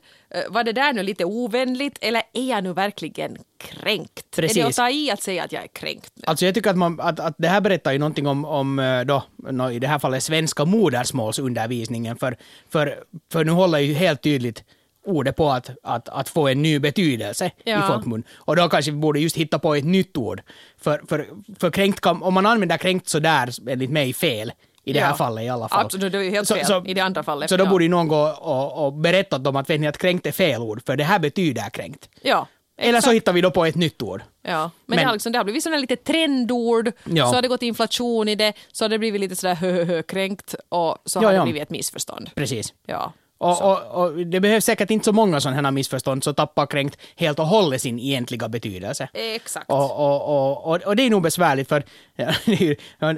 Var 0.50 0.63
det 0.63 0.72
där 0.72 0.94
nu 0.94 1.04
lite 1.04 1.26
ovänligt? 1.26 1.98
Eller 2.02 2.22
är 2.34 2.50
jag 2.50 2.63
nu 2.63 2.74
verkligen 2.74 3.38
kränkt? 3.58 4.38
Är 4.38 4.42
det 4.42 4.48
Precis. 4.48 4.66
att 4.66 4.76
ta 4.76 4.89
i 4.89 5.12
att 5.12 5.22
säga 5.22 5.44
att 5.44 5.52
jag 5.52 5.63
är 5.63 5.68
kränkt 5.68 6.12
nu? 6.16 6.24
Alltså 6.28 6.46
jag 6.46 6.56
tycker 6.56 6.70
att, 6.70 6.78
man, 6.78 7.00
att, 7.02 7.20
att 7.20 7.36
det 7.38 7.48
här 7.48 7.62
berättar 7.62 7.92
ju 7.92 8.00
någonting 8.00 8.28
om, 8.28 8.46
om 8.46 8.80
eh, 8.80 9.02
då, 9.02 9.24
nå, 9.52 9.72
i 9.72 9.80
det 9.80 9.88
här 9.88 10.00
fallet 10.00 10.24
svenska 10.24 10.66
modersmålsundervisningen. 10.66 12.18
För, 12.18 12.38
för, 12.70 13.04
för 13.32 13.46
nu 13.46 13.52
håller 13.52 13.80
ju 13.80 13.94
helt 13.94 14.22
tydligt 14.22 14.63
ordet 15.06 15.36
på 15.36 15.50
att, 15.50 15.70
att, 15.84 16.10
att 16.10 16.30
få 16.30 16.48
en 16.48 16.62
ny 16.62 16.80
betydelse 16.80 17.52
Ja. 17.63 17.80
i 17.86 17.88
folkmun. 17.88 18.24
Och 18.36 18.56
då 18.56 18.70
kanske 18.70 18.92
vi 18.92 18.98
borde 18.98 19.20
just 19.20 19.38
hitta 19.38 19.60
på 19.60 19.76
ett 19.76 19.86
nytt 19.86 20.18
ord. 20.18 20.42
För, 20.82 21.02
för, 21.10 21.28
för 21.60 21.72
kränkt 21.72 22.02
kan, 22.02 22.24
om 22.24 22.34
man 22.34 22.46
använder 22.46 22.78
kränkt 22.78 23.08
så 23.10 23.20
där 23.20 23.50
enligt 23.70 23.89
mig 23.92 24.13
fel, 24.13 24.52
i 24.86 24.94
det 24.94 25.00
Ja. 25.00 25.06
här 25.06 25.13
fallet 25.13 25.44
i 25.44 25.50
alla 25.50 25.70
fall. 25.70 25.86
Absolut, 25.86 26.12
det 26.12 26.26
är 26.26 26.30
helt 26.30 26.48
Så- 26.48 26.56
fel 26.56 26.66
så- 26.66 26.84
i 26.86 26.94
det 26.94 27.02
andra 27.02 27.24
fallet. 27.24 27.50
Så 27.50 27.58
då 27.58 27.63
ja. 27.66 27.70
borde 27.70 27.88
någon 27.88 28.08
gå 28.08 28.22
och, 28.28 28.86
och 28.86 28.94
berätta 28.94 29.38
dem 29.38 29.56
att 29.56 29.70
vet 29.70 29.80
ni 29.82 29.88
att 29.88 29.98
kränkt 29.98 30.26
är 30.26 30.32
fel 30.32 30.62
ord, 30.62 30.82
för 30.86 30.96
det 30.96 31.04
här 31.04 31.20
betyder 31.20 31.70
kränkt. 31.70 32.10
Ja, 32.22 32.48
Eller 32.78 32.92
så 32.92 32.98
exakt. 32.98 33.16
hittar 33.16 33.34
vi 33.34 33.42
då 33.42 33.52
på 33.52 33.66
ett 33.66 33.76
nytt 33.76 34.02
ord. 34.02 34.22
Ja, 34.42 34.62
men, 34.62 34.72
Men- 34.86 34.98
det, 34.98 35.06
har 35.06 35.13
liksom, 35.13 35.32
det 35.32 35.38
har 35.39 35.44
blivit 35.44 35.63
sådana 35.63 35.78
lite 35.82 35.96
trendord, 35.96 36.92
Ja. 37.04 37.28
så 37.28 37.34
har 37.36 37.42
det 37.42 37.48
gått 37.48 37.62
inflation 37.63 38.28
i 38.30 38.36
det, 38.36 38.54
så 38.72 38.84
har 38.84 38.89
det 38.89 39.00
blivit 39.00 39.22
lite 39.22 39.36
sådär 39.36 39.56
hö, 39.56 39.72
hö, 39.72 39.84
hö, 39.84 40.04
kränkt 40.04 40.56
och 40.70 40.98
så 41.06 41.20
Ja, 41.22 41.28
har 41.28 41.34
det 41.34 41.44
blivit 41.44 41.62
ett 41.62 41.70
missförstånd. 41.70 42.30
Precis. 42.36 42.74
Ja. 42.86 43.13
Och, 43.43 43.62
och, 43.71 44.03
och 44.03 44.17
det 44.25 44.39
behövs 44.39 44.65
säkert 44.65 44.89
inte 44.91 45.06
så 45.06 45.12
många 45.12 45.41
sådana 45.41 45.62
här 45.62 45.71
missförstånd 45.71 46.23
så 46.23 46.34
tappar 46.34 46.65
kränkt 46.65 46.97
helt 47.15 47.39
och 47.39 47.45
hållet 47.47 47.82
sin 47.82 47.99
egentliga 47.99 48.49
betydelse. 48.49 49.10
Exakt. 49.13 49.69
Och, 49.69 50.88
och, 50.88 50.95
det 50.95 51.03
är 51.03 51.10
nog 51.10 51.21
besvärligt 51.23 51.69
för, 51.69 51.84
ja, 52.15 52.32
ju- 52.45 52.75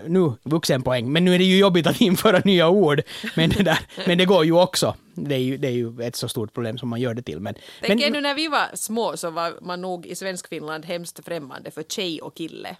nu 0.07 0.33
vuxenpoäng, 0.43 1.11
men 1.11 1.25
nu 1.25 1.33
är 1.35 1.37
det 1.37 1.43
ju 1.45 1.57
jobbigt 1.57 1.87
att 1.87 2.01
införa 2.01 2.41
nya 2.45 2.69
ord. 2.69 3.01
Men 3.35 3.49
det, 3.49 3.63
där, 3.63 3.79
men 4.07 4.17
det 4.17 4.25
går 4.25 4.45
ju 4.45 4.51
också. 4.61 4.95
Det 5.13 5.35
är 5.35 5.39
ju, 5.39 5.57
det 5.57 5.67
är 5.67 5.71
ju 5.71 6.01
ett 6.01 6.15
så 6.15 6.27
stort 6.27 6.53
problem 6.53 6.77
som 6.77 6.89
man 6.89 7.01
gör 7.01 7.13
det 7.13 7.21
till. 7.21 7.39
Men, 7.39 7.55
Tänk 7.81 7.99
men, 8.01 8.09
ännu 8.09 8.21
när 8.21 8.33
vi 8.35 8.47
var 8.47 8.65
små 8.73 9.17
så 9.17 9.29
var 9.29 9.53
man 9.61 9.81
nog 9.81 10.05
i 10.05 10.15
svensk 10.15 10.49
Finland 10.49 10.85
hemskt 10.85 11.25
främmande 11.25 11.71
för 11.71 11.83
tjej 11.83 12.21
och 12.21 12.35
kille. 12.37 12.75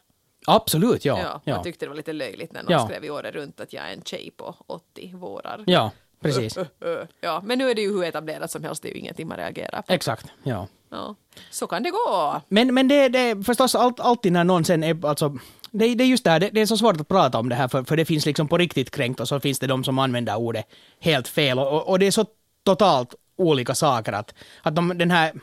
absolut, 0.48 1.06
ja. 1.06 1.20
Ja, 1.24 1.42
Ja, 1.44 1.56
Man 1.56 1.64
tyckte 1.64 1.86
det 1.86 1.90
var 1.90 1.96
lite 1.96 2.14
löjligt 2.14 2.54
när 2.54 2.64
någon 2.64 2.72
Ja. 2.72 2.86
skrev 2.88 3.06
i 3.06 3.10
året 3.10 3.36
runt 3.36 3.60
att 3.60 3.74
jag 3.74 3.84
är 3.90 3.94
en 3.94 4.02
tjej 4.02 4.32
på 4.38 4.56
80 4.68 5.12
vårar. 5.16 5.64
ja 5.68 5.92
precis. 6.26 6.58
Ja, 7.22 7.42
men 7.46 7.58
nu 7.58 7.70
är 7.70 7.76
det 7.76 7.82
ju 7.82 7.92
hur 7.92 8.04
etablerat 8.04 8.52
som 8.52 8.64
helst, 8.64 8.84
det 8.84 8.90
är 8.90 8.94
ju 8.94 9.00
ingenting 9.00 9.28
man 9.28 9.38
reagerar 9.38 9.82
på. 9.82 9.94
Exakt, 9.94 10.26
ja. 10.44 10.68
Ja. 10.90 11.16
Så 11.52 11.68
kan 11.68 11.84
det 11.84 11.92
gå. 11.92 12.42
Men, 12.48 12.74
men 12.74 12.88
det, 12.88 13.10
det 13.10 13.20
är 13.20 13.44
förstås 13.44 13.76
allt, 13.76 14.00
alltid 14.00 14.32
när 14.32 14.44
någon 14.44 14.66
sen 14.66 14.84
är, 14.84 15.06
alltså, 15.06 15.38
det, 15.72 15.96
det 15.96 16.04
är 16.04 16.08
just 16.08 16.24
det 16.24 16.30
här, 16.30 16.40
det, 16.40 16.50
det 16.50 16.62
är 16.62 16.66
så 16.66 16.78
svårt 16.78 17.02
att 17.02 17.08
prata 17.08 17.40
om 17.40 17.50
det 17.50 17.56
här 17.56 17.68
för, 17.68 17.84
för 17.84 17.98
det 17.98 18.06
finns 18.06 18.26
liksom 18.26 18.48
på 18.48 18.58
riktigt 18.58 18.92
kränkt 18.92 19.20
och 19.20 19.28
så 19.28 19.40
finns 19.40 19.60
det 19.60 19.68
de 19.68 19.84
som 19.84 20.00
använder 20.00 20.36
ordet 20.36 20.66
helt 21.00 21.28
fel 21.28 21.60
och, 21.60 21.90
och, 21.90 22.00
det 22.00 22.08
är 22.08 22.12
så 22.12 22.26
totalt 22.64 23.16
olika 23.38 23.76
saker 23.76 24.14
att, 24.14 24.34
att 24.62 24.76
de, 24.76 24.98
den 24.98 25.12
här 25.12 25.34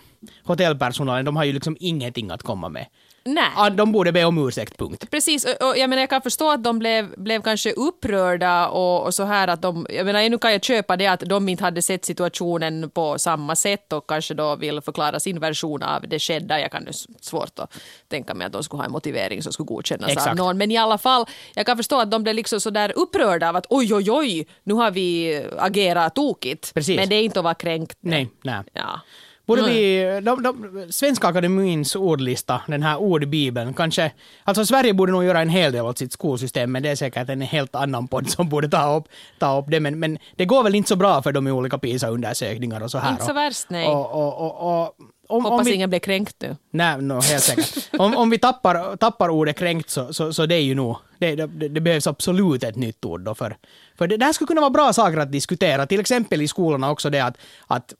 hotellpersonalen, 0.45 1.25
de 1.25 1.37
har 1.37 1.45
ju 1.45 1.53
liksom 1.53 1.77
ingenting 1.81 2.31
att 2.31 2.43
komma 2.43 2.69
med. 2.69 2.87
Nej. 3.25 3.71
De 3.73 3.93
borde 3.93 4.13
be 4.13 4.25
om 4.25 4.49
ursäkt, 4.49 4.79
punkt. 4.79 5.11
Precis, 5.11 5.45
och, 5.45 5.69
och 5.69 5.79
jag 5.79 5.91
menar 5.91 6.03
jag 6.03 6.11
kan 6.11 6.23
förstå 6.23 6.51
att 6.51 6.65
de 6.65 6.79
blev, 6.79 7.15
blev 7.17 7.43
kanske 7.43 7.73
upprörda 7.73 8.69
och, 8.69 9.05
och 9.05 9.15
så 9.15 9.25
här 9.25 9.49
att 9.49 9.63
de, 9.63 9.87
jag 9.91 10.07
menar 10.07 10.29
nu 10.29 10.39
kan 10.39 10.53
jag 10.53 10.65
köpa 10.65 10.97
det 10.97 11.07
att 11.07 11.21
de 11.21 11.49
inte 11.49 11.65
hade 11.65 11.83
sett 11.83 12.05
situationen 12.05 12.91
på 12.91 13.19
samma 13.19 13.57
sätt 13.57 13.93
och 13.93 14.07
kanske 14.07 14.35
då 14.35 14.57
vill 14.57 14.81
förklara 14.81 15.21
sin 15.21 15.41
version 15.41 15.83
av 15.83 16.09
det 16.09 16.19
skedda. 16.19 16.61
Jag 16.61 16.71
kan 16.71 16.85
det 16.85 16.93
svårt 17.21 17.59
att 17.59 17.75
tänka 18.09 18.35
mig 18.35 18.47
att 18.47 18.53
de 18.53 18.63
skulle 18.63 18.81
ha 18.81 18.87
en 18.87 18.93
motivering 18.93 19.43
som 19.43 19.53
skulle 19.53 19.67
godkännas 19.67 20.05
av 20.05 20.11
Exakt. 20.11 20.37
någon. 20.37 20.59
Men 20.59 20.71
i 20.71 20.77
alla 20.77 20.99
fall, 20.99 21.27
jag 21.55 21.67
kan 21.67 21.77
förstå 21.77 22.01
att 22.01 22.11
de 22.11 22.23
blev 22.23 22.35
liksom 22.35 22.61
så 22.61 22.71
där 22.71 22.93
upprörda 22.99 23.49
av 23.49 23.57
att 23.57 23.67
oj 23.69 23.95
oj 23.95 24.11
oj, 24.11 24.47
nu 24.65 24.75
har 24.75 24.91
vi 24.91 25.43
agerat 25.59 26.15
tokigt. 26.15 26.75
Precis. 26.75 26.97
Men 26.97 27.09
det 27.09 27.15
är 27.15 27.23
inte 27.23 27.39
att 27.41 27.45
vara 27.45 27.55
kränkt. 27.55 27.99
Nej, 28.01 28.29
nej. 28.43 28.63
Ja. 28.73 29.01
Borde 29.47 29.63
vi, 29.63 30.21
de, 30.23 30.43
de, 30.43 30.87
Svenska 30.91 31.29
Akademins 31.29 31.97
ordlista, 31.97 32.63
den 32.67 32.83
här 32.83 32.97
ordbibeln, 32.97 33.75
kanske... 33.75 34.13
Alltså 34.45 34.67
Sverige 34.67 34.95
borde 34.95 35.13
nog 35.13 35.25
göra 35.25 35.41
en 35.41 35.49
hel 35.49 35.73
del 35.73 35.85
åt 35.85 35.99
sitt 35.99 36.13
skolsystem, 36.13 36.73
men 36.73 36.83
det 36.83 36.91
är 36.91 36.97
säkert 36.97 37.29
en 37.29 37.41
helt 37.41 37.75
annan 37.75 38.09
podd 38.09 38.31
som 38.31 38.49
borde 38.49 38.69
ta 38.69 38.97
upp, 38.97 39.05
ta 39.39 39.59
upp 39.59 39.65
det. 39.69 39.81
Men, 39.81 39.99
men 39.99 40.19
det 40.37 40.45
går 40.45 40.63
väl 40.63 40.75
inte 40.75 40.89
så 40.89 40.97
bra 40.97 41.23
för 41.23 41.33
dem 41.33 41.49
i 41.49 41.51
olika 41.51 41.79
PISA-undersökningar 41.79 42.83
och 42.83 42.91
så 42.91 42.99
här. 42.99 43.11
Inte 43.11 43.25
så 43.25 43.33
värst, 43.33 43.67
nej. 43.71 43.89
Och, 43.89 44.13
och, 44.13 44.41
och, 44.41 44.83
och, 44.83 44.95
om, 45.29 45.45
Hoppas 45.45 45.59
om 45.59 45.65
vi, 45.65 45.75
ingen 45.75 45.91
blir 45.91 46.01
kränkt 46.01 46.37
nu. 46.39 46.57
Nej, 46.71 47.03
no, 47.03 47.15
helt 47.21 47.43
säkert. 47.43 47.89
om, 47.99 48.17
om 48.17 48.31
vi 48.31 48.39
tappar, 48.39 48.97
tappar 48.97 49.29
ordet 49.29 49.59
kränkt 49.59 49.91
så, 49.91 50.15
så, 50.15 50.33
så 50.33 50.47
det 50.47 50.55
är 50.55 50.63
ju 50.63 50.75
nog... 50.75 50.97
Det, 51.19 51.35
det, 51.35 51.69
det 51.69 51.81
behövs 51.81 52.07
absolut 52.07 52.65
ett 52.65 52.77
nytt 52.77 53.05
ord 53.05 53.21
då 53.21 53.35
för... 53.35 53.57
För 53.99 54.07
det, 54.07 54.17
det 54.17 54.25
här 54.25 54.33
skulle 54.33 54.47
kunna 54.47 54.61
vara 54.61 54.71
bra 54.71 54.93
saker 54.93 55.19
att 55.19 55.33
diskutera, 55.33 55.87
till 55.87 56.01
exempel 56.01 56.43
i 56.43 56.49
skolorna 56.49 56.91
också 56.91 57.11
det 57.11 57.21
att, 57.21 57.37
att 57.67 57.95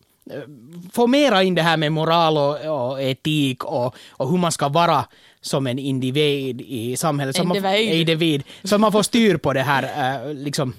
få 0.93 1.07
mera 1.07 1.43
in 1.43 1.55
det 1.55 1.63
här 1.63 1.77
med 1.77 1.93
moral 1.93 2.39
och, 2.39 2.91
och 2.91 3.03
etik 3.03 3.65
och, 3.65 3.95
och 4.11 4.31
hur 4.31 4.39
man 4.39 4.53
ska 4.53 4.69
vara 4.69 5.05
som 5.41 5.67
en 5.67 5.79
individ 5.79 6.61
i 6.61 6.97
samhället. 6.97 7.37
Så 7.37 7.45
man, 7.45 7.57
Individ. 7.57 8.01
individ. 8.01 8.43
Så 8.65 8.79
man 8.79 8.93
får 8.93 9.03
styr 9.03 9.37
på 9.37 9.53
det 9.53 9.63
här, 9.63 9.83
eh, 10.27 10.35
liksom... 10.35 10.75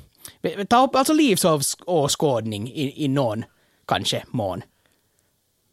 Ta 0.69 0.84
upp 0.84 0.95
alltså 0.95 1.13
livsåskådning 1.13 2.71
i, 2.73 3.06
i 3.06 3.08
någon, 3.08 3.45
kanske, 3.88 4.23
mån 4.27 4.62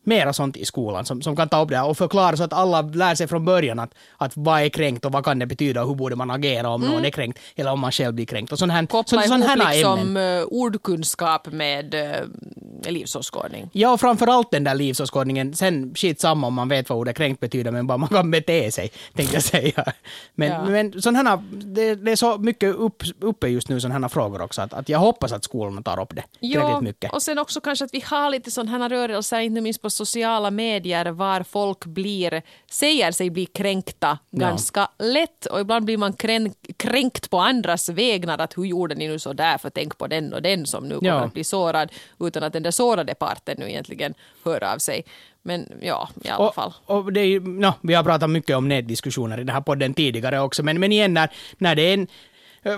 mera 0.02 0.32
sånt 0.32 0.56
i 0.56 0.64
skolan 0.64 1.06
som, 1.06 1.22
som 1.22 1.36
kan 1.36 1.48
ta 1.48 1.62
upp 1.62 1.68
det 1.68 1.80
och 1.80 1.98
förklara 1.98 2.36
så 2.36 2.42
att 2.42 2.52
alla 2.52 2.82
lär 2.82 3.14
sig 3.14 3.26
från 3.28 3.44
början 3.44 3.78
att, 3.78 3.94
att 4.16 4.32
vad 4.34 4.62
är 4.62 4.68
kränkt 4.68 5.04
och 5.04 5.12
vad 5.12 5.24
kan 5.24 5.38
det 5.38 5.46
betyda 5.46 5.82
och 5.82 5.88
hur 5.88 5.94
borde 5.94 6.16
man 6.16 6.30
agera 6.30 6.68
om 6.68 6.80
någon 6.80 7.04
är 7.04 7.10
kränkt 7.10 7.38
eller 7.56 7.72
om 7.72 7.80
man 7.80 7.92
själv 7.92 8.14
blir 8.14 8.26
kränkt. 8.26 8.52
Och 8.52 8.58
sån 8.58 8.70
här, 8.70 8.86
Koppla 8.86 9.22
så, 9.22 9.28
sån 9.28 9.38
ihop 9.42 9.50
här 9.50 9.72
liksom 9.72 9.98
ämnen. 9.98 10.38
eh, 10.40 10.44
ordkunskap 10.44 11.52
med 11.52 11.94
uh, 11.94 12.90
livsåskådning. 12.92 13.70
Ja, 13.72 13.92
och 13.92 14.00
framförallt 14.00 14.50
den 14.50 14.64
där 14.64 14.74
livsåskådningen. 14.74 15.54
Sen 15.54 15.94
skitsamma 15.94 16.46
om 16.46 16.54
man 16.54 16.68
vet 16.68 16.88
vad 16.88 16.98
ordet 16.98 17.16
kränkt 17.16 17.40
betyder, 17.40 17.70
men 17.70 17.86
bara 17.86 17.98
man 17.98 18.08
kan 18.08 18.30
bete 18.30 18.72
sig, 18.72 18.90
tänkte 19.14 19.36
jag 19.36 19.42
säga. 19.42 19.84
Men, 20.34 20.50
Ja. 20.50 20.64
men 20.64 21.02
sån 21.02 21.16
här, 21.16 21.38
det, 21.52 21.94
det 21.94 22.12
är 22.12 22.16
så 22.16 22.38
mycket 22.38 22.74
upp, 22.74 23.02
uppe 23.20 23.48
just 23.48 23.68
nu, 23.68 23.80
sådana 23.80 23.98
här 24.00 24.08
frågor 24.08 24.42
också, 24.42 24.62
att, 24.62 24.72
att 24.72 24.88
jag 24.88 24.98
hoppas 24.98 25.32
att 25.32 25.44
skolorna 25.44 25.82
tar 25.82 26.00
upp 26.00 26.16
det 26.16 26.24
tillräckligt 26.40 26.80
mycket. 26.82 27.12
och 27.12 27.22
sen 27.22 27.38
också 27.38 27.60
kanske 27.60 27.84
att 27.84 27.94
vi 27.94 28.04
har 28.06 28.30
lite 28.30 28.50
sådana 28.50 28.70
här 28.70 28.88
rörelser, 28.88 29.40
inte 29.40 29.60
minst 29.60 29.82
på 29.82 29.89
sociala 29.90 30.50
medier, 30.50 31.06
var 31.06 31.42
folk 31.42 31.84
blir, 31.86 32.42
säger 32.70 33.12
sig 33.12 33.30
bli 33.30 33.46
kränkta 33.46 34.18
ganska 34.30 34.88
lätt. 34.98 35.46
Och 35.46 35.60
ibland 35.60 35.84
blir 35.84 35.96
man 35.96 36.12
krän, 36.12 36.54
kränkt 36.76 37.30
på 37.30 37.38
andras 37.38 37.88
vägnar, 37.88 38.38
att 38.38 38.58
hur 38.58 38.64
gjorde 38.64 38.94
ni 38.94 39.08
nu 39.08 39.18
så 39.18 39.32
där, 39.32 39.58
för 39.58 39.70
tänk 39.70 39.98
på 39.98 40.06
den 40.06 40.32
och 40.34 40.42
den 40.42 40.66
som 40.66 40.88
nu 40.88 40.94
kommer 40.94 41.10
Ja. 41.10 41.20
att 41.24 41.32
bli 41.32 41.44
sårad, 41.44 41.92
utan 42.20 42.42
att 42.42 42.52
den 42.52 42.62
där 42.62 42.70
sårade 42.70 43.14
parten 43.14 43.56
nu 43.58 43.68
egentligen 43.70 44.14
hör 44.44 44.64
av 44.64 44.78
sig. 44.78 45.04
Men 45.42 45.68
ja, 45.82 46.08
i 46.24 46.28
alla 46.28 46.48
Och, 46.48 46.54
fall. 46.54 46.72
och 46.86 47.12
det 47.12 47.20
är, 47.20 47.40
nå, 47.40 47.74
vi 47.80 47.94
har 47.94 48.04
pratat 48.04 48.30
mycket 48.30 48.56
om 48.56 48.68
nätdiskussioner 48.68 49.40
i 49.40 49.44
den 49.44 49.54
här 49.54 49.60
podden 49.60 49.94
tidigare 49.94 50.40
också, 50.40 50.62
men, 50.62 50.80
men 50.80 50.92
igen 50.92 51.14
när, 51.14 51.30
när 51.58 51.74
det 51.74 51.82
är 51.82 51.94
en 51.94 52.06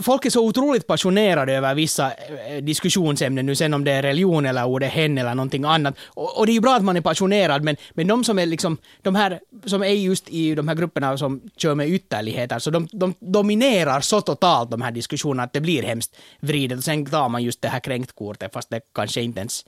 Folk 0.03 0.25
är 0.27 0.31
så 0.31 0.47
otroligt 0.47 0.87
passionerade 0.87 1.53
över 1.53 1.75
vissa 1.75 2.13
eh, 2.13 2.63
diskussionsämnen 2.63 3.47
nu, 3.47 3.55
sen 3.57 3.75
om 3.75 3.85
det 3.85 3.93
är 3.93 4.03
religion 4.03 4.47
eller 4.47 4.65
ordet 4.65 4.93
hen 4.93 5.19
eller 5.19 5.35
någonting 5.35 5.65
annat. 5.65 5.95
Och, 6.07 6.39
och 6.39 6.47
det 6.47 6.53
är 6.53 6.55
ju 6.55 6.61
bra 6.61 6.75
att 6.77 6.85
man 6.85 6.97
är 6.97 7.01
passionerad, 7.01 7.65
men, 7.65 7.77
men 7.95 8.07
de 8.07 8.25
som 8.25 8.39
är 8.39 8.47
liksom, 8.47 8.79
de 9.03 9.15
här 9.15 9.41
som 9.67 9.83
är 9.83 9.87
just 9.89 10.29
i 10.29 10.55
de 10.55 10.69
här 10.69 10.75
grupperna 10.75 11.19
som 11.19 11.41
kör 11.57 11.75
med 11.75 11.89
ytterligheter, 11.89 12.59
så 12.59 12.71
de, 12.71 12.89
de 12.93 13.15
dominerar 13.21 14.01
så 14.01 14.21
totalt 14.21 14.71
de 14.71 14.83
här 14.83 14.91
diskussionerna 14.91 15.43
att 15.43 15.53
det 15.53 15.61
blir 15.61 15.83
hemskt 15.83 16.17
vridet. 16.41 16.79
Och 16.79 16.85
sen 16.85 17.07
tar 17.07 17.29
man 17.29 17.43
just 17.43 17.63
det 17.63 17.69
här 17.69 17.81
kränktkortet, 17.81 18.53
fast 18.53 18.71
det 18.71 18.81
kanske 18.95 19.21
inte 19.23 19.41
ens 19.41 19.65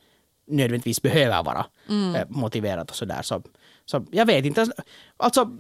nödvändigtvis 0.47 1.03
behöver 1.03 1.43
vara 1.43 1.67
Mm. 1.89 2.15
eh, 2.15 2.23
motiverat 2.29 2.91
och 2.91 2.97
sådär. 2.97 3.23
Så, 3.23 3.35
så 3.35 3.43
jag 4.11 4.27
vet 4.27 4.45
inte. 4.45 4.67
Alltså, 5.17 5.51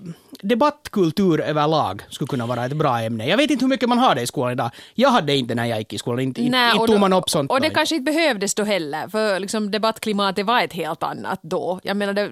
debattkultur 0.40 1.40
överlag 1.40 2.02
skulle 2.10 2.28
kunna 2.28 2.46
vara 2.46 2.64
ett 2.64 2.76
bra 2.76 3.00
ämne. 3.00 3.26
Jag 3.28 3.36
vet 3.36 3.50
inte 3.50 3.64
hur 3.64 3.70
mycket 3.70 3.88
man 3.88 3.98
har 3.98 4.14
det 4.14 4.22
i 4.22 4.26
skolan 4.26 4.52
idag. 4.52 4.70
Jag 4.94 5.10
hade 5.10 5.36
inte 5.36 5.54
när 5.54 5.64
jag 5.66 5.78
gick 5.78 5.92
i 5.92 5.98
skolan. 5.98 6.20
Inte, 6.20 6.40
Nej, 6.42 6.70
inte 6.70 6.82
och 6.82 6.86
tog 6.88 7.00
man 7.00 7.12
upp 7.12 7.30
sånt. 7.30 7.50
Och 7.50 7.60
det 7.60 7.68
då. 7.68 7.74
kanske 7.74 7.94
inte 7.96 8.12
behövdes 8.12 8.54
då 8.54 8.64
heller, 8.64 9.08
för 9.08 9.40
liksom 9.40 9.70
debattklimatet 9.70 10.46
var 10.46 10.60
ett 10.62 10.72
helt 10.72 11.02
annat 11.02 11.38
då. 11.42 11.80
Jag 11.82 11.96
menar, 11.96 12.12
det, 12.12 12.30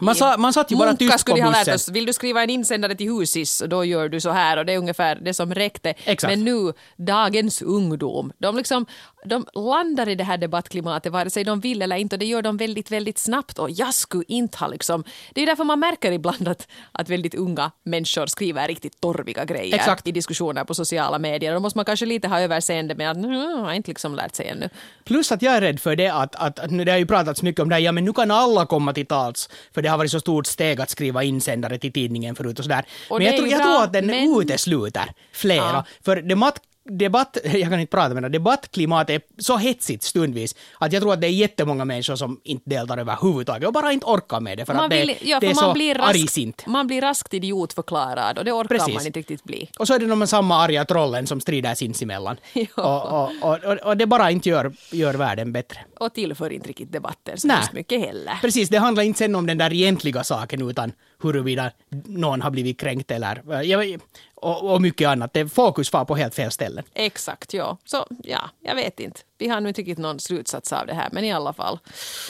Man 0.00 0.14
sa- 0.14 0.36
man 0.36 0.52
satt 0.52 0.70
ju 0.72 0.76
bara 0.76 0.96
tyst 0.96 1.20
skulle 1.20 1.36
på 1.36 1.42
ha 1.42 1.50
lärt 1.50 1.60
bussen. 1.60 1.74
oss, 1.74 1.88
vill 1.88 2.06
du 2.06 2.12
skriva 2.12 2.42
en 2.42 2.50
insändare 2.50 2.94
till 2.94 3.10
Husis, 3.12 3.62
då 3.66 3.84
gör 3.84 4.08
du 4.08 4.20
så 4.20 4.30
här 4.30 4.56
och 4.56 4.66
det 4.66 4.72
är 4.72 4.78
ungefär 4.78 5.18
det 5.22 5.34
som 5.34 5.54
räckte. 5.54 5.94
Exakt. 6.04 6.30
Men 6.32 6.44
nu, 6.44 6.72
dagens 6.96 7.62
ungdom, 7.62 8.32
de, 8.38 8.56
liksom, 8.56 8.86
de 9.24 9.46
landar 9.54 10.08
i 10.08 10.14
det 10.14 10.24
här 10.24 10.38
debattklimatet 10.38 11.12
vare 11.12 11.30
sig 11.30 11.44
de 11.44 11.60
vill 11.60 11.82
eller 11.82 11.96
inte 11.96 12.16
och 12.16 12.20
det 12.20 12.26
gör 12.26 12.42
de 12.42 12.56
väldigt, 12.56 12.90
väldigt 12.90 13.18
snabbt 13.18 13.58
och 13.58 13.70
jag 13.70 13.94
skulle 13.94 14.24
inte 14.28 14.58
ha 14.58 14.66
liksom, 14.68 15.04
det 15.34 15.42
är 15.42 15.46
därför 15.46 15.64
man 15.64 15.80
märker 15.80 16.12
ibland 16.12 16.48
att, 16.48 16.68
att 16.92 17.08
väldigt 17.08 17.34
unga 17.34 17.70
människor 17.82 18.26
skriver 18.26 18.68
riktigt 18.68 19.00
torviga 19.00 19.44
grejer 19.44 19.74
Exakt. 19.74 20.06
i 20.06 20.12
diskussioner 20.12 20.64
på 20.64 20.74
sociala 20.74 21.18
medier. 21.18 21.54
Då 21.54 21.60
måste 21.60 21.78
man 21.78 21.84
kanske 21.84 22.06
lite 22.06 22.28
ha 22.28 22.40
överseende 22.40 22.94
med 22.94 23.10
att 23.10 23.16
"Mm, 23.16 23.32
jag 23.32 23.56
har 23.56 23.72
inte 23.72 23.90
liksom 23.90 24.14
lärt 24.14 24.34
sig 24.34 24.48
ännu. 24.48 24.68
Plus 25.04 25.32
att 25.32 25.42
jag 25.42 25.54
är 25.54 25.60
rädd 25.60 25.80
för 25.80 25.96
det 25.96 26.08
att, 26.08 26.34
att, 26.36 26.58
att 26.58 26.70
nu, 26.70 26.84
det 26.84 26.92
har 26.92 26.98
ju 26.98 27.06
pratats 27.06 27.42
mycket 27.42 27.60
om 27.62 27.68
det 27.68 27.74
här, 27.74 27.82
ja 27.82 27.92
men 27.92 28.04
nu 28.04 28.12
kan 28.12 28.30
alla 28.30 28.66
komma 28.66 28.92
till 28.92 29.06
tals, 29.06 29.48
för 29.74 29.82
det 29.82 29.88
har 29.88 29.98
varit 29.98 30.10
så 30.10 30.20
stort 30.20 30.46
steg 30.46 30.80
att 30.80 30.90
skriva 30.90 31.22
insändare 31.22 31.78
till 31.78 31.92
tidningen 31.92 32.34
förut 32.34 32.58
och 32.58 32.64
sådär. 32.64 32.84
Och 33.10 33.16
men 33.18 33.26
jag, 33.26 33.34
det 33.34 33.38
tror, 33.38 33.48
jag 33.50 33.62
tror 33.62 33.82
att 33.82 33.92
den 33.92 34.06
men- 34.06 34.40
utesluter 34.40 35.12
flera, 35.32 35.58
Ja. 35.64 35.84
för 36.04 36.16
debatt, 36.16 36.60
debatt, 36.88 37.38
jag 37.44 37.70
kan 37.70 37.80
inte 37.80 37.90
prata 37.90 38.14
med 38.14 38.22
det, 38.22 38.28
debattklimatet 38.28 39.22
är 39.22 39.42
så 39.42 39.56
hetsigt 39.56 40.02
stundvis 40.02 40.54
att 40.78 40.92
jag 40.92 41.02
tror 41.02 41.12
att 41.12 41.20
det 41.20 41.26
är 41.26 41.30
jättemånga 41.30 41.84
människor 41.84 42.16
som 42.16 42.40
inte 42.44 42.70
deltar 42.70 42.98
överhuvudtaget 42.98 43.66
och 43.66 43.72
bara 43.72 43.92
inte 43.92 44.06
orkar 44.06 44.40
med 44.40 44.58
det 44.58 44.64
för 44.64 44.74
att 44.74 44.90
det, 44.90 45.16
ja, 45.22 45.40
det 45.40 45.46
är 45.46 45.54
för 45.54 45.62
man 45.62 45.70
så 45.70 45.72
blir 45.72 45.94
raskt, 45.94 46.22
argsint. 46.22 46.66
Man 46.66 46.86
blir 46.86 47.00
raskt 47.00 47.34
idiotförklarad 47.34 48.38
och 48.38 48.44
det 48.44 48.52
orkar 48.52 48.68
Precis. 48.68 48.94
man 48.94 49.06
inte 49.06 49.18
riktigt 49.18 49.44
bli. 49.44 49.70
Och 49.78 49.86
så 49.86 49.94
är 49.94 49.98
det 49.98 50.06
de 50.06 50.26
samma 50.26 50.56
arga 50.56 50.84
trollen 50.84 51.26
som 51.26 51.40
strider 51.40 51.74
sinsemellan. 51.74 52.36
Och, 52.74 53.12
och, 53.12 53.30
och, 53.42 53.78
och, 53.84 53.96
det 53.96 54.06
bara 54.06 54.30
inte 54.30 54.48
gör, 54.48 54.72
gör 54.90 55.14
världen 55.14 55.52
bättre. 55.52 55.80
Och 56.00 56.14
tillför 56.14 56.50
inte 56.50 56.68
riktigt 56.68 56.92
debatter 56.92 57.36
så 57.36 57.48
mycket 57.72 58.00
heller. 58.00 58.38
Precis, 58.40 58.68
det 58.68 58.78
handlar 58.78 59.02
inte 59.02 59.18
sen 59.18 59.34
om 59.34 59.46
den 59.46 59.58
där 59.58 59.72
egentliga 59.72 60.24
saken 60.24 60.70
utan 60.70 60.92
huruvida 61.22 61.70
någon 62.04 62.42
har 62.42 62.50
blivit 62.50 62.80
kränkt 62.80 63.10
eller 63.10 63.62
ja, 63.62 63.98
och, 64.40 64.74
och 64.74 64.82
mycket 64.82 65.08
annat. 65.08 65.32
Det 65.32 65.48
fokus 65.48 65.92
var 65.92 66.04
på 66.04 66.16
helt 66.16 66.34
fel 66.34 66.50
ställen. 66.50 66.84
Exakt, 66.94 67.54
ja. 67.54 67.78
Så 67.84 68.06
ja, 68.22 68.50
jag 68.60 68.74
vet 68.74 69.00
inte. 69.00 69.20
Vi 69.38 69.48
har 69.48 69.60
nu 69.60 69.68
inte 69.68 69.80
riktigt 69.80 69.98
någon 69.98 70.20
slutsats 70.20 70.72
av 70.72 70.86
det 70.86 70.94
här, 70.94 71.08
men 71.12 71.24
i 71.24 71.32
alla 71.32 71.52
fall. 71.52 71.78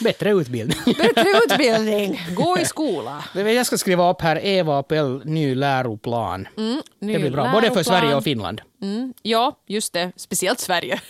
Bättre 0.00 0.30
utbildning. 0.30 0.78
Bättre 0.86 1.26
utbildning, 1.44 2.20
gå 2.34 2.58
i 2.58 2.64
skola. 2.64 3.24
Jag 3.34 3.66
ska 3.66 3.78
skriva 3.78 4.10
upp 4.10 4.20
här 4.20 4.44
Eva 4.44 4.78
Appel 4.78 5.22
ny 5.24 5.54
läroplan. 5.54 6.48
Mm, 6.56 6.82
ny 7.00 7.12
det 7.12 7.18
blir 7.18 7.30
bra, 7.30 7.52
både 7.52 7.66
för 7.66 7.74
läroplan. 7.74 7.84
Sverige 7.84 8.14
och 8.14 8.24
Finland. 8.24 8.60
Mm, 8.82 9.14
ja, 9.22 9.58
just 9.66 9.92
det. 9.92 10.12
Speciellt 10.16 10.60
Sverige. 10.60 11.00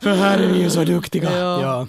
För 0.00 0.14
här 0.14 0.38
är 0.38 0.46
vi 0.46 0.62
ju 0.62 0.70
så 0.70 0.84
duktiga. 0.84 1.38
Ja. 1.38 1.62
Ja. 1.62 1.86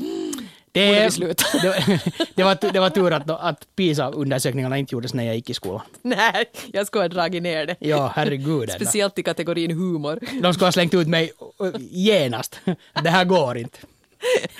Det, 0.75 1.05
vi 1.05 1.11
sluta? 1.11 1.45
det, 1.61 1.99
det, 2.35 2.43
var, 2.43 2.71
det 2.73 2.79
var 2.79 2.89
tur 2.89 3.13
att, 3.13 3.29
att 3.29 3.67
PISA-undersökningarna 3.75 4.77
inte 4.77 4.95
gjordes 4.95 5.13
när 5.13 5.23
jag 5.23 5.35
gick 5.35 5.49
i 5.49 5.53
skolan. 5.53 5.81
Nej, 6.01 6.45
jag 6.73 6.87
skulle 6.87 7.03
ha 7.03 7.09
dragit 7.09 7.43
ner 7.43 7.65
det. 7.65 7.75
Ja, 7.79 8.11
herregud. 8.15 8.71
Speciellt 8.71 9.19
i 9.19 9.23
kategorin 9.23 9.71
humor. 9.71 10.19
De 10.41 10.53
skulle 10.53 10.67
ha 10.67 10.71
slängt 10.71 10.93
ut 10.93 11.07
mig 11.07 11.31
genast. 11.91 12.59
Det 13.03 13.09
här 13.09 13.25
går 13.25 13.57
inte. 13.57 13.77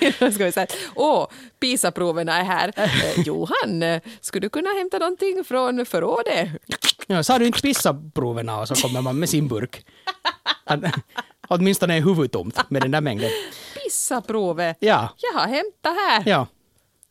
Då 0.18 0.30
ska 0.30 0.44
vi 0.44 0.52
säga, 0.52 0.66
åh, 0.94 1.26
PISA-proverna 1.60 2.38
är 2.38 2.44
här. 2.44 2.72
Eh, 2.76 3.20
Johan, 3.26 3.82
eh, 3.82 4.02
skulle 4.20 4.46
du 4.46 4.48
kunna 4.48 4.70
hämta 4.70 4.98
någonting 4.98 5.44
från 5.44 5.86
förrådet? 5.86 6.48
Ja, 7.06 7.22
sa 7.22 7.38
du 7.38 7.46
inte 7.46 7.60
PISA-proverna 7.60 8.60
och 8.60 8.68
så 8.68 8.74
kommer 8.74 9.00
man 9.00 9.18
med 9.18 9.28
sin 9.28 9.48
burk. 9.48 9.84
Att, 10.64 10.80
åtminstone 11.48 11.96
är 11.96 12.00
huvudet 12.00 12.32
tomt 12.32 12.70
med 12.70 12.82
den 12.82 12.90
där 12.90 13.00
mängden. 13.00 13.30
PISA-provet? 13.90 14.76
Ja, 14.80 15.08
Jag 15.32 15.40
har 15.40 15.46
hämtat 15.46 15.96
här. 15.96 16.22
ja, 16.26 16.46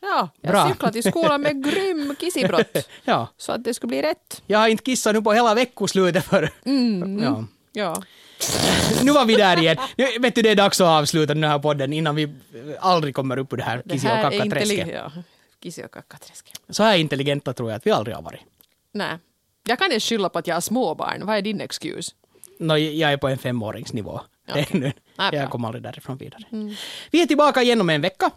Ja, 0.01 0.29
jag 0.41 0.51
Bra. 0.51 0.69
cyklade 0.69 0.93
till 1.01 1.11
skolan 1.11 1.41
med 1.41 1.63
grym 1.71 2.15
kissibrott. 2.19 2.89
ja. 3.03 3.27
Så 3.37 3.51
att 3.51 3.63
det 3.63 3.73
skulle 3.73 3.87
bli 3.87 4.01
rätt. 4.01 4.41
Jag 4.47 4.59
har 4.59 4.67
inte 4.67 4.83
kissat 4.83 5.15
nu 5.15 5.21
på 5.21 5.33
hela 5.33 5.53
veckoslutet 5.53 6.25
för... 6.25 6.49
Ja. 7.21 7.43
Ja. 7.71 8.03
Nu 9.03 9.11
var 9.11 9.25
vi 9.25 9.35
där 9.35 9.59
igen. 9.59 9.77
Nu, 9.97 10.07
vet 10.19 10.35
du, 10.35 10.41
det 10.41 10.49
är 10.49 10.55
dags 10.55 10.81
att 10.81 10.87
avsluta 10.87 11.33
den 11.33 11.43
här 11.43 11.59
podden 11.59 11.93
innan 11.93 12.15
vi 12.15 12.35
aldrig 12.79 13.15
kommer 13.15 13.37
upp 13.37 13.53
ur 13.53 13.57
det 13.57 13.63
här 13.63 13.83
kissi 13.89 14.07
och 14.07 14.11
kackaträsket. 14.21 14.87
ja, 14.93 15.11
kissi 15.63 15.83
och 15.85 15.91
kackaträsket. 15.91 16.59
Så 16.69 16.83
här 16.83 16.97
intelligenta 16.97 17.53
tror 17.53 17.69
jag 17.69 17.77
att 17.77 17.85
vi 17.87 17.91
aldrig 17.91 18.15
har 18.15 18.21
varit. 18.23 18.39
Nej. 18.91 19.17
Jag 19.67 19.79
kan 19.79 19.85
inte 19.91 19.99
skylla 19.99 20.29
på 20.29 20.39
att 20.39 20.47
jag 20.47 20.55
har 20.55 20.61
småbarn. 20.61 21.25
Vad 21.25 21.37
är 21.37 21.41
din 21.41 21.61
excuse? 21.61 22.11
No, 22.59 22.77
jag 22.77 23.11
är 23.13 23.17
på 23.17 23.27
en 23.27 23.37
femåringsnivå. 23.37 24.21
Det 24.45 24.59
är 24.59 24.77
nu. 24.77 24.91
Ah. 25.15 25.29
Jag 25.33 25.49
kommer 25.49 25.67
aldrig 25.67 25.83
därifrån 25.83 26.17
vidare. 26.17 26.43
Vi 27.11 27.21
är 27.21 27.25
tillbaka 27.25 27.61
igen 27.61 27.81
om 27.81 27.89
en 27.89 28.01
vecka. 28.01 28.31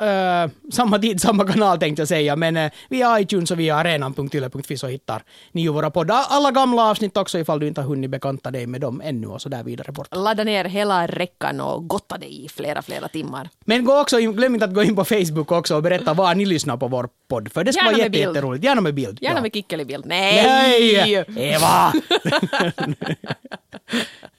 Eh, 0.00 0.50
samma 0.72 0.98
tid, 0.98 1.20
samma 1.20 1.46
kanal 1.46 1.78
tänkte 1.78 2.00
jag 2.00 2.08
säga, 2.08 2.36
men 2.36 2.56
uh, 2.56 2.70
via 2.88 3.20
iTunes 3.20 3.50
och 3.50 3.60
via 3.60 3.76
arenan.yle.fi 3.76 4.76
så 4.76 4.86
hittar 4.86 5.22
ni 5.52 5.62
ju 5.62 5.68
våra 5.68 5.90
poddar. 5.90 6.24
Alla 6.28 6.50
gamla 6.50 6.90
avsnitt 6.90 7.16
också 7.16 7.38
ifall 7.38 7.60
du 7.60 7.66
inte 7.66 7.80
har 7.80 7.88
hunnit 7.88 8.10
bekanta 8.10 8.50
dig 8.50 8.66
med 8.66 8.80
dem 8.80 9.00
ännu 9.04 9.26
och 9.26 9.42
så 9.42 9.48
där 9.48 9.62
vidare 9.62 9.92
bort. 9.92 10.08
Ladda 10.16 10.44
ner 10.44 10.64
hela 10.64 11.06
räckan 11.06 11.60
och 11.60 11.88
gotta 11.88 12.18
dig 12.18 12.44
i 12.44 12.48
flera, 12.48 12.82
flera 12.82 13.08
timmar. 13.08 13.48
Men 13.64 13.84
gå 13.84 14.00
också 14.00 14.18
in, 14.18 14.32
glöm 14.32 14.54
inte 14.54 14.64
att 14.64 14.74
gå 14.74 14.82
in 14.82 14.96
på 14.96 15.04
Facebook 15.04 15.52
också 15.52 15.76
och 15.76 15.82
berätta 15.82 16.14
var 16.14 16.34
ni 16.34 16.46
lyssnar 16.46 16.76
på 16.76 16.88
vår 16.88 17.08
podd, 17.28 17.52
för 17.52 17.64
det 17.64 17.72
ska 17.72 17.80
Gärna 17.80 17.90
vara 17.90 17.98
jätte, 17.98 18.10
bild. 18.10 18.22
jätteroligt. 18.22 18.64
Gärna 18.64 18.80
med 18.80 18.94
bild. 18.94 19.18
Gärna 19.22 19.36
ja. 19.36 19.42
med 19.42 19.52
kickelibild. 19.54 20.06
Nej! 20.06 20.42
Nej! 20.46 21.24
Eva! 21.36 21.92